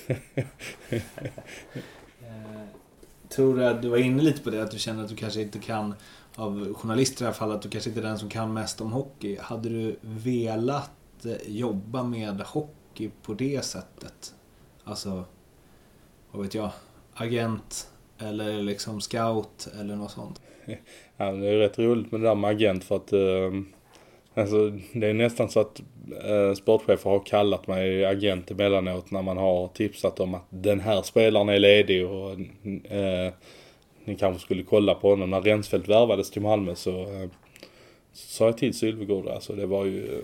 Tror 3.29 3.57
du 3.57 3.65
att 3.65 3.81
du 3.81 3.89
var 3.89 3.97
inne 3.97 4.23
lite 4.23 4.41
på 4.41 4.49
det, 4.49 4.63
att 4.63 4.71
du 4.71 4.79
känner 4.79 5.03
att 5.03 5.09
du 5.09 5.15
kanske 5.15 5.41
inte 5.41 5.59
kan, 5.59 5.93
av 6.35 6.73
journalister 6.73 7.23
i 7.23 7.27
alla 7.27 7.35
fall, 7.35 7.51
att 7.51 7.61
du 7.61 7.69
kanske 7.69 7.89
inte 7.89 8.01
är 8.01 8.03
den 8.03 8.19
som 8.19 8.29
kan 8.29 8.53
mest 8.53 8.81
om 8.81 8.91
hockey. 8.91 9.37
Hade 9.41 9.69
du 9.69 9.95
velat 10.01 11.25
eh, 11.25 11.35
jobba 11.47 12.03
med 12.03 12.41
hockey 12.41 12.77
hockey 12.97 13.11
på 13.21 13.33
det 13.33 13.65
sättet. 13.65 14.35
Alltså, 14.83 15.23
vad 16.31 16.41
vet 16.43 16.53
jag, 16.53 16.71
agent 17.13 17.91
eller 18.17 18.63
liksom 18.63 19.01
scout 19.01 19.67
eller 19.79 19.95
något 19.95 20.11
sånt. 20.11 20.41
Ja, 21.19 21.31
det 21.31 21.47
är 21.47 21.57
rätt 21.57 21.79
roligt 21.79 22.11
med 22.11 22.21
det 22.21 22.27
där 22.27 22.35
med 22.35 22.49
agent 22.49 22.83
för 22.83 22.95
att 22.95 23.13
uh, 23.13 23.61
alltså, 24.37 24.71
det 24.93 25.07
är 25.07 25.13
nästan 25.13 25.49
så 25.49 25.59
att 25.59 25.81
eh, 26.23 26.53
sportchefer 26.53 27.09
har 27.09 27.19
kallat 27.19 27.67
mig 27.67 28.05
agent 28.05 28.51
emellanåt 28.51 29.11
när 29.11 29.21
man 29.21 29.37
har 29.37 29.67
tipsat 29.67 30.19
om 30.19 30.33
att 30.33 30.45
den 30.49 30.79
här 30.79 31.01
spelaren 31.01 31.49
är 31.49 31.59
ledig 31.59 32.05
och 32.05 32.31
eh, 32.91 33.33
ni 34.05 34.15
kanske 34.15 34.41
skulle 34.41 34.63
kolla 34.63 34.95
på 34.95 35.09
honom. 35.09 35.29
När 35.29 35.41
Rensfeldt 35.41 35.87
värvades 35.87 36.31
till 36.31 36.41
Malmö 36.41 36.75
så 36.75 37.01
uh, 37.01 37.29
sa 38.13 38.45
jag 38.45 38.57
till 38.57 38.73
Sylvegård, 38.73 39.27
alltså 39.27 39.53
det 39.53 39.65
var 39.65 39.85
ju 39.85 40.17
eh, 40.17 40.23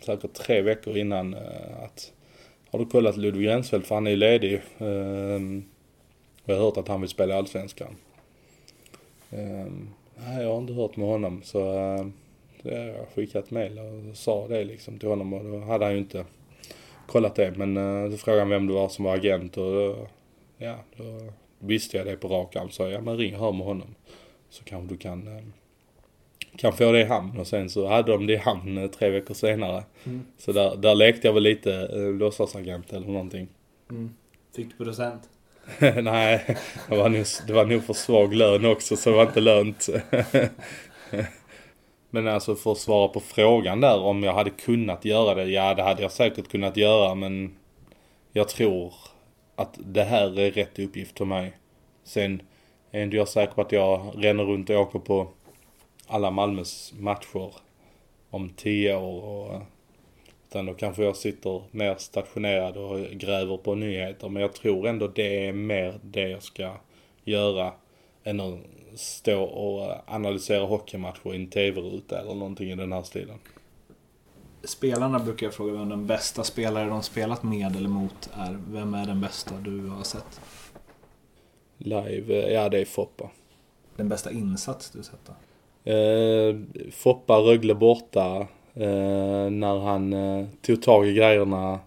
säkert 0.00 0.32
tre 0.32 0.62
veckor 0.62 0.96
innan 0.96 1.34
eh, 1.34 1.84
att 1.84 2.12
har 2.70 2.78
du 2.78 2.86
kollat 2.86 3.16
Ludvig 3.16 3.48
Rensfeldt 3.48 3.86
för 3.86 3.94
han 3.94 4.06
är 4.06 4.10
ju 4.10 4.16
ledig. 4.16 4.54
Eh, 4.78 5.40
och 6.44 6.48
jag 6.50 6.56
har 6.56 6.64
hört 6.64 6.76
att 6.76 6.88
han 6.88 7.00
vill 7.00 7.10
spela 7.10 7.34
i 7.34 7.36
Allsvenskan. 7.36 7.96
Ehm, 9.30 9.88
nej, 10.26 10.42
jag 10.42 10.52
har 10.52 10.58
inte 10.58 10.72
hört 10.72 10.96
med 10.96 11.08
honom 11.08 11.40
så 11.44 11.78
eh, 11.78 12.06
eh, 12.64 12.86
jag 12.86 13.08
skickat 13.14 13.50
mail 13.50 13.78
och 13.78 14.16
sa 14.16 14.48
det 14.48 14.64
liksom 14.64 14.98
till 14.98 15.08
honom 15.08 15.32
och 15.32 15.44
då 15.44 15.58
hade 15.58 15.84
han 15.84 15.94
ju 15.94 15.98
inte 15.98 16.24
kollat 17.06 17.34
det. 17.34 17.52
Men 17.56 17.76
uh, 17.76 18.10
då 18.10 18.16
frågade 18.16 18.42
han 18.42 18.50
vem 18.50 18.66
det 18.66 18.72
var 18.72 18.88
som 18.88 19.04
var 19.04 19.14
agent 19.14 19.56
och 19.56 19.72
då, 19.72 20.08
ja, 20.58 20.74
då 20.96 21.32
visste 21.58 21.96
jag 21.96 22.06
det 22.06 22.16
på 22.16 22.28
rak 22.28 22.56
arm. 22.56 22.70
Så 22.70 22.88
ja 22.88 23.00
men 23.00 23.16
ring 23.16 23.34
hör 23.34 23.52
med 23.52 23.66
honom. 23.66 23.94
Så 24.50 24.64
kanske 24.64 24.94
du 24.94 24.98
kan 24.98 25.52
kan 26.56 26.72
få 26.72 26.92
det 26.92 27.00
i 27.00 27.04
hamn 27.04 27.38
och 27.38 27.46
sen 27.46 27.70
så 27.70 27.86
hade 27.86 28.12
de 28.12 28.26
det 28.26 28.32
i 28.32 28.36
hamn 28.36 28.78
eh, 28.78 28.90
tre 28.90 29.10
veckor 29.10 29.34
senare. 29.34 29.84
Mm. 30.04 30.22
Så 30.38 30.52
där, 30.52 30.76
där 30.76 30.94
lekte 30.94 31.26
jag 31.26 31.34
väl 31.34 31.42
lite 31.42 31.88
eh, 31.92 32.12
låtsasagent 32.12 32.92
eller 32.92 33.06
någonting. 33.06 33.48
Mm. 33.90 34.14
Fick 34.56 34.78
du 34.78 34.84
procent? 34.84 35.22
Nej, 36.02 36.56
det 36.88 36.96
var, 36.96 37.08
nog, 37.08 37.24
det 37.46 37.52
var 37.52 37.64
nog 37.64 37.84
för 37.84 37.92
svag 37.92 38.34
lön 38.34 38.64
också 38.64 38.96
så 38.96 39.10
det 39.10 39.16
var 39.16 39.22
inte 39.22 39.40
lönt. 39.40 39.88
men 42.10 42.28
alltså 42.28 42.54
för 42.54 42.72
att 42.72 42.78
svara 42.78 43.08
på 43.08 43.20
frågan 43.20 43.80
där 43.80 44.00
om 44.00 44.22
jag 44.22 44.32
hade 44.32 44.50
kunnat 44.50 45.04
göra 45.04 45.34
det. 45.34 45.44
Ja 45.44 45.74
det 45.74 45.82
hade 45.82 46.02
jag 46.02 46.12
säkert 46.12 46.48
kunnat 46.48 46.76
göra 46.76 47.14
men 47.14 47.56
jag 48.32 48.48
tror 48.48 48.94
att 49.56 49.78
det 49.78 50.02
här 50.02 50.38
är 50.38 50.50
rätt 50.50 50.78
uppgift 50.78 51.18
för 51.18 51.24
mig. 51.24 51.52
Sen 52.04 52.42
är 52.90 53.02
inte 53.02 53.16
jag 53.16 53.28
säker 53.28 53.54
på 53.54 53.60
att 53.60 53.72
jag 53.72 54.12
ränner 54.16 54.44
runt 54.44 54.70
och 54.70 54.76
åker 54.76 54.98
på 54.98 55.28
alla 56.06 56.30
Malmös 56.30 56.92
matcher 56.98 57.54
om 58.30 58.50
tio 58.56 58.96
år. 58.96 59.24
Och, 59.24 59.60
utan 60.48 60.66
då 60.66 60.74
kanske 60.74 61.04
jag 61.04 61.16
sitter 61.16 61.62
mer 61.70 61.94
stationerad 61.98 62.76
och 62.76 63.00
gräver 63.00 63.56
på 63.56 63.74
nyheter. 63.74 64.28
Men 64.28 64.42
jag 64.42 64.52
tror 64.52 64.86
ändå 64.86 65.06
det 65.06 65.46
är 65.46 65.52
mer 65.52 66.00
det 66.02 66.28
jag 66.28 66.42
ska 66.42 66.72
göra 67.24 67.72
än 68.24 68.40
att 68.40 68.58
stå 68.94 69.42
och 69.42 69.96
analysera 70.06 70.64
hockeymatcher 70.64 71.34
i 71.34 71.36
en 71.36 71.46
tv-ruta 71.46 72.20
eller 72.20 72.34
någonting 72.34 72.70
i 72.70 72.74
den 72.74 72.92
här 72.92 73.02
stilen. 73.02 73.38
Spelarna 74.64 75.18
brukar 75.18 75.46
jag 75.46 75.54
fråga 75.54 75.72
vem 75.72 75.88
den 75.88 76.06
bästa 76.06 76.44
spelare 76.44 76.88
de 76.88 77.02
spelat 77.02 77.42
med 77.42 77.76
eller 77.76 77.88
mot 77.88 78.30
är. 78.34 78.58
Vem 78.68 78.94
är 78.94 79.06
den 79.06 79.20
bästa 79.20 79.54
du 79.54 79.86
har 79.86 80.02
sett? 80.02 80.40
Live, 81.78 82.52
ja 82.52 82.68
det 82.68 82.78
är 82.78 82.84
Foppa. 82.84 83.30
Den 83.96 84.08
bästa 84.08 84.32
insats 84.32 84.90
du 84.90 85.02
sett 85.02 85.20
då? 85.26 85.32
Eh, 85.92 86.56
Foppa 86.92 87.36
Rögle 87.36 87.74
borta. 87.74 88.46
Eh, 88.74 89.50
när 89.50 89.78
han 89.78 90.12
eh, 90.12 90.46
tog 90.62 90.82
tag 90.82 91.06
i 91.06 91.14
grejerna 91.14 91.78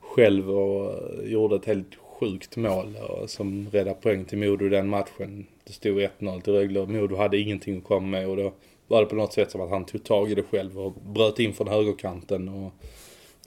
själv 0.00 0.50
och 0.50 0.94
gjorde 1.24 1.56
ett 1.56 1.64
helt 1.64 1.94
sjukt 2.20 2.56
mål 2.56 2.96
och, 2.96 3.30
som 3.30 3.70
räddade 3.70 4.00
poäng 4.00 4.24
till 4.24 4.38
Modo 4.38 4.68
den 4.68 4.88
matchen. 4.88 5.46
Det 5.64 5.72
stod 5.72 5.98
1-0 5.98 6.40
till 6.40 6.52
Rögle 6.52 6.80
och 6.80 6.88
Modo 6.88 7.16
hade 7.16 7.38
ingenting 7.38 7.78
att 7.78 7.84
komma 7.84 8.06
med 8.06 8.28
och 8.28 8.36
då 8.36 8.52
var 8.86 9.00
det 9.00 9.06
på 9.06 9.16
något 9.16 9.32
sätt 9.32 9.50
som 9.50 9.60
att 9.60 9.70
han 9.70 9.84
tog 9.84 10.04
tag 10.04 10.30
i 10.30 10.34
det 10.34 10.42
själv 10.42 10.80
och 10.80 10.92
bröt 10.92 11.38
in 11.38 11.54
från 11.54 11.68
högerkanten 11.68 12.48
och 12.48 12.72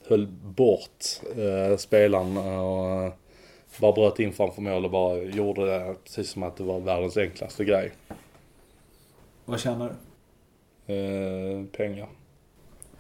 höll 0.08 0.28
bort 0.28 1.06
eh, 1.38 1.78
spelaren 1.78 2.38
och 2.38 3.04
eh, 3.04 3.14
bara 3.80 3.92
bröt 3.92 4.20
in 4.20 4.34
framför 4.34 4.62
mål 4.62 4.86
och 4.86 4.92
bara 4.92 5.18
gjorde 5.18 5.66
det 5.66 5.96
precis 6.04 6.30
som 6.30 6.44
att 6.44 6.58
det 6.58 6.64
var 6.64 6.80
världens 6.80 7.18
enklaste 7.18 7.66
grej. 7.66 7.92
Vad 9.46 9.60
tjänar 9.60 9.96
du? 10.86 10.94
Eh, 10.94 11.66
pengar. 11.66 12.10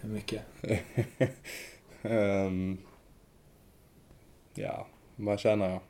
Hur 0.02 0.10
mycket? 0.10 0.42
um, 2.02 2.78
ja, 4.54 4.88
vad 5.20 5.40
tjänar 5.40 5.70
jag? 5.70 5.82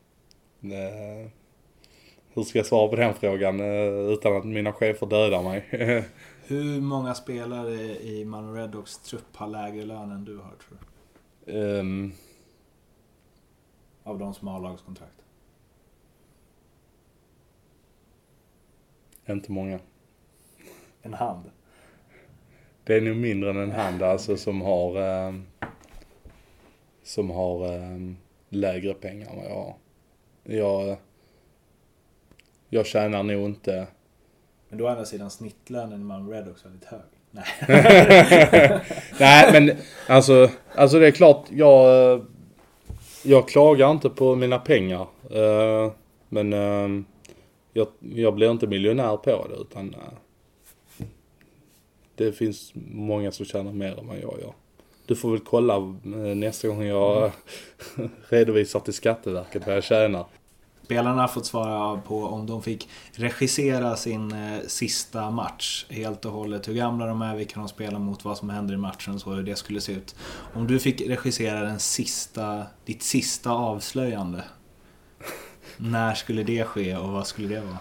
Hur 2.34 2.44
ska 2.44 2.60
jag 2.60 2.66
svara 2.66 2.90
på 2.90 2.96
den 2.96 3.14
frågan 3.14 3.60
uh, 3.60 4.14
utan 4.14 4.38
att 4.38 4.46
mina 4.46 4.74
chefer 4.74 5.08
dödar 5.08 5.44
mig? 5.44 5.66
hur 6.48 6.82
många 6.82 7.16
spelare 7.16 7.74
i 8.00 8.26
Malmö 8.26 8.62
Redhawks 8.62 8.98
trupp 8.98 9.36
har 9.36 9.48
lägre 9.48 9.86
lön 9.86 10.12
än 10.12 10.26
du 10.26 10.38
har 10.38 10.52
tror 10.68 10.78
du? 11.46 11.54
Um, 11.54 12.14
Av 14.04 14.20
de 14.20 14.34
som 14.34 14.48
har 14.48 14.60
lagskontrakt? 14.60 15.22
Inte 19.30 19.52
många 19.52 19.80
en 21.02 21.14
hand? 21.14 21.52
Det 22.84 22.98
är 22.98 23.02
nog 23.02 23.16
mindre 23.16 23.50
än 23.50 23.58
en 23.58 23.72
hand 23.72 24.04
alltså 24.04 24.38
som 24.38 24.62
har 24.62 24.98
eh, 25.28 25.34
som 27.04 27.30
har 27.30 27.76
eh, 27.76 28.14
lägre 28.50 28.94
pengar 28.94 29.30
än 29.30 29.38
vad 29.38 29.46
jag 29.46 29.56
har. 29.56 29.76
Jag, 30.44 30.98
jag 32.70 32.86
tjänar 32.86 33.24
nog 33.24 33.46
inte... 33.46 33.88
Men 34.70 34.78
då 34.78 34.86
å 34.86 34.88
andra 34.88 35.06
sidan 35.06 35.32
snittlönen 35.32 36.06
Malmö 36.06 36.32
Red 36.32 36.48
också 36.48 36.68
väldigt 36.68 36.86
hög. 36.86 37.02
Nej. 37.32 37.46
Nej 39.20 39.52
men 39.52 39.78
alltså, 40.08 40.50
alltså 40.76 41.00
det 41.00 41.08
är 41.08 41.12
klart 41.12 41.46
jag 41.50 42.22
jag 43.24 43.48
klagar 43.48 43.92
inte 43.92 44.10
på 44.10 44.36
mina 44.36 44.60
pengar. 44.60 45.08
Eh, 45.32 45.92
men 46.30 46.54
eh, 46.54 47.04
jag, 47.74 47.88
jag 48.00 48.36
blir 48.36 48.52
inte 48.52 48.68
miljonär 48.68 49.18
på 49.18 49.48
det 49.48 49.56
utan 49.62 49.94
eh, 49.94 51.08
det 52.16 52.32
finns 52.32 52.72
många 52.92 53.32
som 53.32 53.46
tjänar 53.46 53.72
mer 53.72 54.00
än 54.00 54.08
vad 54.08 54.18
jag 54.18 54.40
gör. 54.40 54.54
Du 55.10 55.16
får 55.16 55.32
väl 55.32 55.40
kolla 55.40 55.76
eh, 55.76 56.36
nästa 56.36 56.68
gång 56.68 56.84
jag 56.84 57.32
redovisar 58.30 58.80
till 58.80 58.94
Skatteverket 58.94 59.68
vad 59.68 59.76
jag 59.76 59.84
tjänar. 59.84 60.26
Spelarna 60.84 61.22
har 61.22 61.28
fått 61.28 61.46
svara 61.46 62.02
på 62.02 62.24
om 62.24 62.46
de 62.46 62.64
fick 62.64 62.90
regissera 63.12 63.96
sin 63.96 64.32
eh, 64.32 64.60
sista 64.68 65.32
match 65.32 65.86
helt 65.90 66.26
och 66.26 66.32
hållet. 66.32 66.68
Hur 66.68 66.74
gamla 66.74 67.06
de 67.06 67.22
är, 67.22 67.36
vilka 67.36 67.60
de 67.60 67.70
spelar 67.70 68.00
mot, 68.00 68.26
vad 68.26 68.38
som 68.38 68.50
händer 68.50 68.74
i 68.74 68.78
matchen 68.78 69.14
och 69.14 69.22
så, 69.22 69.32
hur 69.32 69.44
det 69.44 69.56
skulle 69.56 69.82
se 69.82 69.92
ut. 69.92 70.16
Om 70.54 70.68
du 70.68 70.80
fick 70.80 71.02
regissera 71.02 71.62
den 71.62 71.80
sista, 71.80 72.64
ditt 72.86 73.04
sista 73.04 73.52
avslöjande. 73.52 74.44
När 75.78 76.14
skulle 76.14 76.44
det 76.44 76.64
ske 76.64 76.98
och 76.98 77.10
vad 77.10 77.28
skulle 77.28 77.48
det 77.48 77.62
vara? 77.62 77.78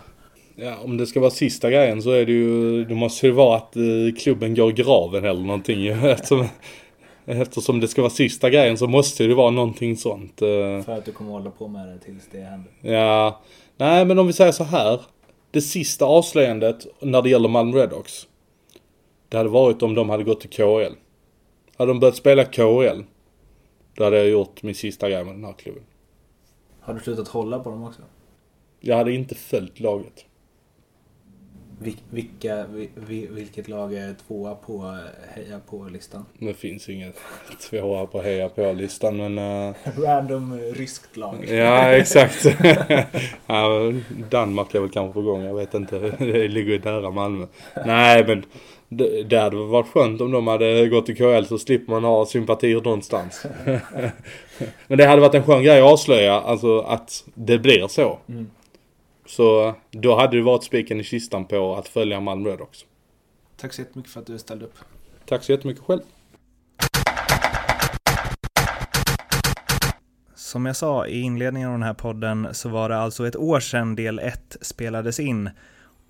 Ja, 0.57 0.77
om 0.85 0.97
det 0.97 1.07
ska 1.07 1.21
vara 1.21 1.31
sista 1.31 1.71
grejen 1.71 2.03
så 2.03 2.11
är 2.11 2.27
det 2.27 2.33
ju, 2.33 2.85
det 2.85 2.95
måste 2.95 3.27
ju 3.27 3.33
vara 3.33 3.57
att 3.57 3.77
eh, 3.77 3.83
klubben 4.19 4.55
går 4.55 4.71
i 4.71 4.73
graven 4.73 5.25
eller 5.25 5.43
någonting. 5.43 5.87
Eftersom, 6.05 6.49
eftersom 7.29 7.81
det 7.81 7.89
ska 7.89 8.03
vara 8.03 8.11
sista 8.11 8.51
grejen 8.51 8.79
så 8.79 8.87
måste 8.87 9.25
det 9.27 9.35
vara 9.35 9.51
någonting 9.51 9.97
sånt. 9.97 10.43
eh. 10.43 10.49
För 10.85 10.91
att 10.93 11.05
du 11.05 11.13
kommer 11.13 11.31
hålla 11.31 11.51
på 11.51 11.69
med 11.69 11.89
det 11.89 11.99
tills 11.99 12.29
det 12.33 12.41
händer. 12.41 12.73
Ja, 12.81 13.41
nej 13.77 14.05
men 14.05 14.19
om 14.19 14.27
vi 14.27 14.33
säger 14.33 14.53
så 14.53 14.65
här. 14.65 15.01
Det 15.51 15.61
sista 15.61 16.05
avslöjandet 16.05 16.87
när 17.01 17.23
det 17.23 17.31
gäller 17.31 17.49
Malmö 17.49 17.77
Redhawks. 17.77 18.27
Det 19.29 19.37
hade 19.37 19.49
varit 19.49 19.83
om 19.83 19.95
de 19.95 20.11
hade 20.11 20.25
gått 20.25 20.41
till 20.41 20.51
KL. 20.51 20.93
Hade 21.77 21.91
de 21.91 22.01
börjat 22.01 22.17
spela 22.17 22.45
KL. 22.45 23.03
Då 23.95 24.05
hade 24.05 24.17
jag 24.19 24.29
gjort 24.29 24.63
min 24.63 24.75
sista 24.75 25.11
grej 25.11 25.25
med 25.25 25.35
den 25.35 25.45
här 25.45 25.53
klubben. 25.53 25.83
Har 26.81 26.95
du 26.95 27.01
slutat 27.01 27.29
hålla 27.29 27.59
på 27.59 27.71
dem 27.71 27.85
också? 27.85 28.03
Jag 28.81 28.97
hade 28.97 29.13
inte 29.13 29.35
följt 29.35 29.81
laget. 29.81 30.25
Vil- 31.83 31.97
Vilka, 32.11 32.65
vi- 32.75 32.91
vi- 32.95 33.27
vilket 33.31 33.69
lag 33.69 33.95
är 33.95 34.15
tvåa 34.27 34.55
på 34.55 34.97
heja 35.35 35.61
på-listan? 35.71 36.27
Det 36.39 36.55
finns 36.55 36.89
inget 36.89 37.17
tvåa 37.71 38.07
på 38.07 38.23
heja 38.23 38.49
på-listan 38.49 39.17
men... 39.17 39.39
eh, 39.69 39.75
Random 39.99 40.59
ryskt 40.59 41.17
lag. 41.17 41.45
Ja, 41.49 41.93
exakt. 41.93 42.45
ja, 43.47 43.93
Danmark 44.31 44.75
är 44.75 44.81
väl 44.81 44.91
kanske 44.91 45.13
på 45.15 45.23
gång, 45.23 45.43
jag 45.43 45.55
vet 45.55 45.75
inte. 45.75 45.99
Det 46.19 46.49
ligger 46.49 46.73
ju 46.73 46.79
nära 46.79 47.11
Malmö. 47.11 47.47
Nej, 47.87 48.25
men 48.27 48.45
det, 48.89 49.23
det 49.23 49.39
hade 49.39 49.57
varit 49.57 49.87
skönt 49.89 50.21
om 50.21 50.31
de 50.31 50.47
hade 50.47 50.89
gått 50.89 51.07
till 51.07 51.17
KL 51.17 51.45
så 51.45 51.59
slipper 51.59 51.93
man 51.93 52.05
ha 52.05 52.27
sympatier 52.27 52.75
någonstans. 52.81 53.47
men 54.89 54.99
det 54.99 55.07
hade 55.07 55.21
varit 55.23 55.35
en 55.35 55.43
skön 55.43 55.63
grej 55.63 55.81
att 55.81 55.93
avslöja, 55.93 56.41
alltså 56.41 56.79
att 56.81 57.25
det 57.35 57.59
blir 57.59 57.89
så. 57.89 58.19
Mm. 58.29 58.51
Så 59.29 59.75
då 59.91 60.17
hade 60.17 60.37
det 60.37 60.43
varit 60.43 60.65
spiken 60.65 61.01
i 61.01 61.05
kistan 61.05 61.45
på 61.45 61.77
att 61.77 61.89
följa 61.89 62.21
Malmö 62.21 62.51
Redhawks. 62.51 62.85
Tack 63.57 63.73
så 63.73 63.83
jättemycket 63.83 64.13
för 64.13 64.21
att 64.21 64.27
du 64.27 64.39
ställde 64.39 64.65
upp. 64.65 64.79
Tack 65.27 65.45
så 65.45 65.53
jättemycket 65.53 65.85
själv. 65.85 66.01
Som 70.35 70.67
jag 70.67 70.77
sa 70.77 71.07
i 71.07 71.21
inledningen 71.21 71.69
av 71.69 71.75
den 71.75 71.83
här 71.83 71.95
podden 71.95 72.49
så 72.53 72.69
var 72.69 72.89
det 72.89 72.97
alltså 72.97 73.27
ett 73.27 73.37
år 73.37 73.61
sedan 73.61 73.97
del 73.97 74.19
1 74.19 74.57
spelades 74.61 75.21
in. 75.21 75.51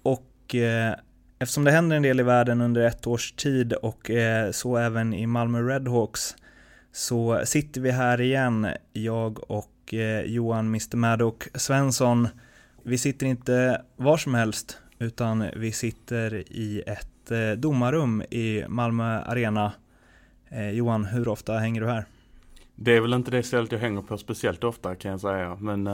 Och 0.02 0.54
eh, 0.54 0.94
eftersom 1.38 1.64
det 1.64 1.70
händer 1.70 1.96
en 1.96 2.02
del 2.02 2.20
i 2.20 2.22
världen 2.22 2.60
under 2.60 2.80
ett 2.80 3.06
års 3.06 3.32
tid 3.32 3.72
och 3.72 4.10
eh, 4.10 4.50
så 4.50 4.76
även 4.76 5.14
i 5.14 5.26
Malmö 5.26 5.62
Redhawks 5.62 6.36
så 6.92 7.40
sitter 7.44 7.80
vi 7.80 7.90
här 7.90 8.20
igen, 8.20 8.66
jag 8.92 9.50
och 9.50 9.94
eh, 9.94 10.20
Johan 10.20 10.66
Mr 10.66 10.96
Maddock 10.96 11.48
Svensson. 11.54 12.28
Vi 12.88 12.98
sitter 12.98 13.26
inte 13.26 13.82
var 13.96 14.16
som 14.16 14.34
helst 14.34 14.78
utan 14.98 15.44
vi 15.56 15.72
sitter 15.72 16.34
i 16.34 16.82
ett 16.86 17.30
eh, 17.30 17.50
domarrum 17.50 18.22
i 18.22 18.64
Malmö 18.68 19.20
Arena. 19.20 19.72
Eh, 20.48 20.70
Johan, 20.70 21.04
hur 21.04 21.28
ofta 21.28 21.58
hänger 21.58 21.80
du 21.80 21.86
här? 21.86 22.04
Det 22.74 22.96
är 22.96 23.00
väl 23.00 23.14
inte 23.14 23.30
det 23.30 23.42
stället 23.42 23.72
jag 23.72 23.78
hänger 23.78 24.02
på 24.02 24.18
speciellt 24.18 24.64
ofta 24.64 24.94
kan 24.94 25.10
jag 25.10 25.20
säga. 25.20 25.56
Men 25.60 25.86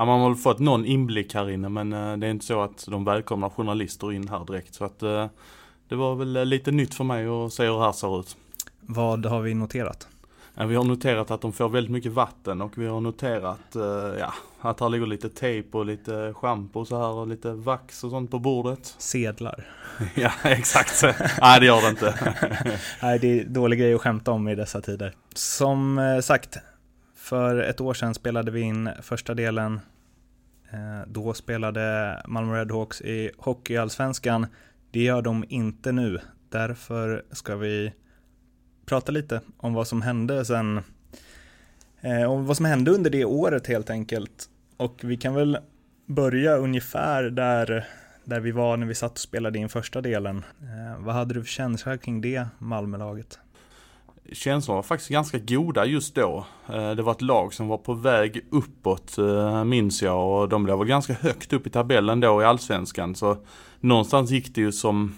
ja, 0.00 0.04
man 0.04 0.20
har 0.20 0.28
väl 0.28 0.38
fått 0.38 0.58
någon 0.58 0.84
inblick 0.84 1.34
här 1.34 1.50
inne 1.50 1.68
men 1.68 1.92
eh, 1.92 2.16
det 2.16 2.26
är 2.26 2.30
inte 2.30 2.46
så 2.46 2.62
att 2.62 2.86
de 2.88 3.04
välkomnar 3.04 3.50
journalister 3.50 4.12
in 4.12 4.28
här 4.28 4.44
direkt. 4.44 4.74
Så 4.74 4.84
att 4.84 5.02
eh, 5.02 5.26
det 5.88 5.94
var 5.94 6.14
väl 6.14 6.48
lite 6.48 6.70
nytt 6.70 6.94
för 6.94 7.04
mig 7.04 7.26
att 7.26 7.52
se 7.52 7.66
hur 7.66 7.78
det 7.78 7.84
här 7.84 7.92
ser 7.92 8.20
ut. 8.20 8.36
Vad 8.80 9.26
har 9.26 9.40
vi 9.40 9.54
noterat? 9.54 10.08
Ja, 10.60 10.66
vi 10.66 10.74
har 10.74 10.84
noterat 10.84 11.30
att 11.30 11.40
de 11.40 11.52
får 11.52 11.68
väldigt 11.68 11.90
mycket 11.92 12.12
vatten 12.12 12.60
och 12.60 12.78
vi 12.78 12.86
har 12.86 13.00
noterat 13.00 13.76
eh, 13.76 14.18
ja, 14.18 14.34
att 14.60 14.80
här 14.80 14.88
ligger 14.88 15.06
lite 15.06 15.28
tejp 15.28 15.78
och 15.78 15.86
lite 15.86 16.34
schampo 16.34 16.80
och 16.80 16.88
så 16.88 16.98
här 16.98 17.08
och 17.08 17.28
lite 17.28 17.52
vax 17.52 18.04
och 18.04 18.10
sånt 18.10 18.30
på 18.30 18.38
bordet. 18.38 18.94
Sedlar. 18.98 19.66
ja, 20.14 20.30
exakt. 20.44 21.02
Nej, 21.40 21.60
det 21.60 21.66
gör 21.66 21.80
det 21.82 21.88
inte. 21.88 22.14
Nej, 23.02 23.18
det 23.18 23.40
är 23.40 23.44
dålig 23.44 23.78
grej 23.78 23.94
att 23.94 24.00
skämta 24.00 24.30
om 24.30 24.48
i 24.48 24.54
dessa 24.54 24.80
tider. 24.80 25.14
Som 25.34 25.98
eh, 25.98 26.20
sagt, 26.20 26.56
för 27.16 27.56
ett 27.56 27.80
år 27.80 27.94
sedan 27.94 28.14
spelade 28.14 28.50
vi 28.50 28.60
in 28.60 28.90
första 29.02 29.34
delen. 29.34 29.80
Eh, 30.72 31.06
Då 31.08 31.34
spelade 31.34 32.16
Malmö 32.26 32.58
Redhawks 32.60 33.00
i 33.00 33.30
Hockeyallsvenskan. 33.38 34.46
Det 34.90 35.02
gör 35.02 35.22
de 35.22 35.44
inte 35.48 35.92
nu. 35.92 36.20
Därför 36.48 37.24
ska 37.32 37.56
vi 37.56 37.92
prata 38.90 39.12
lite 39.12 39.40
om 39.56 39.74
vad 39.74 39.86
som 39.88 40.02
hände 40.02 40.44
sen. 40.44 40.80
eh, 42.00 42.30
Om 42.30 42.46
vad 42.46 42.56
som 42.56 42.66
hände 42.66 42.90
under 42.90 43.10
det 43.10 43.24
året 43.24 43.66
helt 43.66 43.90
enkelt. 43.90 44.48
Och 44.76 45.00
vi 45.02 45.16
kan 45.16 45.34
väl 45.34 45.58
börja 46.06 46.56
ungefär 46.56 47.22
där, 47.22 47.84
där 48.24 48.40
vi 48.40 48.50
var 48.50 48.76
när 48.76 48.86
vi 48.86 48.94
satt 48.94 49.12
och 49.12 49.18
spelade 49.18 49.58
in 49.58 49.68
första 49.68 50.00
delen. 50.00 50.44
Eh, 50.60 51.04
vad 51.04 51.14
hade 51.14 51.34
du 51.34 51.40
för 51.42 51.48
känsla 51.48 51.98
kring 51.98 52.20
det 52.20 52.46
Malmölaget? 52.58 53.38
Känslorna 54.32 54.76
var 54.76 54.82
faktiskt 54.82 55.10
ganska 55.10 55.38
goda 55.38 55.84
just 55.84 56.14
då. 56.14 56.46
Eh, 56.72 56.90
Det 56.90 57.02
var 57.02 57.12
ett 57.12 57.22
lag 57.22 57.54
som 57.54 57.68
var 57.68 57.78
på 57.78 57.94
väg 57.94 58.40
uppåt 58.50 59.18
eh, 59.18 59.64
minns 59.64 60.02
jag 60.02 60.28
och 60.42 60.48
de 60.48 60.66
låg 60.66 60.78
väl 60.78 60.88
ganska 60.88 61.12
högt 61.12 61.52
upp 61.52 61.66
i 61.66 61.70
tabellen 61.70 62.20
då 62.20 62.42
i 62.42 62.44
Allsvenskan. 62.44 63.14
Så 63.14 63.36
någonstans 63.80 64.30
gick 64.30 64.54
det 64.54 64.60
ju 64.60 64.72
som 64.72 65.14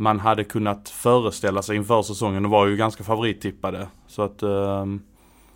man 0.00 0.20
hade 0.20 0.44
kunnat 0.44 0.88
föreställa 0.88 1.62
sig 1.62 1.76
inför 1.76 2.02
säsongen 2.02 2.44
och 2.44 2.50
var 2.50 2.66
ju 2.66 2.76
ganska 2.76 3.04
favorittippade. 3.04 3.88
Så 4.06 4.22
att 4.22 4.42
ehm, 4.42 5.02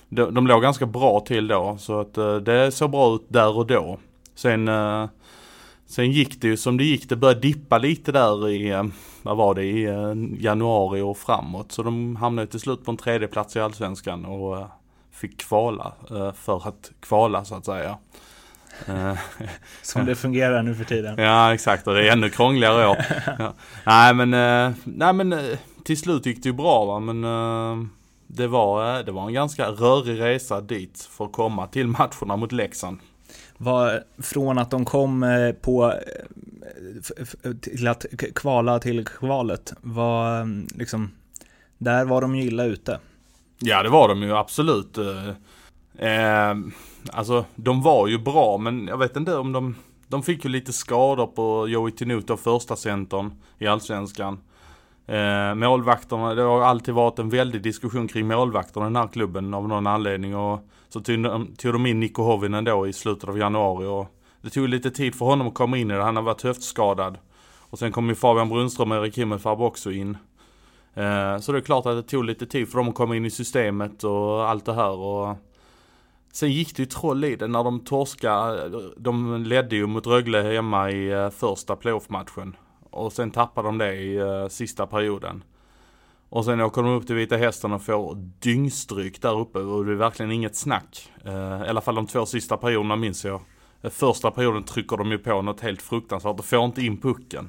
de, 0.09 0.34
de 0.34 0.47
låg 0.47 0.62
ganska 0.62 0.86
bra 0.86 1.20
till 1.20 1.49
då. 1.49 1.76
Så 1.78 2.01
att 2.01 2.18
eh, 2.18 2.36
det 2.36 2.72
såg 2.72 2.90
bra 2.90 3.14
ut 3.14 3.24
där 3.28 3.57
och 3.57 3.66
då. 3.66 3.99
Sen, 4.34 4.68
eh, 4.68 5.09
sen 5.86 6.12
gick 6.12 6.40
det 6.40 6.49
ju 6.49 6.57
som 6.57 6.76
det 6.76 6.84
gick. 6.84 7.09
Det 7.09 7.16
började 7.16 7.40
dippa 7.40 7.78
lite 7.78 8.12
där 8.12 8.49
i, 8.49 8.70
eh, 8.70 8.84
vad 9.22 9.36
var 9.36 9.55
det, 9.55 9.64
i 9.64 9.84
januari 10.38 11.01
och 11.01 11.18
framåt. 11.18 11.72
Så 11.72 11.82
de 11.82 12.16
hamnade 12.16 12.49
till 12.49 12.61
slut 12.61 12.84
på 12.84 12.90
en 12.90 12.97
tredje 12.97 13.28
plats 13.28 13.57
i 13.57 13.61
Allsvenskan 13.61 14.24
och 14.24 14.66
fick 15.11 15.40
kvala 15.40 15.92
för 16.34 16.68
att 16.68 16.92
kvala 17.01 17.45
så 17.45 17.55
att 17.55 17.64
säga. 17.64 17.99
Som 19.82 20.06
det 20.06 20.14
fungerar 20.14 20.62
nu 20.62 20.74
för 20.74 20.84
tiden. 20.84 21.14
Ja 21.18 21.54
exakt 21.54 21.86
och 21.86 21.94
det 21.94 22.08
är 22.08 22.12
ännu 22.12 22.30
krångligare 22.30 22.88
år. 22.88 22.96
Ja. 23.38 23.54
Nej 23.86 24.14
men, 24.14 24.34
eh, 24.34 24.76
nej 24.84 25.12
men 25.12 25.32
eh, 25.32 25.58
till 25.84 25.98
slut 25.98 26.26
gick 26.26 26.42
det 26.42 26.48
ju 26.48 26.52
bra 26.52 26.84
va 26.84 27.00
men 27.00 27.24
eh, 27.24 27.86
det 28.26 28.46
var, 28.46 29.02
det 29.02 29.12
var 29.12 29.26
en 29.26 29.32
ganska 29.32 29.68
rörig 29.68 30.20
resa 30.20 30.60
dit 30.60 31.08
för 31.10 31.24
att 31.24 31.32
komma 31.32 31.66
till 31.66 31.86
matcherna 31.86 32.36
mot 32.36 32.52
Leksand. 32.52 32.98
Var, 33.56 34.04
från 34.22 34.58
att 34.58 34.70
de 34.70 34.84
kom 34.84 35.26
på 35.60 35.94
till 37.60 37.88
att 37.88 38.06
kvala 38.34 38.78
till 38.78 39.04
kvalet 39.04 39.72
var 39.80 40.40
mm, 40.40 40.66
liksom 40.74 41.10
där 41.78 42.04
var 42.04 42.20
de 42.20 42.36
ju 42.36 42.42
illa 42.42 42.64
ute. 42.64 42.98
Ja 43.58 43.82
det 43.82 43.88
var 43.88 44.08
de 44.08 44.22
ju 44.22 44.36
absolut. 44.36 44.98
Eh, 45.98 46.54
alltså 47.12 47.44
de 47.55 47.82
var 47.82 48.07
ju 48.07 48.18
bra 48.18 48.59
men 48.59 48.86
jag 48.86 48.98
vet 48.98 49.16
inte 49.16 49.36
om 49.36 49.52
de 49.52 49.74
De 50.09 50.22
fick 50.22 50.44
ju 50.44 50.50
lite 50.50 50.72
skador 50.72 51.26
på 51.26 51.68
Joey 51.68 51.92
Tinuto, 51.92 52.36
första 52.36 52.76
centern 52.76 53.32
i 53.59 53.66
Allsvenskan. 53.66 54.38
Eh, 55.07 55.55
målvakterna, 55.55 56.34
det 56.34 56.42
har 56.42 56.62
alltid 56.62 56.94
varit 56.94 57.18
en 57.18 57.28
väldig 57.28 57.62
diskussion 57.62 58.09
kring 58.09 58.26
målvakterna 58.26 58.86
i 58.86 58.88
den 58.88 58.96
här 58.96 59.09
klubben 59.09 59.55
av 59.55 59.68
någon 59.68 59.86
anledning. 59.86 60.36
Och 60.36 60.68
så 60.88 61.00
tog 61.00 61.22
de, 61.22 61.46
tog 61.57 61.72
de 61.72 61.86
in 61.86 62.00
Niko 62.00 62.22
Hovinen 62.22 62.64
då 62.64 62.86
i 62.86 62.92
slutet 62.92 63.28
av 63.28 63.38
januari 63.38 63.86
och 63.86 64.07
det 64.40 64.50
tog 64.50 64.68
lite 64.68 64.90
tid 64.90 65.14
för 65.14 65.26
honom 65.26 65.48
att 65.48 65.55
komma 65.55 65.78
in 65.78 65.90
i 65.90 65.94
det. 65.94 66.02
Han 66.02 66.16
har 66.16 66.22
varit 66.22 66.42
höftskadad. 66.42 67.18
Och 67.70 67.78
sen 67.78 67.92
kom 67.92 68.09
ju 68.09 68.14
Fabian 68.14 68.48
Brunström 68.48 68.92
och 68.92 68.96
Erik 68.96 69.18
Himmelfarb 69.18 69.61
också 69.61 69.92
in. 69.92 70.16
Eh, 70.94 71.38
så 71.38 71.52
det 71.52 71.59
är 71.59 71.61
klart 71.61 71.86
att 71.86 71.96
det 71.96 72.02
tog 72.02 72.24
lite 72.24 72.46
tid 72.46 72.68
för 72.68 72.78
dem 72.78 72.88
att 72.88 72.94
komma 72.94 73.16
in 73.16 73.24
i 73.24 73.30
systemet 73.30 74.05
och 74.05 74.48
allt 74.48 74.64
det 74.64 74.74
här. 74.74 74.90
Och 74.90 75.36
sen 76.35 76.53
gick 76.53 76.76
det 76.76 76.82
ju 76.82 76.87
troll 76.87 77.24
i 77.24 77.37
det 77.37 77.47
när 77.47 77.64
de 77.64 77.80
torskade. 77.80 78.91
De 78.97 79.45
ledde 79.45 79.76
ju 79.76 79.87
mot 79.87 80.07
Rögle 80.07 80.43
hemma 80.43 80.91
i 80.91 81.11
eh, 81.11 81.30
första 81.30 81.76
playoff-matchen. 81.76 82.57
Och 82.91 83.12
sen 83.12 83.30
tappade 83.30 83.68
de 83.68 83.78
det 83.78 83.95
i 83.95 84.16
eh, 84.16 84.49
sista 84.49 84.87
perioden. 84.87 85.45
Och 86.28 86.45
sen 86.45 86.61
åker 86.61 86.82
de 86.82 86.91
upp 86.91 87.07
till 87.07 87.16
Vita 87.16 87.37
Hästen 87.37 87.72
och 87.72 87.82
får 87.82 88.14
dyngstryk 88.39 89.22
där 89.22 89.41
uppe 89.41 89.59
och 89.59 89.85
det 89.85 89.93
är 89.93 89.97
verkligen 89.97 90.32
inget 90.32 90.57
snack. 90.57 91.12
Eh, 91.24 91.64
I 91.66 91.68
alla 91.68 91.80
fall 91.80 91.95
de 91.95 92.07
två 92.07 92.26
sista 92.26 92.57
perioderna 92.57 92.97
minns 92.97 93.24
jag. 93.24 93.41
Första 93.91 94.30
perioden 94.30 94.62
trycker 94.62 94.97
de 94.97 95.11
ju 95.11 95.18
på 95.18 95.43
något 95.43 95.61
helt 95.61 95.82
fruktansvärt 95.82 96.39
och 96.39 96.45
får 96.45 96.64
inte 96.64 96.82
in 96.82 97.01
pucken. 97.01 97.49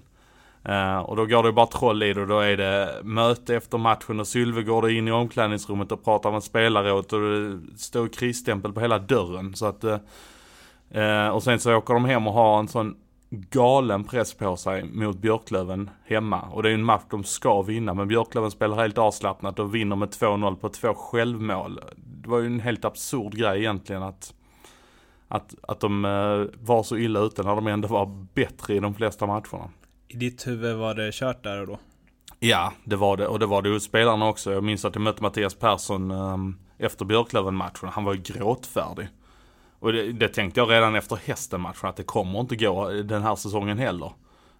Uh, 0.69 0.97
och 0.97 1.15
då 1.15 1.25
går 1.25 1.43
det 1.43 1.51
bara 1.51 1.65
troll 1.65 2.03
i 2.03 2.13
det 2.13 2.21
och 2.21 2.27
då 2.27 2.39
är 2.39 2.57
det 2.57 3.01
möte 3.03 3.55
efter 3.55 3.77
matchen 3.77 4.19
och 4.19 4.27
Sylve 4.27 4.63
går 4.63 4.91
in 4.91 5.07
i 5.07 5.11
omklädningsrummet 5.11 5.91
och 5.91 6.03
pratar 6.03 6.31
med 6.31 6.43
spelare 6.43 6.93
åt 6.93 7.13
och 7.13 7.21
det 7.21 7.59
står 7.77 8.07
krisstämpel 8.07 8.73
på 8.73 8.79
hela 8.79 8.99
dörren. 8.99 9.55
Så 9.55 9.65
att, 9.65 9.83
uh, 9.83 11.27
och 11.27 11.43
sen 11.43 11.59
så 11.59 11.75
åker 11.75 11.93
de 11.93 12.05
hem 12.05 12.27
och 12.27 12.33
har 12.33 12.59
en 12.59 12.67
sån 12.67 12.95
galen 13.29 14.03
press 14.03 14.33
på 14.33 14.55
sig 14.55 14.83
mot 14.83 15.17
Björklöven 15.17 15.89
hemma. 16.05 16.41
Och 16.41 16.63
det 16.63 16.69
är 16.69 16.71
ju 16.71 16.75
en 16.75 16.83
match 16.83 17.03
de 17.09 17.23
ska 17.23 17.61
vinna. 17.61 17.93
Men 17.93 18.07
Björklöven 18.07 18.51
spelar 18.51 18.77
helt 18.77 18.97
avslappnat 18.97 19.59
och 19.59 19.75
vinner 19.75 19.95
med 19.95 20.09
2-0 20.09 20.55
på 20.55 20.69
två 20.69 20.93
självmål. 20.93 21.79
Det 21.95 22.29
var 22.29 22.39
ju 22.39 22.45
en 22.45 22.59
helt 22.59 22.85
absurd 22.85 23.35
grej 23.35 23.59
egentligen 23.59 24.03
att, 24.03 24.33
att, 25.27 25.55
att 25.61 25.79
de 25.79 26.01
var 26.61 26.83
så 26.83 26.97
illa 26.97 27.19
ute 27.19 27.43
när 27.43 27.55
de 27.55 27.67
ändå 27.67 27.87
var 27.87 28.27
bättre 28.33 28.75
i 28.75 28.79
de 28.79 28.93
flesta 28.93 29.25
matcherna. 29.25 29.69
I 30.07 30.17
ditt 30.17 30.47
huvud 30.47 30.75
var 30.75 30.93
det 30.93 31.11
kört 31.13 31.43
där 31.43 31.61
och 31.61 31.67
då? 31.67 31.79
Ja, 32.39 32.73
det 32.83 32.95
var 32.95 33.17
det. 33.17 33.27
Och 33.27 33.39
det 33.39 33.45
var 33.45 33.61
det 33.61 33.69
hos 33.69 33.83
spelarna 33.83 34.27
också. 34.27 34.53
Jag 34.53 34.63
minns 34.63 34.85
att 34.85 34.95
jag 34.95 35.01
mötte 35.01 35.23
Mattias 35.23 35.55
Persson 35.55 36.11
um, 36.11 36.59
efter 36.77 37.05
Björklöven-matchen. 37.05 37.89
Han 37.89 38.03
var 38.03 38.13
ju 38.13 38.21
gråtfärdig. 38.21 39.07
Och 39.79 39.93
det, 39.93 40.11
det, 40.11 40.27
tänkte 40.27 40.59
jag 40.59 40.71
redan 40.71 40.95
efter 40.95 41.15
hästen-matchen 41.15 41.89
att 41.89 41.95
det 41.95 42.03
kommer 42.03 42.39
inte 42.39 42.55
gå 42.55 42.89
den 42.89 43.23
här 43.23 43.35
säsongen 43.35 43.77
heller. 43.77 44.11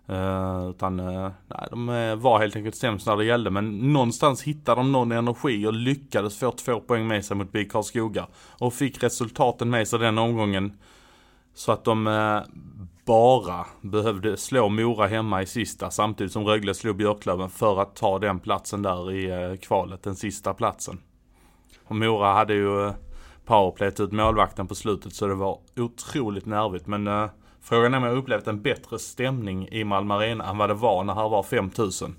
Uh, 0.10 0.70
utan 0.70 1.00
uh, 1.00 1.32
nej, 1.48 1.68
de 1.70 1.90
eh, 1.90 2.16
var 2.16 2.40
helt 2.40 2.56
enkelt 2.56 2.76
sämst 2.76 3.08
när 3.08 3.18
det 3.18 3.26
gällde. 3.26 3.50
Men 3.50 3.94
någonstans 3.94 4.44
hittade 4.44 4.80
de 4.80 4.92
någon 4.92 5.12
energi 5.12 5.68
och 5.68 5.74
lyckades 5.74 6.40
få 6.40 6.52
två 6.52 6.80
poäng 6.80 7.08
med 7.08 7.26
sig 7.26 7.38
mot 7.38 7.52
BIK 7.52 7.72
Karlskoga. 7.72 8.28
Och 8.60 8.74
fick 8.74 9.04
resultaten 9.04 9.70
med 9.70 9.88
sig 9.88 10.00
den 10.00 10.18
omgången. 10.18 10.78
Så 11.54 11.72
att 11.72 11.84
de 11.84 12.08
bara 13.06 13.66
behövde 13.82 14.38
slå 14.38 14.70
Mora 14.70 15.08
hemma 15.08 15.42
i 15.42 15.46
sista 15.46 15.92
samtidigt 15.92 16.34
som 16.34 16.46
Rögle 16.46 16.74
slog 16.74 16.96
Björklöven 16.96 17.50
för 17.50 17.82
att 17.82 17.96
ta 17.96 18.20
den 18.20 18.40
platsen 18.40 18.82
där 18.82 19.12
i 19.12 19.30
eh, 19.30 19.58
kvalet, 19.58 20.04
den 20.04 20.16
sista 20.16 20.54
platsen. 20.54 21.00
Och 21.84 21.96
Mora 21.96 22.34
hade 22.34 22.54
ju 22.54 22.88
eh, 22.88 22.94
powerplayt 23.46 24.00
ut 24.00 24.12
målvakten 24.12 24.68
på 24.68 24.76
slutet 24.76 25.14
så 25.14 25.28
det 25.28 25.36
var 25.36 25.60
otroligt 25.76 26.46
nervigt 26.46 26.88
men 26.88 27.08
eh, 27.08 27.30
frågan 27.62 27.94
är 27.94 27.98
om 27.98 28.04
jag 28.04 28.18
upplevt 28.18 28.48
en 28.48 28.62
bättre 28.62 29.00
stämning 29.00 29.68
i 29.68 29.84
Malmö 29.84 30.14
Arena 30.14 30.50
än 30.50 30.58
vad 30.58 30.70
det 30.70 30.74
var 30.74 31.04
när 31.04 31.14
här 31.14 31.30
var 31.30 31.44
5000. 31.44 32.16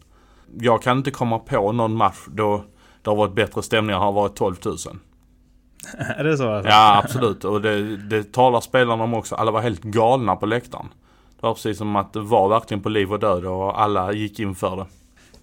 Jag 0.60 0.82
kan 0.82 0.98
inte 0.98 1.10
komma 1.10 1.38
på 1.38 1.72
någon 1.72 1.96
match 1.96 2.26
då 2.28 2.64
det 3.02 3.10
har 3.10 3.16
varit 3.16 3.34
bättre 3.34 3.62
stämning 3.62 3.96
och 3.96 4.02
har 4.02 4.12
varit 4.12 4.36
12 4.36 4.56
000. 4.64 4.76
är 6.16 6.24
det 6.24 6.36
så? 6.36 6.52
Alltså? 6.52 6.70
Ja, 6.70 7.02
absolut. 7.04 7.44
Och 7.44 7.62
det, 7.62 7.96
det 7.96 8.32
talar 8.32 8.60
spelarna 8.60 9.04
om 9.04 9.14
också. 9.14 9.34
Alla 9.34 9.50
var 9.50 9.60
helt 9.60 9.82
galna 9.82 10.36
på 10.36 10.46
läktaren. 10.46 10.88
Det 11.40 11.46
var 11.46 11.54
precis 11.54 11.78
som 11.78 11.96
att 11.96 12.12
det 12.12 12.20
var 12.20 12.48
verkligen 12.48 12.82
på 12.82 12.88
liv 12.88 13.12
och 13.12 13.18
död 13.18 13.44
och 13.44 13.82
alla 13.82 14.12
gick 14.12 14.40
in 14.40 14.54
för 14.54 14.76
det. 14.76 14.86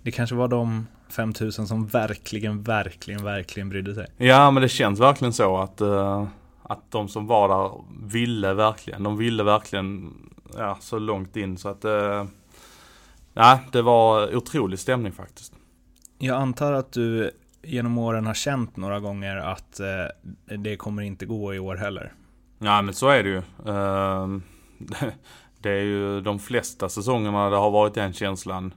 Det 0.02 0.12
kanske 0.12 0.36
var 0.36 0.48
de 0.48 0.88
5000 1.10 1.68
som 1.68 1.88
verkligen, 1.88 2.64
verkligen, 2.64 3.24
verkligen 3.24 3.70
brydde 3.70 3.96
sig. 3.96 4.08
Ja, 4.18 4.52
men 4.52 4.64
det 4.64 4.70
känns 4.70 5.00
verkligen 5.00 5.34
så 5.34 5.58
att, 5.58 5.82
uh, 5.82 6.28
att 6.64 6.92
de 6.92 7.08
som 7.08 7.28
var 7.28 7.48
där 7.48 7.72
ville 8.08 8.54
verkligen. 8.54 9.04
De 9.04 9.18
ville 9.18 9.44
verkligen 9.44 10.14
ja, 10.58 10.78
så 10.82 11.00
långt 11.00 11.36
in 11.36 11.58
så 11.58 11.70
att 11.70 11.86
uh, 11.86 12.26
ja, 13.34 13.60
det 13.72 13.82
var 13.82 14.36
otrolig 14.36 14.80
stämning 14.80 15.12
faktiskt. 15.12 15.54
Jag 16.18 16.38
antar 16.38 16.74
att 16.74 16.92
du 16.92 17.32
genom 17.64 17.98
åren 17.98 18.26
har 18.26 18.34
känt 18.34 18.78
några 18.78 19.00
gånger 19.00 19.38
att 19.38 19.80
eh, 19.80 20.58
det 20.58 20.76
kommer 20.78 21.02
inte 21.02 21.26
gå 21.26 21.54
i 21.54 21.60
år 21.60 21.76
heller. 21.76 22.14
Ja 22.60 22.82
men 22.82 22.94
så 22.94 23.10
är 23.10 23.24
det 23.24 23.30
ju. 23.30 23.42
Ehm, 23.72 24.44
det 25.60 25.70
är 25.70 25.84
ju 25.84 26.22
de 26.22 26.40
flesta 26.40 26.90
säsongerna 26.90 27.50
det 27.50 27.56
har 27.56 27.72
varit 27.72 27.94
den 27.94 28.14
känslan. 28.14 28.74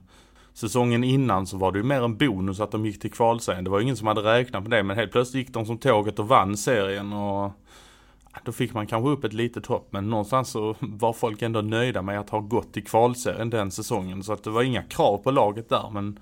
Säsongen 0.53 1.03
innan 1.03 1.47
så 1.47 1.57
var 1.57 1.71
det 1.71 1.77
ju 1.77 1.83
mer 1.83 2.01
en 2.01 2.17
bonus 2.17 2.59
att 2.59 2.71
de 2.71 2.85
gick 2.85 3.01
till 3.01 3.11
kvalserien. 3.11 3.63
Det 3.63 3.69
var 3.69 3.79
ingen 3.79 3.97
som 3.97 4.07
hade 4.07 4.21
räknat 4.21 4.63
med 4.63 4.71
det 4.71 4.83
men 4.83 4.97
helt 4.97 5.11
plötsligt 5.11 5.45
gick 5.45 5.53
de 5.53 5.65
som 5.65 5.77
tåget 5.77 6.19
och 6.19 6.27
vann 6.27 6.57
serien 6.57 7.13
och 7.13 7.51
då 8.43 8.51
fick 8.51 8.73
man 8.73 8.87
kanske 8.87 9.09
upp 9.09 9.23
ett 9.23 9.33
litet 9.33 9.65
hopp 9.65 9.87
men 9.91 10.09
någonstans 10.09 10.49
så 10.49 10.75
var 10.79 11.13
folk 11.13 11.41
ändå 11.41 11.61
nöjda 11.61 12.01
med 12.01 12.19
att 12.19 12.29
ha 12.29 12.39
gått 12.39 12.73
till 12.73 12.85
kvalserien 12.85 13.49
den 13.49 13.71
säsongen. 13.71 14.23
Så 14.23 14.33
att 14.33 14.43
det 14.43 14.49
var 14.49 14.63
inga 14.63 14.83
krav 14.83 15.17
på 15.17 15.31
laget 15.31 15.69
där 15.69 15.89
men 15.93 16.19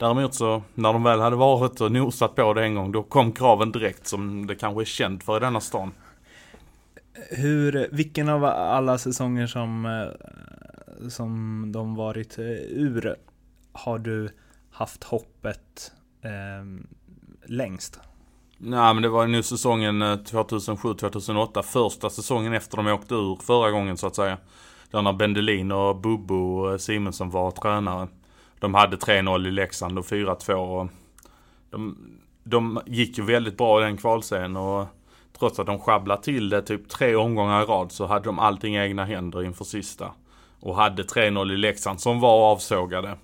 Däremot 0.00 0.34
så 0.34 0.62
när 0.74 0.92
de 0.92 1.02
väl 1.02 1.20
hade 1.20 1.36
varit 1.36 1.80
och 1.80 1.92
nosat 1.92 2.34
på 2.34 2.54
det 2.54 2.62
en 2.62 2.74
gång 2.74 2.92
då 2.92 3.02
kom 3.02 3.32
kraven 3.32 3.72
direkt 3.72 4.06
som 4.06 4.46
det 4.46 4.54
kanske 4.54 4.82
är 4.82 4.84
känt 4.84 5.24
för 5.24 5.36
i 5.36 5.40
denna 5.40 5.60
stan. 5.60 5.92
Hur, 7.30 7.88
vilken 7.92 8.28
av 8.28 8.44
alla 8.44 8.98
säsonger 8.98 9.46
som, 9.46 9.86
eh, 9.86 11.08
som 11.08 11.64
de 11.72 11.94
varit 11.94 12.38
eh, 12.38 12.44
ur 12.44 13.16
har 13.72 13.98
du 13.98 14.28
haft 14.70 15.04
hoppet 15.04 15.92
eh, 16.22 16.84
längst? 17.46 18.00
Nej 18.58 18.94
men 18.94 19.02
det 19.02 19.08
var 19.08 19.26
nu 19.26 19.42
säsongen 19.42 20.02
2007-2008, 20.02 21.56
eh, 21.56 21.62
första 21.62 22.10
säsongen 22.10 22.52
efter 22.52 22.76
de 22.76 22.86
åkte 22.86 23.14
ur 23.14 23.36
förra 23.36 23.70
gången 23.70 23.96
så 23.96 24.06
att 24.06 24.16
säga. 24.16 24.38
Där 24.90 25.02
när 25.02 25.12
Bendelin 25.12 25.72
och 25.72 25.96
Bubbo 25.96 26.78
Simonsson 26.78 27.30
var 27.30 27.50
tränare. 27.50 28.08
De 28.60 28.74
hade 28.74 28.96
3-0 28.96 29.48
i 29.48 29.50
Leksand 29.50 29.98
och 29.98 30.04
4-2. 30.04 30.88
De, 31.70 31.96
de 32.44 32.80
gick 32.86 33.18
ju 33.18 33.24
väldigt 33.24 33.56
bra 33.58 33.80
i 33.80 33.84
den 33.84 33.96
kvalserien 33.96 34.56
och 34.56 34.86
trots 35.38 35.58
att 35.58 35.66
de 35.66 35.78
sjabblade 35.78 36.22
till 36.22 36.48
det 36.48 36.62
typ 36.62 36.88
tre 36.88 37.16
omgångar 37.16 37.62
i 37.62 37.64
rad 37.64 37.92
så 37.92 38.06
hade 38.06 38.24
de 38.24 38.38
allting 38.38 38.76
i 38.76 38.78
egna 38.78 39.04
händer 39.04 39.42
inför 39.42 39.64
sista. 39.64 40.12
Och 40.60 40.76
hade 40.76 41.02
3-0 41.02 41.52
i 41.52 41.56
Leksand 41.56 42.00
som 42.00 42.20
var 42.20 42.52
avsågade. 42.52 43.16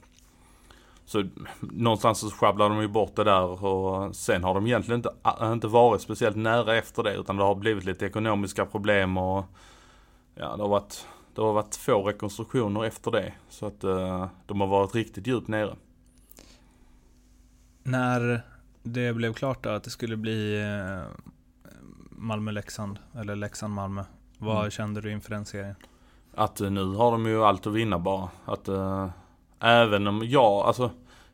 Så 1.06 1.24
någonstans 1.60 2.18
så 2.18 2.30
sjabblade 2.30 2.74
de 2.74 2.82
ju 2.82 2.88
bort 2.88 3.16
det 3.16 3.24
där 3.24 3.64
och 3.64 4.16
sen 4.16 4.44
har 4.44 4.54
de 4.54 4.66
egentligen 4.66 4.98
inte, 4.98 5.10
inte 5.42 5.66
varit 5.66 6.00
speciellt 6.00 6.36
nära 6.36 6.76
efter 6.76 7.02
det 7.02 7.14
utan 7.14 7.36
det 7.36 7.44
har 7.44 7.54
blivit 7.54 7.84
lite 7.84 8.06
ekonomiska 8.06 8.66
problem 8.66 9.16
och 9.16 9.44
ja 10.34 10.56
det 10.56 10.62
har 10.62 10.68
varit 10.68 11.06
det 11.36 11.42
har 11.42 11.52
varit 11.52 11.70
två 11.70 12.02
rekonstruktioner 12.02 12.84
efter 12.84 13.10
det. 13.10 13.32
Så 13.48 13.66
att 13.66 13.84
uh, 13.84 14.26
de 14.46 14.60
har 14.60 14.68
varit 14.68 14.94
riktigt 14.94 15.26
djupt 15.26 15.48
nere. 15.48 15.76
När 17.82 18.42
det 18.82 19.12
blev 19.12 19.34
klart 19.34 19.64
då 19.64 19.70
att 19.70 19.84
det 19.84 19.90
skulle 19.90 20.16
bli 20.16 20.62
uh, 20.62 21.04
Malmö-Leksand, 22.10 22.98
eller 23.14 23.36
Leksand-Malmö. 23.36 24.04
Vad 24.38 24.58
mm. 24.58 24.70
kände 24.70 25.00
du 25.00 25.12
inför 25.12 25.30
den 25.30 25.46
serien? 25.46 25.74
Att 26.34 26.60
uh, 26.60 26.70
nu 26.70 26.84
har 26.84 27.12
de 27.12 27.26
ju 27.26 27.44
allt 27.44 27.66
att 27.66 27.72
vinna 27.72 27.98
bara. 27.98 28.28
Att 28.44 28.68
även 29.60 30.06
om 30.06 30.22
jag, 30.24 30.66
alltså 30.66 30.90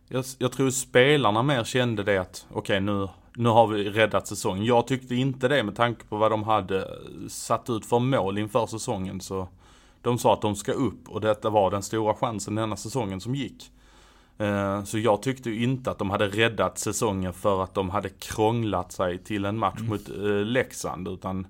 jag, 0.09 0.25
jag, 0.39 0.53
tror 0.53 0.71
spelarna 0.71 1.43
mer 1.43 1.65
kände 1.65 2.03
det 2.03 2.19
att 2.19 2.47
okej 2.49 2.59
okay, 2.59 2.81
nu, 2.81 3.09
nu 3.35 3.49
har 3.49 3.67
vi 3.67 3.91
räddat 3.91 4.27
säsongen. 4.27 4.65
Jag 4.65 4.87
tyckte 4.87 5.15
inte 5.15 5.49
det 5.49 5.63
med 5.63 5.77
tanke 5.77 6.05
på 6.05 6.17
vad 6.17 6.31
de 6.31 6.43
hade 6.43 6.89
satt 7.29 7.71
ut 7.71 7.87
för 7.87 7.99
mål 7.99 8.39
inför 8.39 8.67
säsongen 8.67 9.21
så 9.21 9.49
de 10.03 10.19
sa 10.19 10.33
att 10.33 10.43
de 10.43 10.57
ska 10.57 10.73
upp 10.73 11.09
och 11.09 11.21
detta 11.21 11.51
var 11.51 11.71
den 11.71 11.83
stora 11.83 12.15
chansen 12.15 12.55
denna 12.55 12.77
säsongen 12.77 13.21
som 13.21 13.35
gick. 13.35 13.73
Eh, 14.39 14.85
så 14.85 14.99
jag 14.99 15.23
tyckte 15.23 15.51
ju 15.51 15.63
inte 15.63 15.91
att 15.91 15.99
de 15.99 16.11
hade 16.11 16.29
räddat 16.29 16.79
säsongen 16.79 17.33
för 17.33 17.63
att 17.63 17.75
de 17.75 17.91
hade 17.91 18.09
krånglat 18.09 18.93
sig 18.93 19.19
till 19.19 19.45
en 19.45 19.59
match 19.59 19.79
mm. 19.79 19.91
mot 19.91 20.09
eh, 20.09 20.45
Leksand 20.45 21.09
utan 21.09 21.47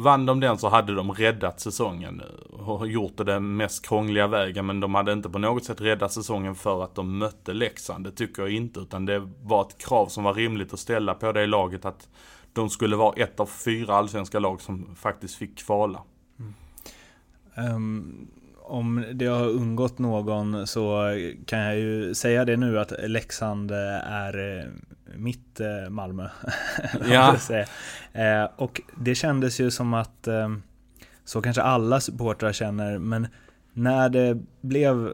Vann 0.00 0.26
de 0.26 0.40
den 0.40 0.58
så 0.58 0.68
hade 0.68 0.94
de 0.94 1.12
räddat 1.12 1.60
säsongen 1.60 2.22
och 2.50 2.88
gjort 2.88 3.16
det 3.16 3.24
den 3.24 3.56
mest 3.56 3.86
krångliga 3.86 4.26
vägen 4.26 4.66
men 4.66 4.80
de 4.80 4.94
hade 4.94 5.12
inte 5.12 5.30
på 5.30 5.38
något 5.38 5.64
sätt 5.64 5.80
räddat 5.80 6.12
säsongen 6.12 6.54
för 6.54 6.84
att 6.84 6.94
de 6.94 7.18
mötte 7.18 7.52
Leksand. 7.52 8.04
Det 8.04 8.10
tycker 8.10 8.42
jag 8.42 8.52
inte 8.52 8.80
utan 8.80 9.06
det 9.06 9.28
var 9.42 9.62
ett 9.62 9.78
krav 9.78 10.06
som 10.06 10.24
var 10.24 10.34
rimligt 10.34 10.72
att 10.72 10.78
ställa 10.78 11.14
på 11.14 11.32
det 11.32 11.46
laget 11.46 11.84
att 11.84 12.08
de 12.52 12.70
skulle 12.70 12.96
vara 12.96 13.12
ett 13.12 13.40
av 13.40 13.46
fyra 13.46 13.94
allsvenska 13.94 14.38
lag 14.38 14.60
som 14.60 14.94
faktiskt 14.96 15.34
fick 15.34 15.58
kvala. 15.58 16.02
Um, 17.58 18.28
om 18.62 19.04
det 19.14 19.26
har 19.26 19.48
undgått 19.48 19.98
någon 19.98 20.66
så 20.66 21.14
kan 21.46 21.58
jag 21.58 21.76
ju 21.76 22.14
säga 22.14 22.44
det 22.44 22.56
nu 22.56 22.78
att 22.78 22.92
Leksand 22.98 23.70
är 23.70 24.58
eh, 24.58 24.64
mitt 25.16 25.60
eh, 25.60 25.90
Malmö. 25.90 26.28
Ja. 27.10 27.36
Eh, 28.12 28.48
och 28.56 28.80
det 28.96 29.14
kändes 29.14 29.60
ju 29.60 29.70
som 29.70 29.94
att 29.94 30.26
ehm, 30.26 30.62
så 31.24 31.42
kanske 31.42 31.62
alla 31.62 32.00
supportrar 32.00 32.52
känner, 32.52 32.98
men 32.98 33.26
när 33.72 34.08
det 34.08 34.38
blev 34.60 35.12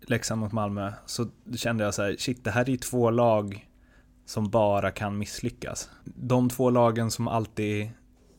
Leksand 0.00 0.40
mot 0.40 0.52
Malmö 0.52 0.92
så 1.06 1.26
kände 1.56 1.84
jag 1.84 1.94
så 1.94 2.02
här, 2.02 2.16
shit 2.18 2.44
det 2.44 2.50
här 2.50 2.62
är 2.62 2.70
ju 2.70 2.76
två 2.76 3.10
lag 3.10 3.66
som 4.26 4.50
bara 4.50 4.90
kan 4.90 5.18
misslyckas. 5.18 5.90
De 6.04 6.50
två 6.50 6.70
lagen 6.70 7.10
som 7.10 7.28
alltid 7.28 7.90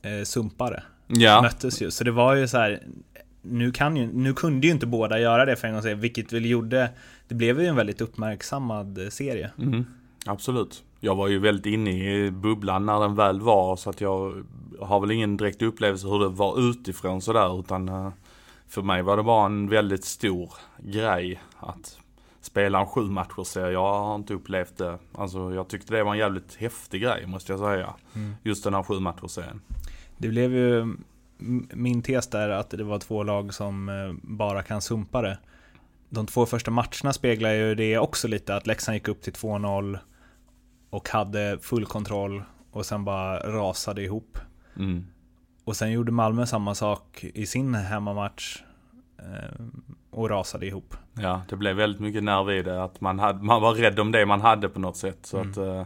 eh, 0.01 0.23
sumpade 0.23 0.83
ja. 1.07 1.41
möttes 1.41 1.81
ju. 1.81 1.91
Så 1.91 2.03
det 2.03 2.11
var 2.11 2.35
ju 2.35 2.47
så 2.47 2.57
här, 2.57 2.83
nu, 3.51 3.71
kan 3.71 3.97
ju, 3.97 4.09
nu 4.13 4.33
kunde 4.33 4.67
ju 4.67 4.73
inte 4.73 4.85
båda 4.85 5.19
göra 5.19 5.45
det 5.45 5.55
för 5.55 5.67
en 5.67 5.73
gång 5.73 5.83
sedan, 5.83 5.99
vilket 5.99 6.33
väl 6.33 6.45
gjorde, 6.45 6.89
det 7.27 7.35
blev 7.35 7.61
ju 7.61 7.67
en 7.67 7.75
väldigt 7.75 8.01
uppmärksammad 8.01 8.99
serie. 9.09 9.51
Mm, 9.57 9.85
absolut. 10.25 10.83
Jag 10.99 11.15
var 11.15 11.27
ju 11.27 11.39
väldigt 11.39 11.65
inne 11.65 11.91
i 11.91 12.31
bubblan 12.31 12.85
när 12.85 12.99
den 12.99 13.15
väl 13.15 13.41
var 13.41 13.75
så 13.75 13.89
att 13.89 14.01
jag 14.01 14.43
har 14.79 14.99
väl 14.99 15.11
ingen 15.11 15.37
direkt 15.37 15.61
upplevelse 15.61 16.07
hur 16.07 16.19
det 16.19 16.29
var 16.29 16.69
utifrån 16.69 17.21
sådär 17.21 17.59
utan 17.59 17.89
eh, 17.89 18.09
för 18.67 18.81
mig 18.81 19.01
var 19.01 19.17
det 19.17 19.23
bara 19.23 19.45
en 19.45 19.69
väldigt 19.69 20.05
stor 20.05 20.53
grej 20.77 21.41
att 21.59 21.97
spela 22.41 22.79
en 22.79 22.85
sju 22.85 23.01
matcher 23.01 23.43
serie. 23.43 23.71
Jag 23.71 23.93
har 23.93 24.15
inte 24.15 24.33
upplevt 24.33 24.77
det. 24.77 24.97
Alltså 25.13 25.53
jag 25.53 25.67
tyckte 25.67 25.93
det 25.93 26.03
var 26.03 26.11
en 26.11 26.19
jävligt 26.19 26.55
häftig 26.55 27.01
grej 27.01 27.25
måste 27.27 27.51
jag 27.51 27.59
säga. 27.59 27.93
Mm. 28.13 28.35
Just 28.43 28.63
den 28.63 28.73
här 28.73 28.83
sju 28.83 28.99
matcher 28.99 29.27
serien. 29.27 29.61
Det 30.17 30.27
blev 30.27 30.53
ju 30.53 30.95
min 31.73 32.01
tes 32.01 32.27
där 32.27 32.49
att 32.49 32.69
det 32.69 32.83
var 32.83 32.99
två 32.99 33.23
lag 33.23 33.53
som 33.53 33.89
eh, 33.89 34.13
bara 34.21 34.63
kan 34.63 34.81
sumpa 34.81 35.21
det. 35.21 35.37
De 36.09 36.25
två 36.25 36.45
första 36.45 36.71
matcherna 36.71 37.13
speglar 37.13 37.51
ju 37.51 37.75
det 37.75 37.97
också 37.97 38.27
lite, 38.27 38.55
att 38.55 38.67
Leksand 38.67 38.95
gick 38.95 39.07
upp 39.07 39.21
till 39.21 39.33
2-0 39.33 39.99
och 40.89 41.09
hade 41.09 41.57
full 41.61 41.85
kontroll 41.85 42.43
och 42.71 42.85
sen 42.85 43.05
bara 43.05 43.39
rasade 43.39 44.03
ihop. 44.03 44.37
Mm. 44.75 45.07
Och 45.63 45.75
sen 45.75 45.91
gjorde 45.91 46.11
Malmö 46.11 46.45
samma 46.45 46.75
sak 46.75 47.23
i 47.23 47.45
sin 47.45 47.75
hemmamatch 47.75 48.63
eh, 49.19 49.65
och 50.11 50.29
rasade 50.29 50.65
ihop. 50.65 50.95
Ja, 51.13 51.41
det 51.49 51.55
blev 51.55 51.75
väldigt 51.75 52.01
mycket 52.01 52.23
nerv 52.23 52.51
i 52.51 52.61
det. 52.63 52.83
Att 52.83 53.01
man, 53.01 53.19
hade, 53.19 53.43
man 53.43 53.61
var 53.61 53.73
rädd 53.73 53.99
om 53.99 54.11
det 54.11 54.25
man 54.25 54.41
hade 54.41 54.69
på 54.69 54.79
något 54.79 54.97
sätt. 54.97 55.19
Så 55.21 55.37
mm. 55.37 55.51
att, 55.51 55.57
eh, 55.57 55.85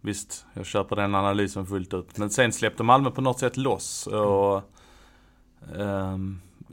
visst, 0.00 0.46
jag 0.54 0.66
köper 0.66 0.96
den 0.96 1.14
analysen 1.14 1.66
fullt 1.66 1.94
ut. 1.94 2.18
Men 2.18 2.30
sen 2.30 2.52
släppte 2.52 2.82
Malmö 2.82 3.10
på 3.10 3.20
något 3.20 3.38
sätt 3.38 3.56
loss. 3.56 4.06
Och 4.06 4.56
eh, 4.56 4.62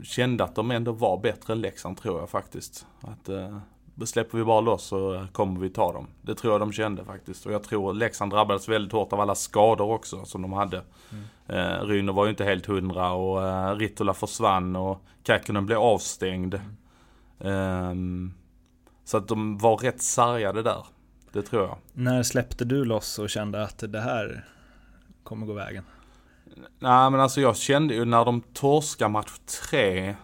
kände 0.02 0.44
att 0.44 0.54
de 0.54 0.70
ändå 0.70 0.92
var 0.92 1.18
bättre 1.18 1.52
än 1.52 1.60
Leksand 1.60 1.96
tror 1.96 2.20
jag 2.20 2.30
faktiskt. 2.30 2.86
Att 3.00 3.28
eh, 3.28 3.58
släpper 4.04 4.38
vi 4.38 4.44
bara 4.44 4.60
loss 4.60 4.84
så 4.84 5.26
kommer 5.32 5.60
vi 5.60 5.70
ta 5.70 5.92
dem. 5.92 6.06
Det 6.22 6.34
tror 6.34 6.52
jag 6.52 6.60
de 6.60 6.72
kände 6.72 7.04
faktiskt. 7.04 7.46
Och 7.46 7.52
jag 7.52 7.62
tror 7.62 7.94
Leksand 7.94 8.32
drabbades 8.32 8.68
väldigt 8.68 8.92
hårt 8.92 9.12
av 9.12 9.20
alla 9.20 9.34
skador 9.34 9.90
också 9.90 10.24
som 10.24 10.42
de 10.42 10.52
hade. 10.52 10.82
Mm. 11.12 11.24
Eh, 11.46 11.86
Ryno 11.86 12.12
var 12.12 12.24
ju 12.24 12.30
inte 12.30 12.44
helt 12.44 12.66
hundra 12.66 13.12
och 13.12 13.46
eh, 13.46 13.76
Rittola 13.76 14.14
försvann 14.14 14.76
och 14.76 15.02
Käkkonen 15.26 15.66
blev 15.66 15.78
avstängd. 15.78 16.60
Mm. 17.40 18.26
Eh, 18.26 18.34
så 19.04 19.16
att 19.16 19.28
de 19.28 19.58
var 19.58 19.76
rätt 19.76 20.02
sargade 20.02 20.62
där. 20.62 20.86
Det 21.32 21.42
tror 21.42 21.62
jag. 21.62 21.78
När 21.92 22.22
släppte 22.22 22.64
du 22.64 22.84
loss 22.84 23.18
och 23.18 23.30
kände 23.30 23.62
att 23.62 23.78
det 23.88 24.00
här 24.00 24.44
kommer 25.22 25.46
gå 25.46 25.52
vägen? 25.52 25.84
Nej 26.78 27.10
men 27.10 27.20
alltså 27.20 27.40
jag 27.40 27.56
kände 27.56 27.94
ju 27.94 28.04
när 28.04 28.24
de 28.24 28.40
torskade 28.40 29.10
match 29.10 29.38
3, 29.70 30.08
eh, 30.08 30.16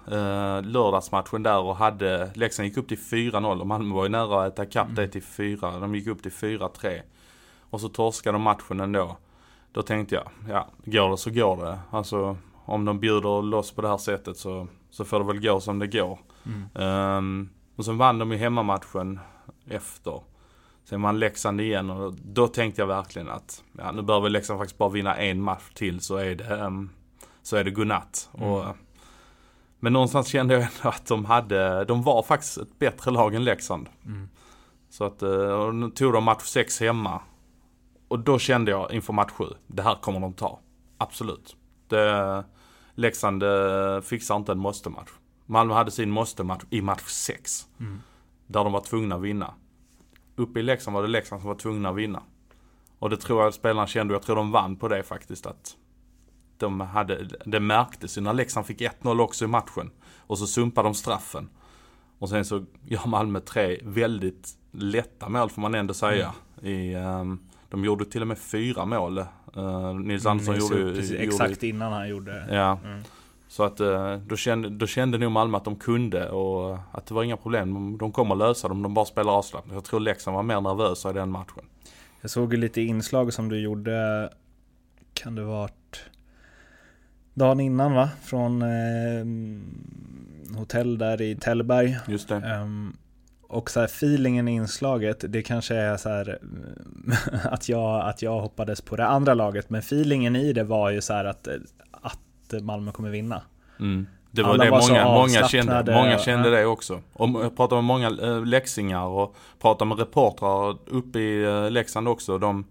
lördagsmatchen 0.63 1.43
där 1.43 1.59
och 1.59 1.77
hade, 1.77 2.31
Leksand 2.35 2.69
gick 2.69 2.77
upp 2.77 2.89
till 2.89 2.99
4-0 2.99 3.61
och 3.61 3.67
Malmö 3.67 3.95
var 3.95 4.03
ju 4.03 4.09
nära 4.09 4.45
att 4.45 4.53
äta 4.53 4.67
kapp 4.67 4.87
mm. 4.87 4.95
det 4.95 5.09
till 5.09 5.23
4, 5.23 5.79
de 5.79 5.95
gick 5.95 6.07
upp 6.07 6.23
till 6.23 6.33
4-3. 6.33 7.01
Och 7.71 7.81
så 7.81 7.89
torskade 7.89 8.35
de 8.35 8.43
matchen 8.43 8.81
ändå. 8.81 9.17
Då 9.73 9.83
tänkte 9.83 10.15
jag, 10.15 10.29
ja, 10.49 10.69
går 10.85 11.11
det 11.11 11.17
så 11.17 11.31
går 11.31 11.57
det. 11.57 11.79
Alltså 11.91 12.37
om 12.65 12.85
de 12.85 13.01
bjuder 13.01 13.43
loss 13.43 13.73
på 13.73 13.83
det 13.83 13.89
här 13.89 13.99
sättet 13.99 14.37
så, 14.37 14.69
så 14.91 15.05
får 15.05 15.19
det 15.19 15.27
väl 15.27 15.41
gå 15.41 15.61
som 15.61 15.79
det 15.79 15.87
går. 15.87 16.19
Mm. 16.47 17.17
Um, 17.19 17.51
och 17.77 17.85
sen 17.85 17.99
vann 17.99 18.19
de 18.19 18.33
ju 18.33 18.39
hemmamatchen 18.39 19.21
efter. 19.67 20.21
Sen 20.91 21.03
vann 21.03 21.19
Leksand 21.19 21.61
igen 21.61 21.91
och 21.91 22.15
då 22.15 22.49
tänkte 22.49 22.83
jag 22.83 22.87
verkligen 22.87 23.29
att 23.29 23.65
ja, 23.79 23.93
nu 23.93 24.03
behöver 24.03 24.29
Leksand 24.29 24.59
faktiskt 24.59 24.79
bara 24.79 24.89
vinna 24.89 25.17
en 25.17 25.43
match 25.43 25.71
till 25.75 26.01
så 26.01 26.17
är 26.17 26.35
det, 26.35 26.55
um, 26.55 26.91
så 27.43 27.57
är 27.57 27.65
det 27.65 27.71
godnatt. 27.71 28.31
Mm. 28.35 28.49
Och, 28.49 28.77
men 29.81 29.93
någonstans 29.93 30.29
kände 30.29 30.55
jag 30.55 30.63
ändå 30.63 30.89
att 30.89 31.07
de 31.07 31.25
hade, 31.25 31.85
de 31.85 32.03
var 32.03 32.23
faktiskt 32.23 32.59
ett 32.59 32.79
bättre 32.79 33.11
lag 33.11 33.35
än 33.35 33.45
Leksand. 33.45 33.89
Mm. 34.07 34.29
Så 34.89 35.05
att, 35.05 35.23
uh, 35.23 35.51
och 35.51 35.75
nu 35.75 35.91
tog 35.91 36.13
de 36.13 36.25
match 36.25 36.43
6 36.43 36.81
hemma. 36.81 37.21
Och 38.09 38.19
då 38.19 38.39
kände 38.39 38.71
jag 38.71 38.93
inför 38.93 39.13
match 39.13 39.33
7, 39.33 39.45
det 39.67 39.83
här 39.83 39.95
kommer 39.95 40.21
de 40.21 40.33
ta. 40.33 40.61
Absolut. 40.99 41.57
Det, 41.89 42.45
Leksand 42.95 43.43
uh, 43.43 44.01
fixar 44.01 44.37
inte 44.37 44.53
en 44.53 44.59
måste-match. 44.59 45.11
Malmö 45.47 45.75
hade 45.75 45.91
sin 45.91 46.11
måste-match 46.11 46.65
i 46.71 46.83
match 46.83 47.07
6. 47.07 47.67
Mm. 47.81 48.01
Där 48.47 48.65
de 48.65 48.73
var 48.73 48.81
tvungna 48.81 49.15
att 49.15 49.23
vinna 49.23 49.55
uppe 50.41 50.61
i 50.61 50.63
Leksand 50.63 50.95
var 50.95 51.03
det 51.03 51.09
Leksand 51.09 51.41
som 51.41 51.49
var 51.49 51.55
tvungna 51.55 51.89
att 51.89 51.97
vinna. 51.97 52.23
Och 52.99 53.11
det 53.11 53.17
tror 53.17 53.43
jag 53.43 53.55
spelarna 53.55 53.87
kände, 53.87 54.15
och 54.15 54.17
jag 54.17 54.23
tror 54.23 54.37
de 54.37 54.51
vann 54.51 54.77
på 54.77 54.89
det 54.89 55.03
faktiskt. 55.03 55.47
Att 55.47 55.77
de 56.57 56.81
hade, 56.81 57.29
det 57.45 57.61
märktes 57.61 58.19
ju 58.19 58.21
när 58.21 58.33
Leksand 58.33 58.67
fick 58.67 58.81
1-0 58.81 59.21
också 59.21 59.45
i 59.45 59.49
matchen. 59.49 59.91
Och 60.17 60.39
så 60.39 60.47
sumpade 60.47 60.89
de 60.89 60.95
straffen. 60.95 61.49
Och 62.19 62.29
sen 62.29 62.45
så 62.45 62.65
gör 62.87 63.07
Malmö 63.07 63.41
tre 63.41 63.79
väldigt 63.83 64.49
lätta 64.71 65.29
mål 65.29 65.51
får 65.51 65.63
man 65.63 65.75
ändå 65.75 65.95
säga. 65.95 66.33
Mm. 66.63 66.73
I, 66.73 66.95
um, 66.95 67.41
de 67.69 67.85
gjorde 67.85 68.05
till 68.05 68.21
och 68.21 68.29
med 68.29 68.39
fyra 68.39 68.85
mål. 68.85 69.19
Uh, 69.57 69.95
Nils 69.95 70.27
Andersson 70.27 70.55
mm, 70.55 70.79
gjorde 70.79 71.01
ju... 71.01 71.17
Exakt 71.17 71.63
innan 71.63 71.93
han 71.93 72.09
gjorde. 72.09 72.47
Ja. 72.51 72.79
Mm. 72.85 73.03
Så 73.51 73.63
att 73.63 73.81
eh, 73.81 74.17
då 74.17 74.37
kände, 74.37 74.69
då 74.69 74.87
kände 74.87 75.19
nog 75.19 75.33
Malmö 75.33 75.57
att 75.57 75.65
de 75.65 75.77
kunde 75.77 76.29
och 76.29 76.79
att 76.93 77.07
det 77.07 77.15
var 77.15 77.23
inga 77.23 77.37
problem. 77.37 77.99
De 77.99 78.13
kommer 78.13 78.35
lösa 78.35 78.69
dem, 78.69 78.83
de 78.83 78.95
bara 78.95 79.05
spelar 79.05 79.33
avslappnat. 79.33 79.75
Jag 79.75 79.85
tror 79.85 80.01
Leksand 80.01 80.35
var 80.35 80.43
mer 80.43 80.61
nervösa 80.61 81.11
i 81.11 81.13
den 81.13 81.31
matchen. 81.31 81.65
Jag 82.21 82.31
såg 82.31 82.55
ju 82.55 82.61
lite 82.61 82.81
inslag 82.81 83.33
som 83.33 83.49
du 83.49 83.61
gjorde, 83.61 84.31
kan 85.15 85.35
det 85.35 85.45
varit 85.45 86.05
dagen 87.35 87.61
innan 87.61 87.95
va? 87.95 88.09
Från 88.23 88.63
eh, 88.63 89.27
hotell 90.59 90.99
där 90.99 91.23
i 91.23 91.37
Tällberg. 91.37 91.99
Just 92.09 92.29
det. 92.29 92.61
Um, 92.63 92.97
och 93.43 93.71
så 93.71 93.81
här, 93.81 93.87
feelingen 93.87 94.49
i 94.49 94.53
inslaget, 94.53 95.25
det 95.29 95.43
kanske 95.43 95.75
är 95.75 95.97
så 95.97 96.09
här, 96.09 96.39
att, 97.45 97.69
jag, 97.69 98.09
att 98.09 98.23
jag 98.23 98.41
hoppades 98.41 98.81
på 98.81 98.97
det 98.97 99.07
andra 99.07 99.35
laget, 99.35 99.71
men 99.71 99.81
feelingen 99.81 100.37
i 100.37 100.53
det 100.53 100.65
var 100.65 100.91
ju 100.91 101.01
så 101.01 101.13
här 101.13 101.25
att, 101.25 101.49
att 102.57 102.65
Malmö 102.65 102.93
kommer 102.93 103.11
vinna. 103.11 103.43
Mm. 103.81 104.07
Det 104.31 104.43
var 104.43 104.51
Alla 104.51 104.65
det 104.65 104.71
var 104.71 104.89
många, 104.89 105.05
många 105.05 105.49
kände, 105.49 105.95
många 105.95 106.19
kände 106.19 106.49
ja. 106.49 106.57
det 106.57 106.67
också. 106.67 107.01
Och 107.13 107.45
jag 107.45 107.57
pratade 107.57 107.83
med 107.83 107.85
många 107.85 108.09
äh, 108.09 108.45
läxingar 108.45 109.05
och 109.05 109.37
pratade 109.59 109.89
med 109.89 109.99
reportrar 109.99 110.77
uppe 110.87 111.19
i 111.19 111.71
Leksand 111.71 112.09
också. 112.09 112.39
De, 112.39 112.65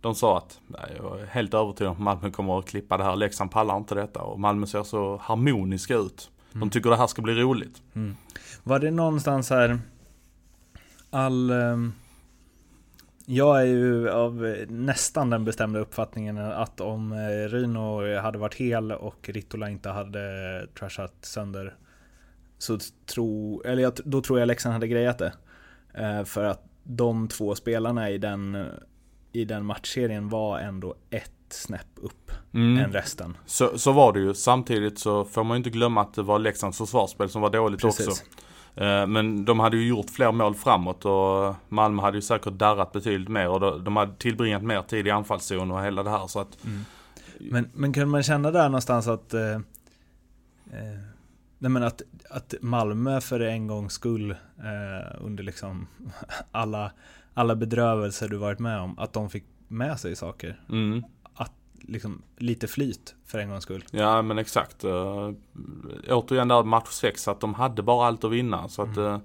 de 0.00 0.14
sa 0.14 0.38
att, 0.38 0.60
nej, 0.66 0.96
jag 0.96 1.20
är 1.20 1.26
helt 1.26 1.54
övertygad 1.54 1.90
om 1.90 1.96
att 1.96 2.02
Malmö 2.02 2.30
kommer 2.30 2.58
att 2.58 2.66
klippa 2.66 2.96
det 2.96 3.04
här. 3.04 3.16
Leksand 3.16 3.50
pallar 3.50 3.76
inte 3.76 3.94
detta 3.94 4.22
och 4.22 4.40
Malmö 4.40 4.66
ser 4.66 4.82
så 4.82 5.20
harmoniska 5.22 5.94
ut. 5.94 6.30
Mm. 6.52 6.60
De 6.60 6.70
tycker 6.70 6.90
det 6.90 6.96
här 6.96 7.06
ska 7.06 7.22
bli 7.22 7.34
roligt. 7.34 7.82
Mm. 7.94 8.16
Var 8.62 8.78
det 8.78 8.90
någonstans 8.90 9.50
här, 9.50 9.78
all... 11.10 11.50
Um 11.50 11.92
jag 13.30 13.60
är 13.60 13.66
ju 13.66 14.10
av 14.10 14.56
nästan 14.68 15.30
den 15.30 15.44
bestämda 15.44 15.80
uppfattningen 15.80 16.38
att 16.38 16.80
om 16.80 17.12
eh, 17.12 17.48
Ryno 17.48 18.16
hade 18.18 18.38
varit 18.38 18.54
hel 18.54 18.92
och 18.92 19.28
Rittola 19.28 19.70
inte 19.70 19.88
hade 19.88 20.66
trashat 20.78 21.14
sönder 21.20 21.74
så 22.58 22.78
tro, 23.06 23.62
eller 23.64 23.92
då 24.04 24.20
tror 24.20 24.38
jag 24.38 24.46
Leksand 24.46 24.72
hade 24.72 24.88
grejat 24.88 25.18
det. 25.18 25.32
Eh, 25.94 26.24
för 26.24 26.44
att 26.44 26.64
de 26.82 27.28
två 27.28 27.54
spelarna 27.54 28.10
i 28.10 28.18
den, 28.18 28.66
i 29.32 29.44
den 29.44 29.64
matchserien 29.64 30.28
var 30.28 30.58
ändå 30.58 30.94
ett 31.10 31.32
snäpp 31.48 31.90
upp 31.96 32.30
mm. 32.54 32.84
än 32.84 32.92
resten. 32.92 33.36
Så, 33.46 33.78
så 33.78 33.92
var 33.92 34.12
det 34.12 34.20
ju. 34.20 34.34
Samtidigt 34.34 34.98
så 34.98 35.24
får 35.24 35.44
man 35.44 35.54
ju 35.54 35.56
inte 35.56 35.70
glömma 35.70 36.00
att 36.00 36.14
det 36.14 36.22
var 36.22 36.38
Leksands 36.38 36.78
försvarsspel 36.78 37.28
som 37.28 37.42
var 37.42 37.50
dåligt 37.50 37.80
Precis. 37.80 38.08
också. 38.08 38.24
Eh, 38.74 39.06
men 39.06 39.44
de 39.44 39.60
hade 39.60 39.76
ju 39.76 39.88
gjort 39.88 40.10
fler 40.10 40.32
mål 40.32 40.54
framåt 40.54 41.04
och 41.04 41.54
Malmö 41.68 42.02
hade 42.02 42.18
ju 42.18 42.22
säkert 42.22 42.52
darrat 42.52 42.92
betydligt 42.92 43.28
mer 43.28 43.48
och 43.48 43.82
de 43.82 43.96
hade 43.96 44.14
tillbringat 44.14 44.62
mer 44.62 44.82
tid 44.82 45.06
i 45.06 45.10
anfallszon 45.10 45.70
och 45.70 45.84
hela 45.84 46.02
det 46.02 46.10
här 46.10 46.26
så 46.26 46.40
att... 46.40 46.64
Mm. 46.64 46.84
Men, 47.38 47.70
men 47.74 47.92
kan 47.92 48.08
man 48.08 48.22
känna 48.22 48.50
där 48.50 48.64
någonstans 48.68 49.08
att... 49.08 49.34
Eh, 49.34 49.52
eh, 49.52 51.00
nej 51.58 51.70
men 51.70 51.82
att, 51.82 52.02
att 52.30 52.54
Malmö 52.60 53.20
för 53.20 53.40
en 53.40 53.66
gångs 53.66 53.92
skull 53.92 54.30
eh, 54.30 55.16
under 55.20 55.44
liksom 55.44 55.86
alla, 56.50 56.92
alla 57.34 57.54
bedrövelser 57.54 58.28
du 58.28 58.36
varit 58.36 58.58
med 58.58 58.80
om, 58.80 58.98
att 58.98 59.12
de 59.12 59.30
fick 59.30 59.44
med 59.68 60.00
sig 60.00 60.16
saker. 60.16 60.60
Mm 60.68 61.02
liksom 61.80 62.22
lite 62.36 62.68
flyt 62.68 63.14
för 63.26 63.38
en 63.38 63.48
gångs 63.48 63.62
skull. 63.62 63.84
Ja 63.90 64.22
men 64.22 64.38
exakt. 64.38 64.84
Uh, 64.84 65.32
återigen 66.08 66.48
där 66.48 66.62
match 66.62 66.90
6 66.90 67.28
att 67.28 67.40
de 67.40 67.54
hade 67.54 67.82
bara 67.82 68.06
allt 68.06 68.24
att 68.24 68.32
vinna. 68.32 68.68
Så 68.68 68.82
att, 68.82 68.98
uh, 68.98 69.18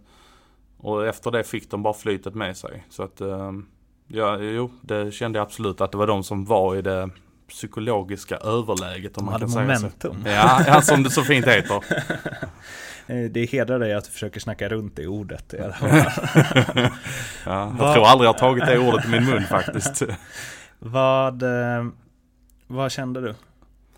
och 0.77 1.07
efter 1.07 1.31
det 1.31 1.43
fick 1.43 1.71
de 1.71 1.83
bara 1.83 1.93
flytet 1.93 2.35
med 2.35 2.57
sig. 2.57 2.85
Så 2.89 3.03
att 3.03 3.21
uh, 3.21 3.51
ja, 4.07 4.39
jo, 4.39 4.71
det 4.81 5.13
kände 5.13 5.39
jag 5.39 5.45
absolut 5.45 5.81
att 5.81 5.91
det 5.91 5.97
var 5.97 6.07
de 6.07 6.23
som 6.23 6.45
var 6.45 6.75
i 6.75 6.81
det 6.81 7.09
psykologiska 7.47 8.37
överläget 8.37 9.17
om 9.17 9.25
de 9.25 9.31
man 9.31 9.39
kan 9.39 9.49
säga 9.49 9.65
momentum. 9.65 10.23
så. 10.23 10.29
Ja, 10.29 10.63
ja, 10.67 10.81
som 10.81 11.03
det 11.03 11.09
så 11.09 11.23
fint 11.23 11.45
heter. 11.45 11.83
Det 13.31 13.51
hedrar 13.51 13.79
dig 13.79 13.93
att 13.93 14.05
du 14.05 14.11
försöker 14.11 14.39
snacka 14.39 14.69
runt 14.69 14.95
det 14.95 15.07
ordet. 15.07 15.53
ja, 15.59 15.73
jag 17.79 17.93
tror 17.93 18.05
aldrig 18.05 18.27
jag 18.27 18.33
har 18.33 18.39
tagit 18.39 18.65
det 18.65 18.79
ordet 18.79 19.05
i 19.05 19.09
min 19.09 19.25
mun 19.25 19.43
faktiskt. 19.43 20.01
Vad, 20.79 21.43
vad 22.67 22.91
kände 22.91 23.21
du? 23.21 23.35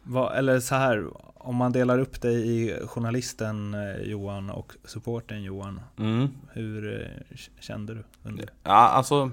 Vad, 0.03 0.37
eller 0.37 0.59
så 0.59 0.75
här, 0.75 1.07
om 1.33 1.55
man 1.55 1.71
delar 1.71 1.99
upp 1.99 2.21
dig 2.21 2.47
i 2.47 2.87
journalisten 2.87 3.73
eh, 3.73 4.01
Johan 4.01 4.49
och 4.49 4.73
supporten 4.85 5.43
Johan. 5.43 5.79
Mm. 5.97 6.27
Hur 6.53 7.01
eh, 7.01 7.37
kände 7.59 7.93
du? 7.93 8.03
Under? 8.23 8.49
Ja, 8.63 8.71
alltså 8.71 9.31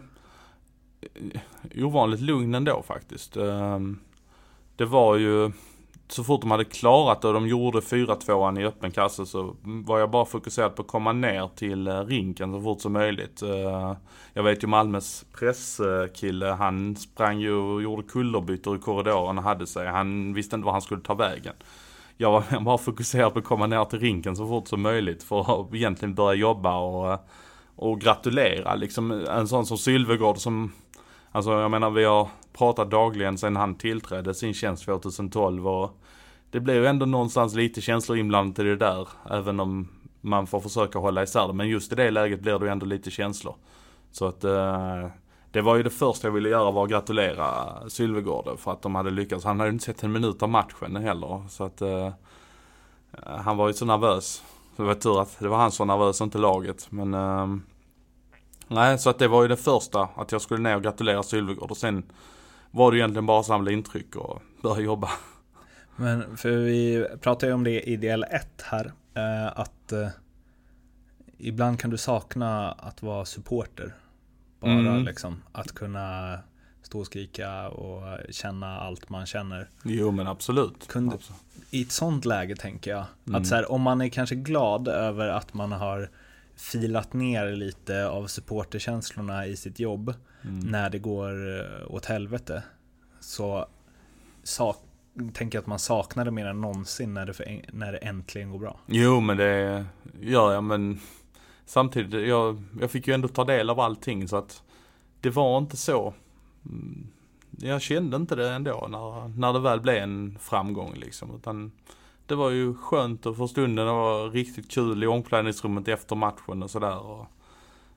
eh, 1.73 1.85
ovanligt 1.87 2.21
lugn 2.21 2.55
ändå 2.55 2.83
faktiskt. 2.83 3.37
Ehm, 3.37 3.99
Det 4.77 4.85
var 4.85 5.17
ju 5.17 5.53
så 6.15 6.25
fort 6.25 6.41
de 6.41 6.51
hade 6.51 6.65
klarat 6.65 7.23
det 7.23 7.29
och 7.29 7.35
de 7.35 7.49
gjorde 7.49 7.81
4-2an 7.81 8.61
i 8.61 8.65
öppen 8.65 8.91
kasse 8.91 9.27
så 9.27 9.57
var 9.63 9.99
jag 9.99 10.11
bara 10.11 10.25
fokuserad 10.25 10.77
på 10.77 10.83
att 10.83 10.89
komma 10.89 11.13
ner 11.13 11.51
till 11.57 11.87
eh, 11.87 12.01
rinken 12.01 12.53
så 12.53 12.61
fort 12.63 12.81
som 12.81 12.93
möjligt. 12.93 13.43
Eh, 13.43 13.95
jag 14.33 14.43
vet 14.43 14.63
ju 14.63 14.67
Malmös 14.67 15.25
presskille, 15.39 16.47
han 16.47 16.97
sprang 16.97 17.41
ju 17.41 17.55
och 17.55 17.83
gjorde 17.83 18.03
kullerbyttor 18.03 18.77
i 18.77 18.79
korridoren 18.79 19.39
och 19.39 19.45
hade 19.45 19.67
sig. 19.67 19.87
Han 19.87 20.35
visste 20.35 20.57
inte 20.57 20.67
var 20.67 20.73
han 20.73 20.83
skulle 20.83 21.01
ta 21.01 21.15
vägen. 21.15 21.55
Jag 22.17 22.31
var 22.33 22.61
bara 22.65 22.79
fokuserad 22.79 23.33
på 23.33 23.39
att 23.39 23.45
komma 23.45 23.67
ner 23.67 23.85
till 23.85 24.01
rinken 24.01 24.37
så 24.37 24.49
fort 24.49 24.69
som 24.69 24.83
möjligt 24.83 25.23
för 25.23 25.61
att 25.61 25.75
egentligen 25.75 26.15
börja 26.15 26.35
jobba 26.35 26.79
och, 26.79 27.13
eh, 27.13 27.19
och 27.77 28.01
gratulera. 28.01 28.75
Liksom 28.75 29.11
en 29.11 29.49
sån 29.49 29.67
som 29.67 29.79
Sylvegård 29.79 30.39
som 30.39 30.73
Alltså 31.35 31.53
jag 31.53 31.71
menar 31.71 31.91
vi 31.91 32.05
har 32.05 32.29
pratat 32.53 32.91
dagligen 32.91 33.39
sedan 33.39 33.57
han 33.57 33.75
tillträdde 33.75 34.35
sin 34.35 34.55
tjänst 34.55 34.85
2012 34.85 35.69
och 35.69 36.04
det 36.55 36.61
blir 36.61 36.75
ju 36.75 36.87
ändå 36.87 37.07
någonstans 37.07 37.55
lite 37.55 37.81
känslor 37.81 38.19
inblandat 38.19 38.59
i 38.59 38.63
det 38.63 38.77
där. 38.77 39.09
Även 39.31 39.61
om 39.61 39.89
man 40.21 40.47
får 40.47 40.61
försöka 40.61 40.99
hålla 40.99 41.23
isär 41.23 41.47
det. 41.47 41.53
Men 41.53 41.69
just 41.69 41.93
i 41.93 41.95
det 41.95 42.11
läget 42.11 42.41
blir 42.41 42.59
det 42.59 42.65
ju 42.65 42.73
ändå 42.73 42.87
lite 42.87 43.11
känslor. 43.11 43.55
Så 44.11 44.27
att 44.27 44.45
eh, 44.45 45.07
det 45.51 45.61
var 45.61 45.77
ju 45.77 45.83
det 45.83 45.91
första 45.91 46.27
jag 46.27 46.33
ville 46.33 46.49
göra 46.49 46.71
var 46.71 46.85
att 46.85 46.91
gratulera 46.91 47.45
Sylvegård 47.89 48.59
för 48.59 48.73
att 48.73 48.83
de 48.83 48.95
hade 48.95 49.11
lyckats. 49.11 49.45
Han 49.45 49.61
hade 49.61 49.71
ju 49.71 49.73
inte 49.73 49.85
sett 49.85 50.03
en 50.03 50.13
minut 50.13 50.43
av 50.43 50.49
matchen 50.49 50.97
heller. 50.97 51.49
Så 51.49 51.65
att 51.65 51.83
eh, 51.83 52.13
han 53.27 53.57
var 53.57 53.69
ju 53.69 53.75
så 53.75 53.85
nervös. 53.85 54.43
Det 54.77 54.83
var 54.83 54.95
tur 54.95 55.21
att 55.21 55.39
det 55.39 55.49
var 55.49 55.57
han 55.57 55.73
som 55.73 55.89
var 55.89 55.97
nervös, 55.97 56.21
inte 56.21 56.39
laget. 56.39 56.87
Men 56.91 57.15
eh, 57.15 57.47
Nej, 58.69 58.99
så 58.99 59.11
att 59.11 59.19
det 59.19 59.29
var 59.29 59.43
ju 59.43 59.49
det 59.49 59.57
första, 59.57 60.09
att 60.17 60.33
jag 60.33 60.41
skulle 60.41 60.61
ner 60.61 60.77
och 60.77 60.83
gratulera 60.83 61.23
Sylvegård 61.23 61.71
och 61.71 61.77
sen 61.77 62.03
var 62.71 62.93
det 62.93 62.99
egentligen 62.99 63.27
bara 63.27 63.41
att 63.41 63.47
samla 63.47 63.71
intryck 63.71 64.17
och 64.17 64.43
börja 64.63 64.81
jobba. 64.81 65.11
Men 65.97 66.37
för 66.37 66.51
vi 66.51 67.07
pratade 67.21 67.47
ju 67.47 67.55
om 67.55 67.65
det 67.65 67.81
i 67.81 67.97
del 67.97 68.25
1 68.31 68.63
här, 68.65 68.93
eh, 69.15 69.47
att 69.61 69.93
eh, 69.93 70.09
ibland 71.39 71.81
kan 71.81 71.91
du 71.91 71.97
sakna 71.97 72.73
att 72.73 73.03
vara 73.03 73.25
supporter. 73.25 73.95
Bara 74.61 74.73
Mm. 74.73 75.05
liksom 75.05 75.43
att 75.53 75.73
kunna 75.75 76.39
stå 76.83 77.01
och 77.01 77.07
skrika 77.07 77.69
och 77.69 78.19
känna 78.31 78.81
allt 78.81 79.09
man 79.09 79.27
känner. 79.27 79.71
Jo 79.85 80.11
men 80.11 80.27
absolut. 80.27 80.87
Kunde- 80.89 81.15
Absolut. 81.15 81.41
I 81.71 81.83
ett 81.83 81.93
sånt 81.93 82.25
läge 82.25 82.57
tänker 82.57 82.91
jag, 82.91 83.05
Mm. 83.27 83.41
att 83.41 83.47
så 83.47 83.55
här, 83.55 83.73
om 83.73 83.83
man 83.83 84.01
är 84.01 84.09
kanske 84.09 84.35
glad 84.35 84.89
över 84.89 85.29
att 85.29 85.55
man 85.55 85.73
har 85.73 86.11
filat 86.57 87.13
ner 87.13 87.53
lite 87.57 88.09
av 88.09 88.27
supporterkänslorna 88.27 89.47
i 89.47 89.57
sitt 89.57 89.79
jobb 89.81 90.15
Mm. 90.43 90.59
när 90.61 90.91
det 90.91 90.99
går 90.99 91.61
eh, 91.61 91.95
åt 91.95 92.05
helvete 92.07 92.63
så 93.21 93.67
sak, 94.43 94.77
tänker 95.33 95.59
att 95.59 95.67
man 95.67 95.79
saknar 95.79 96.25
det 96.25 96.31
mer 96.31 96.47
än 96.47 96.61
någonsin 96.61 97.15
när 97.15 97.27
det, 97.27 97.35
för, 97.35 97.61
när 97.73 97.93
det 97.93 97.99
äntligen 97.99 98.51
går 98.51 98.59
bra. 98.59 98.81
Jo 98.87 99.21
men 99.21 99.37
det 99.37 99.85
gör 100.21 100.53
jag 100.53 100.65
men 100.65 101.01
samtidigt, 101.67 102.29
jag, 102.29 102.63
jag 102.81 102.91
fick 102.91 103.09
ju 103.09 103.15
ändå 103.15 103.29
ta 103.29 103.45
del 103.45 103.71
av 103.71 103.81
allting 103.81 104.29
så 104.29 104.37
att 104.37 104.63
det 105.21 105.31
var 105.31 105.59
inte 105.59 105.77
så. 105.77 106.15
Mm, 106.67 107.07
jag 107.59 107.83
kände 107.83 108.17
inte 108.17 108.37
det 108.37 108.51
ändå 108.51 108.87
när, 108.91 109.29
när 109.39 109.53
det 109.53 109.61
väl 109.61 109.81
blev 109.81 109.97
en 109.97 110.39
framgång 110.41 110.95
liksom. 110.95 111.35
Utan 111.37 111.73
det 112.27 112.35
var 112.35 112.51
ju 112.51 112.75
skönt 112.75 113.27
och 113.27 113.37
för 113.37 113.47
stunden 113.47 113.87
det 113.87 113.93
var 113.93 114.31
riktigt 114.31 114.71
kul 114.71 115.05
i 115.05 115.07
omklädningsrummet 115.07 115.89
efter 115.89 116.17
matchen 116.17 116.63
och 116.63 116.71
sådär. 116.71 117.27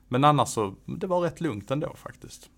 Men 0.08 0.24
annars 0.24 0.48
så, 0.48 0.74
det 0.84 1.06
var 1.06 1.20
rätt 1.20 1.40
lugnt 1.40 1.70
ändå 1.70 1.94
faktiskt. 1.94 2.50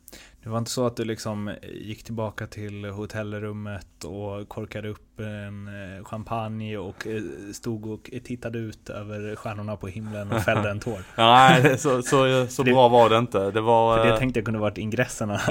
Det 0.42 0.48
var 0.48 0.58
inte 0.58 0.70
så 0.70 0.86
att 0.86 0.96
du 0.96 1.04
liksom 1.04 1.54
gick 1.72 2.04
tillbaka 2.04 2.46
till 2.46 2.84
hotellrummet 2.84 4.04
och 4.04 4.48
korkade 4.48 4.88
upp 4.88 5.20
en 5.20 5.68
eh, 5.68 6.04
champagne 6.04 6.76
och 6.76 7.06
eh, 7.06 7.22
stod 7.52 7.86
och 7.86 8.10
tittade 8.24 8.58
ut 8.58 8.90
över 8.90 9.36
stjärnorna 9.36 9.76
på 9.76 9.86
himlen 9.86 10.32
och 10.32 10.42
fällde 10.42 10.70
en 10.70 10.80
tår. 10.80 11.02
Nej, 11.16 11.78
så, 11.78 12.02
så, 12.02 12.46
så 12.46 12.64
bra 12.64 12.88
var 12.88 13.10
det 13.10 13.18
inte. 13.18 13.50
Det 13.50 13.60
var... 13.60 13.96
För 13.96 14.04
det 14.04 14.12
eh, 14.12 14.18
tänkte 14.18 14.40
jag 14.40 14.44
kunde 14.44 14.60
varit 14.60 14.78
ingresserna. 14.78 15.40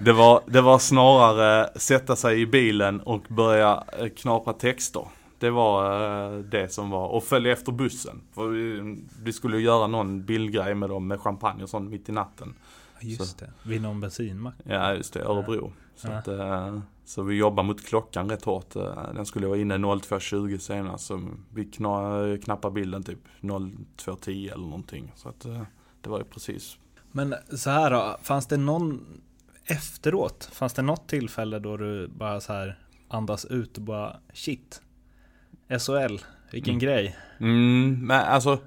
Det, 0.00 0.12
var, 0.12 0.42
det 0.46 0.60
var 0.60 0.78
snarare 0.78 1.70
sätta 1.76 2.16
sig 2.16 2.40
i 2.40 2.46
bilen 2.46 3.00
och 3.00 3.22
börja 3.28 3.84
eh, 3.98 4.08
knapra 4.08 4.52
texter. 4.52 5.02
Det 5.38 5.50
var 5.50 6.02
eh, 6.34 6.38
det 6.38 6.72
som 6.72 6.90
var, 6.90 7.08
och 7.08 7.24
följa 7.24 7.52
efter 7.52 7.72
bussen. 7.72 8.20
För 8.34 8.48
vi, 8.48 8.96
vi 9.22 9.32
skulle 9.32 9.58
göra 9.58 9.86
någon 9.86 10.24
bildgrej 10.24 10.74
med 10.74 10.90
dem 10.90 11.06
med 11.06 11.20
champagne 11.20 11.62
och 11.62 11.68
sånt 11.68 11.90
mitt 11.90 12.08
i 12.08 12.12
natten. 12.12 12.54
Just 13.00 13.38
det, 13.38 13.50
vid 13.62 13.82
någon 13.82 14.00
bensinmack. 14.00 14.54
Ja 14.64 14.94
just 14.94 15.12
det, 15.14 15.20
Örebro. 15.22 15.72
Så, 15.96 16.08
Ja. 16.08 16.14
att, 16.18 16.28
eh, 16.28 16.78
så 17.04 17.22
vi 17.22 17.34
jobbar 17.36 17.62
mot 17.62 17.86
klockan 17.86 18.30
rätt 18.30 18.44
hårt. 18.44 18.76
Eh, 18.76 19.12
Den 19.14 19.26
skulle 19.26 19.46
vara 19.46 19.58
inne 19.58 19.76
02.20 19.78 20.58
senast. 20.58 21.06
Så 21.06 21.28
vi 21.54 21.64
kna, 21.64 22.12
knappade 22.44 22.74
bilden 22.74 23.02
typ 23.02 23.18
02.10 23.40 24.52
eller 24.52 24.64
någonting. 24.64 25.12
Så 25.16 25.28
att 25.28 25.44
eh, 25.44 25.62
det 26.00 26.10
var 26.10 26.18
ju 26.18 26.24
precis. 26.24 26.78
Men 27.12 27.34
så 27.56 27.70
här 27.70 27.90
då, 27.90 28.16
fanns 28.22 28.46
det 28.46 28.56
någon 28.56 29.06
efteråt? 29.64 30.48
Fanns 30.52 30.72
det 30.72 30.82
något 30.82 31.08
tillfälle 31.08 31.58
då 31.58 31.76
du 31.76 32.08
bara 32.08 32.40
så 32.40 32.52
här 32.52 32.78
andas 33.08 33.44
ut 33.44 33.76
och 33.76 33.82
bara 33.82 34.16
shit? 34.32 34.82
SHL, 35.68 36.18
vilken 36.52 36.70
Mm. 36.74 36.78
grej. 36.78 37.16
Mm, 37.40 38.06
men 38.06 38.20
alltså 38.24 38.58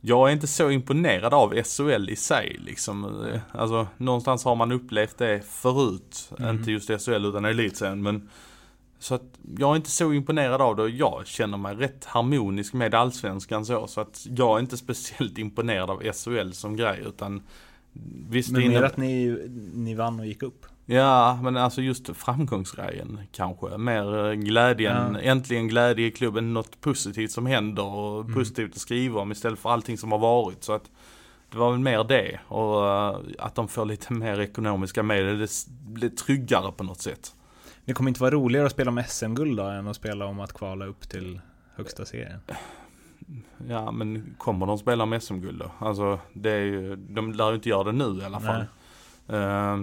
jag 0.00 0.28
är 0.28 0.32
inte 0.32 0.46
så 0.46 0.70
imponerad 0.70 1.34
av 1.34 1.62
SHL 1.62 2.10
i 2.10 2.16
sig 2.16 2.56
liksom. 2.58 3.24
Eh, 3.26 3.40
Alltså 3.52 3.86
någonstans 3.96 4.44
har 4.44 4.56
man 4.56 4.72
upplevt 4.72 5.18
det 5.18 5.46
förut. 5.46 6.32
Mm. 6.38 6.56
Inte 6.56 6.70
just 6.72 6.88
SHL 7.04 7.26
utan 7.26 7.44
elitserien 7.44 8.02
men 8.02 8.28
så 8.98 9.14
att 9.14 9.38
jag 9.58 9.72
är 9.72 9.76
inte 9.76 9.90
så 9.90 10.12
imponerad 10.12 10.62
av 10.62 10.76
det 10.76 10.82
och 10.82 10.90
jag 10.90 11.26
känner 11.26 11.58
mig 11.58 11.74
rätt 11.74 12.04
harmonisk 12.04 12.72
med 12.72 12.94
allsvenskan 12.94 13.66
så. 13.66 13.86
Så 13.86 14.00
att 14.00 14.26
jag 14.36 14.56
är 14.56 14.60
inte 14.60 14.76
speciellt 14.86 15.38
imponerad 15.38 15.90
av 15.90 16.02
SHL 16.12 16.50
som 16.52 16.76
grej 16.76 17.02
utan 17.06 17.42
Visst, 18.28 18.50
Men 18.52 18.68
mer 18.68 18.82
att 18.82 18.96
ni, 18.96 19.38
ni 19.74 19.94
vann 19.94 20.20
och 20.20 20.26
gick 20.26 20.42
upp. 20.42 20.66
Ja, 20.88 21.38
men 21.42 21.56
alltså 21.56 21.82
just 21.82 22.16
framgångsgrejen 22.16 23.20
kanske. 23.32 23.76
Mer 23.78 24.26
eh, 24.26 24.32
glädjen, 24.32 25.14
Ja. 25.14 25.20
äntligen 25.20 25.68
glädje 25.68 26.06
i 26.06 26.10
klubben, 26.10 26.54
något 26.54 26.80
positivt 26.80 27.30
som 27.30 27.46
händer 27.46 27.84
och 27.84 28.20
Mm. 28.20 28.34
positivt 28.34 28.70
att 28.72 28.78
skriva 28.80 29.20
om 29.20 29.32
istället 29.32 29.58
för 29.58 29.70
allting 29.70 29.98
som 29.98 30.12
har 30.12 30.18
varit. 30.18 30.64
Så 30.64 30.72
att 30.72 30.90
det 31.50 31.58
var 31.58 31.70
väl 31.70 31.80
mer 31.80 32.04
det 32.04 32.40
och 32.48 32.88
eh, 32.88 33.16
att 33.38 33.54
de 33.54 33.68
får 33.68 33.84
lite 33.84 34.12
mer 34.12 34.40
ekonomiska 34.40 35.02
medel. 35.02 35.38
Det 35.38 35.48
blir 35.68 36.08
tryggare 36.08 36.72
på 36.72 36.84
något 36.84 37.00
sätt. 37.00 37.34
Det 37.84 37.92
kommer 37.94 38.08
inte 38.10 38.20
vara 38.20 38.30
roligare 38.30 38.66
att 38.66 38.72
spela 38.72 38.90
om 38.90 39.02
SM-guld 39.08 39.56
då 39.56 39.64
än 39.64 39.88
att 39.88 39.96
spela 39.96 40.26
om 40.26 40.40
att 40.40 40.52
kvala 40.52 40.86
upp 40.86 41.08
till 41.08 41.40
högsta 41.76 42.04
serien. 42.04 42.40
Ja, 43.68 43.90
men 43.90 44.34
kommer 44.38 44.66
de 44.66 44.78
spela 44.78 45.06
med 45.06 45.22
SM-guld 45.22 45.58
då? 45.58 45.86
Alltså, 45.86 46.18
det 46.32 46.50
är 46.50 46.60
ju, 46.64 46.96
de 46.96 47.32
lär 47.32 47.48
ju 47.48 47.54
inte 47.54 47.68
göra 47.68 47.84
det 47.84 47.92
nu 47.92 48.18
i 48.22 48.24
alla 48.24 48.40
fall. 48.40 48.64
Eh, 49.28 49.76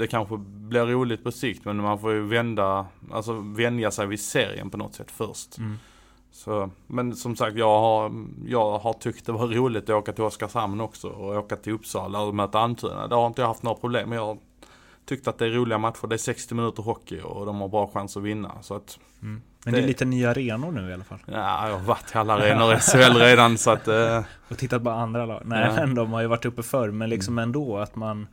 det 0.00 0.06
kanske 0.06 0.36
blir 0.38 0.86
roligt 0.86 1.24
på 1.24 1.32
sikt 1.32 1.64
men 1.64 1.76
man 1.76 1.98
får 1.98 2.12
ju 2.12 2.20
vända, 2.26 2.86
alltså 3.12 3.32
vänja 3.32 3.90
sig 3.90 4.06
vid 4.06 4.20
serien 4.20 4.70
på 4.70 4.76
något 4.76 4.94
sätt 4.94 5.10
först. 5.10 5.58
Mm. 5.58 5.76
Så, 6.32 6.70
men 6.86 7.16
som 7.16 7.36
sagt, 7.36 7.56
jag 7.56 7.80
har, 7.80 8.12
jag 8.46 8.78
har 8.78 8.92
tyckt 8.92 9.26
det 9.26 9.32
var 9.32 9.46
roligt 9.46 9.84
att 9.84 9.90
åka 9.96 10.12
till 10.12 10.24
Oskarshamn 10.24 10.80
också 10.80 11.08
och 11.08 11.36
åka 11.36 11.56
till 11.56 11.72
Uppsala 11.72 12.20
och 12.20 12.34
möta 12.34 12.58
Almtuna. 12.58 13.06
Det 13.06 13.14
har 13.14 13.26
inte 13.26 13.40
jag 13.42 13.48
haft 13.48 13.62
några 13.62 13.78
problem 13.78 14.08
med. 14.08 14.18
Jag 14.18 14.26
har 14.26 14.38
tyckt 15.06 15.28
att 15.28 15.38
det 15.38 15.46
är 15.46 15.50
roliga 15.50 15.78
matcher. 15.78 16.06
Det 16.06 16.14
är 16.14 16.18
60 16.18 16.54
minuter 16.54 16.82
hockey 16.82 17.20
och 17.20 17.46
de 17.46 17.60
har 17.60 17.68
bra 17.68 17.90
chans 17.94 18.16
att 18.16 18.22
vinna. 18.22 18.52
Så 18.62 18.74
att, 18.74 18.98
Mm. 19.22 19.42
Men 19.64 19.72
det 19.74 19.78
är 19.78 19.82
Det- 19.82 19.88
lite 19.88 20.04
nya 20.04 20.30
arenor 20.30 20.72
nu 20.72 20.90
i 20.90 20.94
alla 20.94 21.04
fall. 21.04 21.18
ja, 21.26 21.68
jag 21.68 21.76
har 21.78 21.84
varit 21.84 22.14
i 22.14 22.18
alla 22.18 22.34
arenor 22.34 22.72
i 22.74 22.76
SHL 22.76 23.18
redan 23.18 23.58
så 23.58 23.70
att, 23.70 23.88
eh, 23.88 24.22
Och 24.50 24.58
tittat 24.58 24.84
på 24.84 24.90
andra 24.90 25.26
lag. 25.26 25.42
Nej 25.44 25.64
Ja. 25.66 25.72
men 25.86 25.94
de 26.00 26.12
har 26.12 26.20
ju 26.20 26.26
varit 26.26 26.44
uppe 26.44 26.62
förr. 26.62 26.90
Men 26.90 27.10
liksom 27.10 27.38
ändå 27.38 27.78
att 27.78 27.96
man 27.96 28.26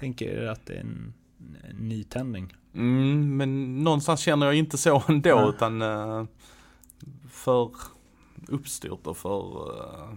tänker 0.00 0.46
att 0.46 0.66
det 0.66 0.74
är 0.74 0.80
en, 0.80 1.14
en 1.70 1.76
nytändning. 1.88 2.54
mm, 2.74 3.36
men 3.36 3.78
någonstans 3.84 4.20
känner 4.20 4.46
jag 4.46 4.54
inte 4.54 4.78
så 4.78 5.02
ändå 5.08 5.28
Ja. 5.30 5.48
utan 5.48 5.82
eh, 5.82 6.24
för 7.30 7.70
uppstyrt 8.48 9.06
och 9.06 9.16
för 9.16 9.68
eh, 9.78 10.14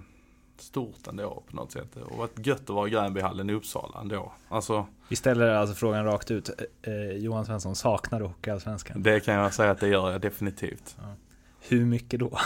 stort 0.57 1.07
ändå 1.07 1.43
på 1.49 1.55
något 1.55 1.71
sätt. 1.71 1.95
Och 1.95 2.17
varit 2.17 2.47
gött 2.47 2.61
att 2.61 2.69
vara 2.69 2.87
i 2.87 2.91
Gränbyhallen 2.91 3.49
i 3.49 3.53
Uppsala 3.53 3.99
ändå. 4.01 4.31
Alltså, 4.49 4.85
Vi 5.09 5.15
ställer 5.15 5.49
alltså 5.49 5.75
frågan 5.75 6.05
rakt 6.05 6.31
ut. 6.31 6.49
Eh, 6.81 6.93
Johan 7.17 7.45
Svensson, 7.45 7.75
saknar 7.75 8.19
du 8.19 8.25
Hockeyallsvenskan? 8.25 9.03
Det 9.03 9.19
kan 9.19 9.33
jag 9.33 9.53
säga 9.53 9.71
att 9.71 9.79
det 9.79 9.87
gör 9.87 10.11
jag 10.11 10.21
definitivt. 10.21 10.97
Hur 11.67 11.85
mycket 11.85 12.19
då? 12.19 12.31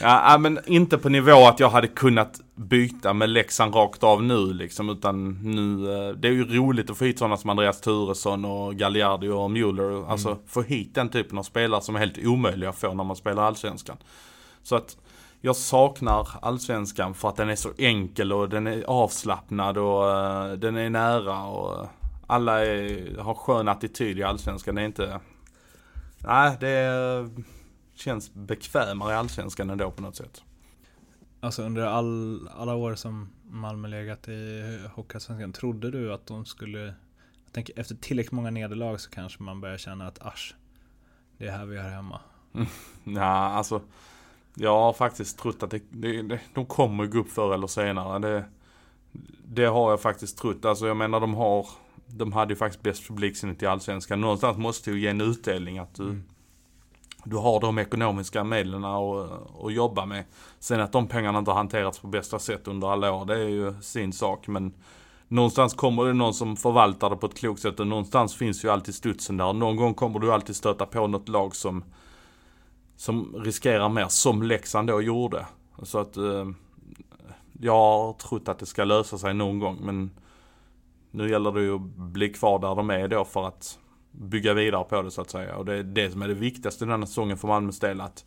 ja, 0.00 0.38
men 0.40 0.58
inte 0.66 0.98
på 0.98 1.08
nivå 1.08 1.46
att 1.46 1.60
jag 1.60 1.70
hade 1.70 1.88
kunnat 1.88 2.40
byta 2.54 3.12
med 3.12 3.30
Leksand 3.30 3.74
rakt 3.74 4.02
av 4.02 4.22
nu 4.22 4.52
liksom. 4.52 4.90
Utan 4.90 5.38
nu, 5.42 5.92
eh, 5.92 6.14
det 6.14 6.28
är 6.28 6.32
ju 6.32 6.56
roligt 6.56 6.90
att 6.90 6.96
få 6.96 7.04
hit 7.04 7.18
sådana 7.18 7.36
som 7.36 7.50
Andreas 7.50 7.80
Turesson 7.80 8.44
och 8.44 8.74
Galliardi 8.74 9.28
och. 9.28 10.10
Alltså 10.10 10.28
mm. 10.28 10.40
få 10.46 10.62
hit 10.62 10.94
den 10.94 11.08
typen 11.08 11.38
av 11.38 11.42
spelare 11.42 11.80
som 11.80 11.94
är 11.96 12.00
helt 12.00 12.18
omöjliga 12.18 12.70
att 12.70 12.78
få 12.78 12.94
när 12.94 13.04
man 13.04 13.16
spelar 13.16 13.42
allsvenskan. 13.42 13.96
Så 14.62 14.76
att 14.76 14.96
jag 15.40 15.56
saknar 15.56 16.28
allsvenskan 16.42 17.14
för 17.14 17.28
att 17.28 17.36
den 17.36 17.50
är 17.50 17.56
så 17.56 17.70
enkel 17.78 18.32
och 18.32 18.48
den 18.48 18.66
är 18.66 18.84
avslappnad 18.84 19.78
och 19.78 20.04
uh, 20.04 20.52
den 20.52 20.76
är 20.76 20.90
nära 20.90 21.44
och 21.44 21.86
alla 22.26 22.66
är, 22.66 23.18
har 23.18 23.34
skön 23.34 23.68
attityd 23.68 24.18
i 24.18 24.22
allsvenskan. 24.22 24.74
Det 24.74 24.82
är 24.82 24.86
inte 24.86 25.20
Nej, 26.24 26.56
det 26.60 27.30
känns 27.94 28.34
bekvämare 28.34 29.12
i 29.12 29.16
allsvenskan 29.16 29.70
ändå 29.70 29.90
på 29.90 30.02
något 30.02 30.16
sätt. 30.16 30.42
Alltså 31.40 31.62
under 31.62 31.82
all, 31.82 32.48
alla 32.48 32.74
år 32.74 32.94
som 32.94 33.28
Malmö 33.50 33.88
legat 33.88 34.28
i 34.28 34.62
Hockeyallsvenskan, 34.94 35.52
trodde 35.52 35.90
du 35.90 36.12
att 36.12 36.26
de 36.26 36.44
skulle... 36.44 36.80
Jag 37.44 37.52
tänker, 37.52 37.80
efter 37.80 37.94
tillräckligt 37.94 38.32
många 38.32 38.50
nederlag 38.50 38.98
så 38.98 39.10
kanske 39.10 39.42
man 39.42 39.60
börjar 39.60 39.78
känna 39.78 40.06
att 40.06 40.26
asch, 40.26 40.54
det 41.38 41.46
är 41.46 41.52
här 41.52 41.66
vi 41.66 41.76
är 41.76 41.88
hemma. 41.90 42.20
Ja, 43.04 43.30
alltså. 43.30 43.80
Jag 44.54 44.80
har 44.80 44.92
faktiskt 44.92 45.38
trott 45.38 45.62
att 45.62 45.70
det, 45.70 45.82
det, 45.90 46.22
det, 46.22 46.40
de 46.54 46.66
kommer 46.66 47.06
gå 47.06 47.18
upp 47.18 47.32
förr 47.32 47.54
eller 47.54 47.66
senare. 47.66 48.18
Det, 48.18 48.44
det 49.44 49.64
har 49.64 49.90
jag 49.90 50.00
faktiskt 50.00 50.38
trott. 50.38 50.64
Alltså 50.64 50.86
jag 50.86 50.96
menar 50.96 51.20
de 51.20 51.34
har 51.34 51.66
de 52.16 52.32
hade 52.32 52.52
ju 52.52 52.56
faktiskt 52.56 52.82
bäst 52.82 53.08
publiksinnigt 53.08 53.62
i 53.62 53.66
Allsvenskan. 53.66 54.20
Någonstans 54.20 54.58
måste 54.58 54.90
ju 54.90 55.00
ge 55.00 55.08
en 55.08 55.20
utdelning 55.20 55.78
att 55.78 55.94
du, 55.94 56.02
mm. 56.02 56.22
du 57.24 57.36
har 57.36 57.60
de 57.60 57.78
ekonomiska 57.78 58.44
medlen 58.44 58.84
att, 58.84 59.30
att 59.64 59.72
jobba 59.72 60.06
med. 60.06 60.24
Sen 60.58 60.80
att 60.80 60.92
de 60.92 61.08
pengarna 61.08 61.38
inte 61.38 61.50
har 61.50 61.58
hanterats 61.58 61.98
på 61.98 62.06
bästa 62.06 62.38
sätt 62.38 62.68
under 62.68 62.88
alla 62.88 63.12
år, 63.12 63.24
det 63.24 63.34
är 63.34 63.48
ju 63.48 63.74
sin 63.80 64.12
sak. 64.12 64.48
Men 64.48 64.74
någonstans 65.28 65.74
kommer 65.74 66.04
det 66.04 66.12
någon 66.12 66.34
som 66.34 66.56
förvaltar 66.56 67.10
det 67.10 67.16
på 67.16 67.26
ett 67.26 67.38
klokt 67.38 67.60
sätt 67.60 67.80
och 67.80 67.86
någonstans 67.86 68.34
finns 68.34 68.64
ju 68.64 68.68
alltid 68.68 68.94
studsen 68.94 69.36
där. 69.36 69.52
Någon 69.52 69.76
gång 69.76 69.94
kommer 69.94 70.18
du 70.18 70.32
alltid 70.32 70.56
stöta 70.56 70.86
på 70.86 71.06
något 71.06 71.28
lag 71.28 71.56
som, 71.56 71.84
som 72.96 73.34
riskerar 73.44 73.88
mer, 73.88 74.06
som 74.08 74.42
Leksand 74.42 74.88
då 74.88 75.02
gjorde. 75.02 75.46
Så 75.82 75.98
att 75.98 76.16
eh, 76.16 76.50
jag 77.60 77.72
har 77.72 78.12
trott 78.12 78.48
att 78.48 78.58
det 78.58 78.66
ska 78.66 78.84
lösa 78.84 79.18
sig 79.18 79.34
någon 79.34 79.58
gång 79.58 79.78
men 79.82 80.10
nu 81.12 81.30
gäller 81.30 81.52
det 81.52 81.60
ju 81.60 81.74
att 81.74 81.80
bli 81.96 82.28
kvar 82.28 82.58
där 82.58 82.74
de 82.74 82.90
är 82.90 83.08
då 83.08 83.24
för 83.24 83.46
att 83.46 83.78
bygga 84.10 84.54
vidare 84.54 84.84
på 84.84 85.02
det 85.02 85.10
så 85.10 85.20
att 85.20 85.30
säga. 85.30 85.56
Och 85.56 85.64
det 85.64 85.74
är 85.74 85.82
det 85.82 86.10
som 86.10 86.22
är 86.22 86.28
det 86.28 86.34
viktigaste 86.34 86.84
den 86.84 87.00
här 87.00 87.06
säsongen 87.06 87.36
för 87.36 87.48
Malmös 87.48 87.78
del. 87.78 88.00
Att 88.00 88.24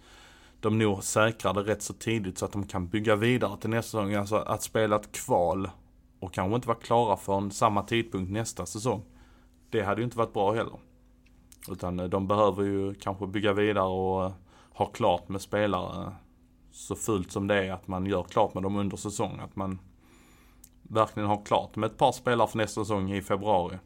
de 0.59 0.79
nog 0.79 1.03
säkrar 1.03 1.53
det 1.53 1.61
rätt 1.61 1.81
så 1.81 1.93
tidigt 1.93 2.37
så 2.37 2.45
att 2.45 2.51
de 2.51 2.67
kan 2.67 2.87
bygga 2.87 3.15
vidare 3.15 3.57
till 3.57 3.69
nästa 3.69 3.97
säsong. 3.97 4.13
Alltså 4.13 4.35
att 4.35 4.63
spela 4.63 4.95
ett 4.95 5.11
kval 5.11 5.69
och 6.19 6.33
kanske 6.33 6.55
inte 6.55 6.67
vara 6.67 6.77
klara 6.77 7.17
förrän 7.17 7.51
samma 7.51 7.83
tidpunkt 7.83 8.31
nästa 8.31 8.65
säsong. 8.65 9.01
Det 9.69 9.81
hade 9.81 10.01
ju 10.01 10.05
inte 10.05 10.17
varit 10.17 10.33
bra 10.33 10.53
heller. 10.53 10.79
Utan 11.69 11.99
eh, 11.99 12.05
de 12.05 12.27
behöver 12.27 12.63
ju 12.63 12.93
kanske 12.93 13.27
bygga 13.27 13.53
vidare 13.53 13.87
och 13.87 14.25
eh, 14.25 14.31
ha 14.73 14.85
klart 14.85 15.29
med 15.29 15.41
spelare 15.41 16.11
så 16.71 16.95
fullt 16.95 17.31
som 17.31 17.47
det 17.47 17.65
är 17.65 17.71
att 17.71 17.87
man 17.87 18.05
gör 18.05 18.23
klart 18.23 18.53
med 18.53 18.63
dem 18.63 18.75
under 18.75 18.97
säsong. 18.97 19.39
Att 19.39 19.55
man 19.55 19.79
verkligen 20.89 21.29
ha 21.29 21.37
klart 21.37 21.75
med 21.75 21.91
ett 21.91 21.97
par 21.97 22.11
spelare 22.11 22.47
för 22.47 22.57
nästa 22.57 22.81
säsong 22.81 23.11
i 23.11 23.21
februari. 23.21 23.77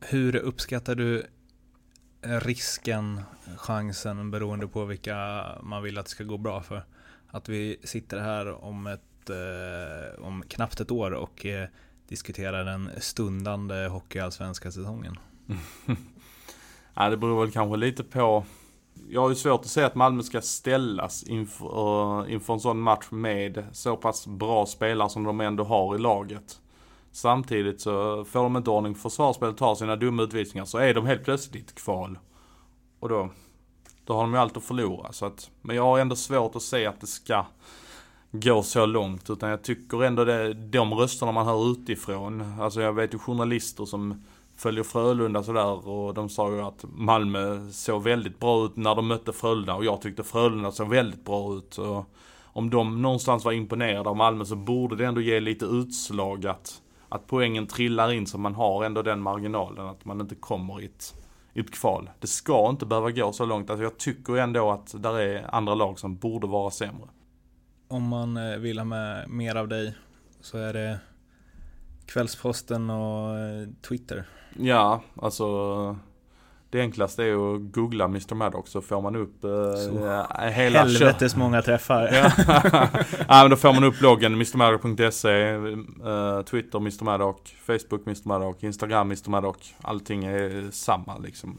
Hur 0.00 0.36
uppskattar 0.36 0.94
du 0.94 1.26
risken, 2.22 3.20
chansen 3.56 4.30
beroende 4.30 4.68
på 4.68 4.84
vilka 4.84 5.44
man 5.62 5.82
vill 5.82 5.98
att 5.98 6.04
det 6.04 6.10
ska 6.10 6.24
gå 6.24 6.38
bra 6.38 6.62
för? 6.62 6.84
Att 7.28 7.48
vi 7.48 7.76
sitter 7.84 8.20
här 8.20 8.64
om, 8.64 8.86
ett, 8.86 9.30
eh, 9.30 10.24
om 10.24 10.42
knappt 10.48 10.80
ett 10.80 10.90
år 10.90 11.10
och 11.10 11.46
eh, 11.46 11.68
diskuterar 12.08 12.64
den 12.64 12.90
stundande 12.98 13.86
hockeyallsvenska 13.86 14.70
säsongen. 14.70 15.18
ja, 16.94 17.10
det 17.10 17.16
beror 17.16 17.40
väl 17.40 17.52
kanske 17.52 17.76
lite 17.76 18.04
på 18.04 18.44
jag 19.08 19.20
har 19.20 19.28
ju 19.28 19.34
svårt 19.34 19.60
att 19.60 19.66
säga 19.66 19.86
att 19.86 19.94
Malmö 19.94 20.22
ska 20.22 20.40
ställas 20.40 21.22
inför, 21.22 22.30
inför 22.30 22.54
en 22.54 22.60
sån 22.60 22.80
match 22.80 23.06
med 23.10 23.64
så 23.72 23.96
pass 23.96 24.26
bra 24.26 24.66
spelare 24.66 25.08
som 25.08 25.24
de 25.24 25.40
ändå 25.40 25.64
har 25.64 25.94
i 25.94 25.98
laget. 25.98 26.60
Samtidigt 27.12 27.80
så 27.80 28.24
får 28.24 28.42
de 28.42 28.56
inte 28.56 28.70
ordning 28.70 28.94
på 28.94 29.00
försvarsspelet, 29.00 29.56
tar 29.56 29.74
sina 29.74 29.96
dumma 29.96 30.22
utvisningar, 30.22 30.64
så 30.64 30.78
är 30.78 30.94
de 30.94 31.06
helt 31.06 31.24
plötsligt 31.24 31.56
i 31.56 31.58
ett 31.58 31.74
kval. 31.74 32.18
Och 33.00 33.08
då, 33.08 33.28
då 34.04 34.14
har 34.14 34.22
de 34.22 34.32
ju 34.32 34.38
allt 34.38 34.56
att 34.56 34.64
förlora. 34.64 35.12
Så 35.12 35.26
att, 35.26 35.50
men 35.62 35.76
jag 35.76 35.82
har 35.82 35.98
ändå 35.98 36.16
svårt 36.16 36.56
att 36.56 36.62
se 36.62 36.86
att 36.86 37.00
det 37.00 37.06
ska 37.06 37.46
gå 38.30 38.62
så 38.62 38.86
långt. 38.86 39.30
Utan 39.30 39.50
jag 39.50 39.62
tycker 39.62 40.04
ändå 40.04 40.24
det, 40.24 40.54
de 40.54 40.94
rösterna 40.94 41.32
man 41.32 41.46
hör 41.46 41.70
utifrån. 41.70 42.60
Alltså 42.60 42.82
jag 42.82 42.92
vet 42.92 43.14
ju 43.14 43.18
journalister 43.18 43.84
som 43.84 44.24
följer 44.62 44.84
Frölunda 44.84 45.42
sådär 45.42 45.88
och 45.88 46.14
de 46.14 46.28
sa 46.28 46.50
ju 46.50 46.62
att 46.62 46.84
Malmö 46.94 47.70
såg 47.70 48.02
väldigt 48.02 48.40
bra 48.40 48.64
ut 48.64 48.76
när 48.76 48.94
de 48.94 49.08
mötte 49.08 49.32
Frölunda 49.32 49.74
och 49.74 49.84
jag 49.84 50.00
tyckte 50.00 50.22
Frölunda 50.22 50.72
såg 50.72 50.88
väldigt 50.88 51.24
bra 51.24 51.54
ut. 51.54 51.78
Och 51.78 52.04
om 52.42 52.70
de 52.70 53.02
någonstans 53.02 53.44
var 53.44 53.52
imponerade 53.52 54.08
av 54.10 54.16
Malmö 54.16 54.44
så 54.44 54.56
borde 54.56 54.96
det 54.96 55.04
ändå 55.06 55.20
ge 55.20 55.40
lite 55.40 55.64
utslag 55.64 56.46
att, 56.46 56.82
att 57.08 57.26
poängen 57.26 57.66
trillar 57.66 58.12
in 58.12 58.26
så 58.26 58.38
man 58.38 58.54
har 58.54 58.84
ändå 58.84 59.02
den 59.02 59.20
marginalen 59.20 59.86
att 59.86 60.04
man 60.04 60.20
inte 60.20 60.34
kommer 60.34 60.80
i 60.80 60.84
ett, 60.84 61.14
i 61.54 61.60
ett 61.60 61.70
kval. 61.70 62.10
Det 62.20 62.26
ska 62.26 62.70
inte 62.70 62.86
behöva 62.86 63.10
gå 63.10 63.32
så 63.32 63.44
långt. 63.44 63.70
Alltså 63.70 63.82
jag 63.82 63.98
tycker 63.98 64.36
ändå 64.36 64.70
att 64.70 65.02
där 65.02 65.18
är 65.20 65.54
andra 65.54 65.74
lag 65.74 65.98
som 65.98 66.16
borde 66.16 66.46
vara 66.46 66.70
sämre. 66.70 67.08
Om 67.88 68.08
man 68.08 68.36
eh, 68.36 68.58
vill 68.58 68.78
ha 68.78 68.84
med 68.84 69.28
mer 69.28 69.54
av 69.54 69.68
dig 69.68 69.94
så 70.40 70.58
är 70.58 70.72
det 70.72 71.00
Kvällsposten 72.06 72.90
och 72.90 73.38
eh, 73.38 73.68
Twitter. 73.88 74.26
Ja, 74.56 75.02
alltså 75.22 75.46
det 76.70 76.80
enklaste 76.80 77.24
är 77.24 77.54
att 77.54 77.60
googla 77.72 78.04
Mr 78.04 78.34
Maddox 78.34 78.70
så 78.70 78.80
får 78.80 79.00
man 79.00 79.16
upp 79.16 79.44
eh, 79.44 80.44
hela 80.50 80.78
Helvetes 80.78 81.36
många 81.36 81.62
träffar. 81.62 82.08
ja. 82.12 82.30
ja, 83.28 83.42
men 83.42 83.50
då 83.50 83.56
får 83.56 83.72
man 83.72 83.84
upp 83.84 83.98
bloggen 83.98 84.32
mrmaddock.se, 84.38 85.48
eh, 85.48 86.42
Twitter 86.42 86.78
Mr 86.78 87.04
Maddock, 87.04 87.56
Facebook 87.66 88.06
Mr 88.06 88.28
Maddock, 88.28 88.62
Instagram 88.62 89.06
Mr 89.06 89.30
Maddock. 89.30 89.74
Allting 89.82 90.24
är 90.24 90.70
samma 90.70 91.18
liksom. 91.18 91.58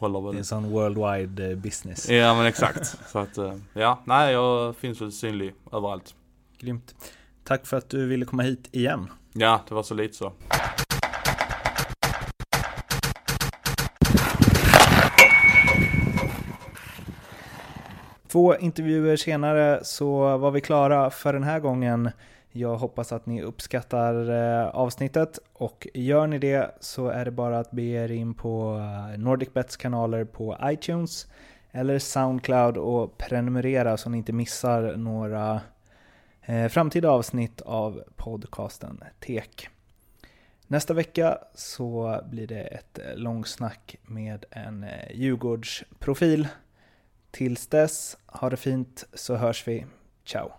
Det 0.00 0.06
är 0.06 0.36
en 0.36 0.44
sån 0.44 0.70
worldwide 0.70 1.50
eh, 1.50 1.56
business. 1.56 2.10
Ja 2.10 2.34
men 2.34 2.46
exakt. 2.46 2.96
så 3.08 3.18
att, 3.18 3.38
eh, 3.38 3.54
ja, 3.72 4.00
nej 4.04 4.32
jag 4.32 4.76
finns 4.76 5.00
väl 5.00 5.12
synlig 5.12 5.54
överallt. 5.72 6.14
Grymt. 6.58 6.94
Tack 7.44 7.66
för 7.66 7.76
att 7.76 7.88
du 7.88 8.06
ville 8.06 8.24
komma 8.24 8.42
hit 8.42 8.68
igen. 8.72 9.08
Ja, 9.32 9.60
det 9.68 9.74
var 9.74 9.82
så 9.82 9.94
lite 9.94 10.14
så. 10.14 10.32
Två 18.34 18.56
intervjuer 18.56 19.16
senare 19.16 19.84
så 19.84 20.36
var 20.36 20.50
vi 20.50 20.60
klara 20.60 21.10
för 21.10 21.32
den 21.32 21.42
här 21.42 21.60
gången. 21.60 22.10
Jag 22.52 22.76
hoppas 22.76 23.12
att 23.12 23.26
ni 23.26 23.42
uppskattar 23.42 24.30
eh, 24.30 24.68
avsnittet 24.68 25.38
och 25.52 25.88
gör 25.94 26.26
ni 26.26 26.38
det 26.38 26.74
så 26.80 27.08
är 27.08 27.24
det 27.24 27.30
bara 27.30 27.58
att 27.58 27.70
bege 27.70 28.04
er 28.04 28.10
in 28.12 28.34
på 28.34 28.76
eh, 28.76 29.18
NordicBets 29.18 29.76
kanaler 29.76 30.24
på 30.24 30.56
iTunes 30.62 31.26
eller 31.70 31.98
Soundcloud 31.98 32.76
och 32.76 33.18
prenumerera 33.18 33.96
så 33.96 34.10
ni 34.10 34.18
inte 34.18 34.32
missar 34.32 34.96
några 34.96 35.60
eh, 36.42 36.68
framtida 36.68 37.10
avsnitt 37.10 37.60
av 37.60 38.02
podcasten 38.16 39.04
Tek. 39.20 39.68
Nästa 40.66 40.94
vecka 40.94 41.38
så 41.54 42.20
blir 42.30 42.46
det 42.46 42.60
ett 42.62 42.98
långsnack 43.14 43.96
med 44.02 44.44
en 44.50 44.86
Djurgårdsprofil 45.14 46.48
Tills 47.34 47.66
dess, 47.66 48.16
ha 48.26 48.48
det 48.50 48.56
fint 48.56 49.04
så 49.14 49.36
hörs 49.36 49.68
vi. 49.68 49.86
Ciao! 50.26 50.52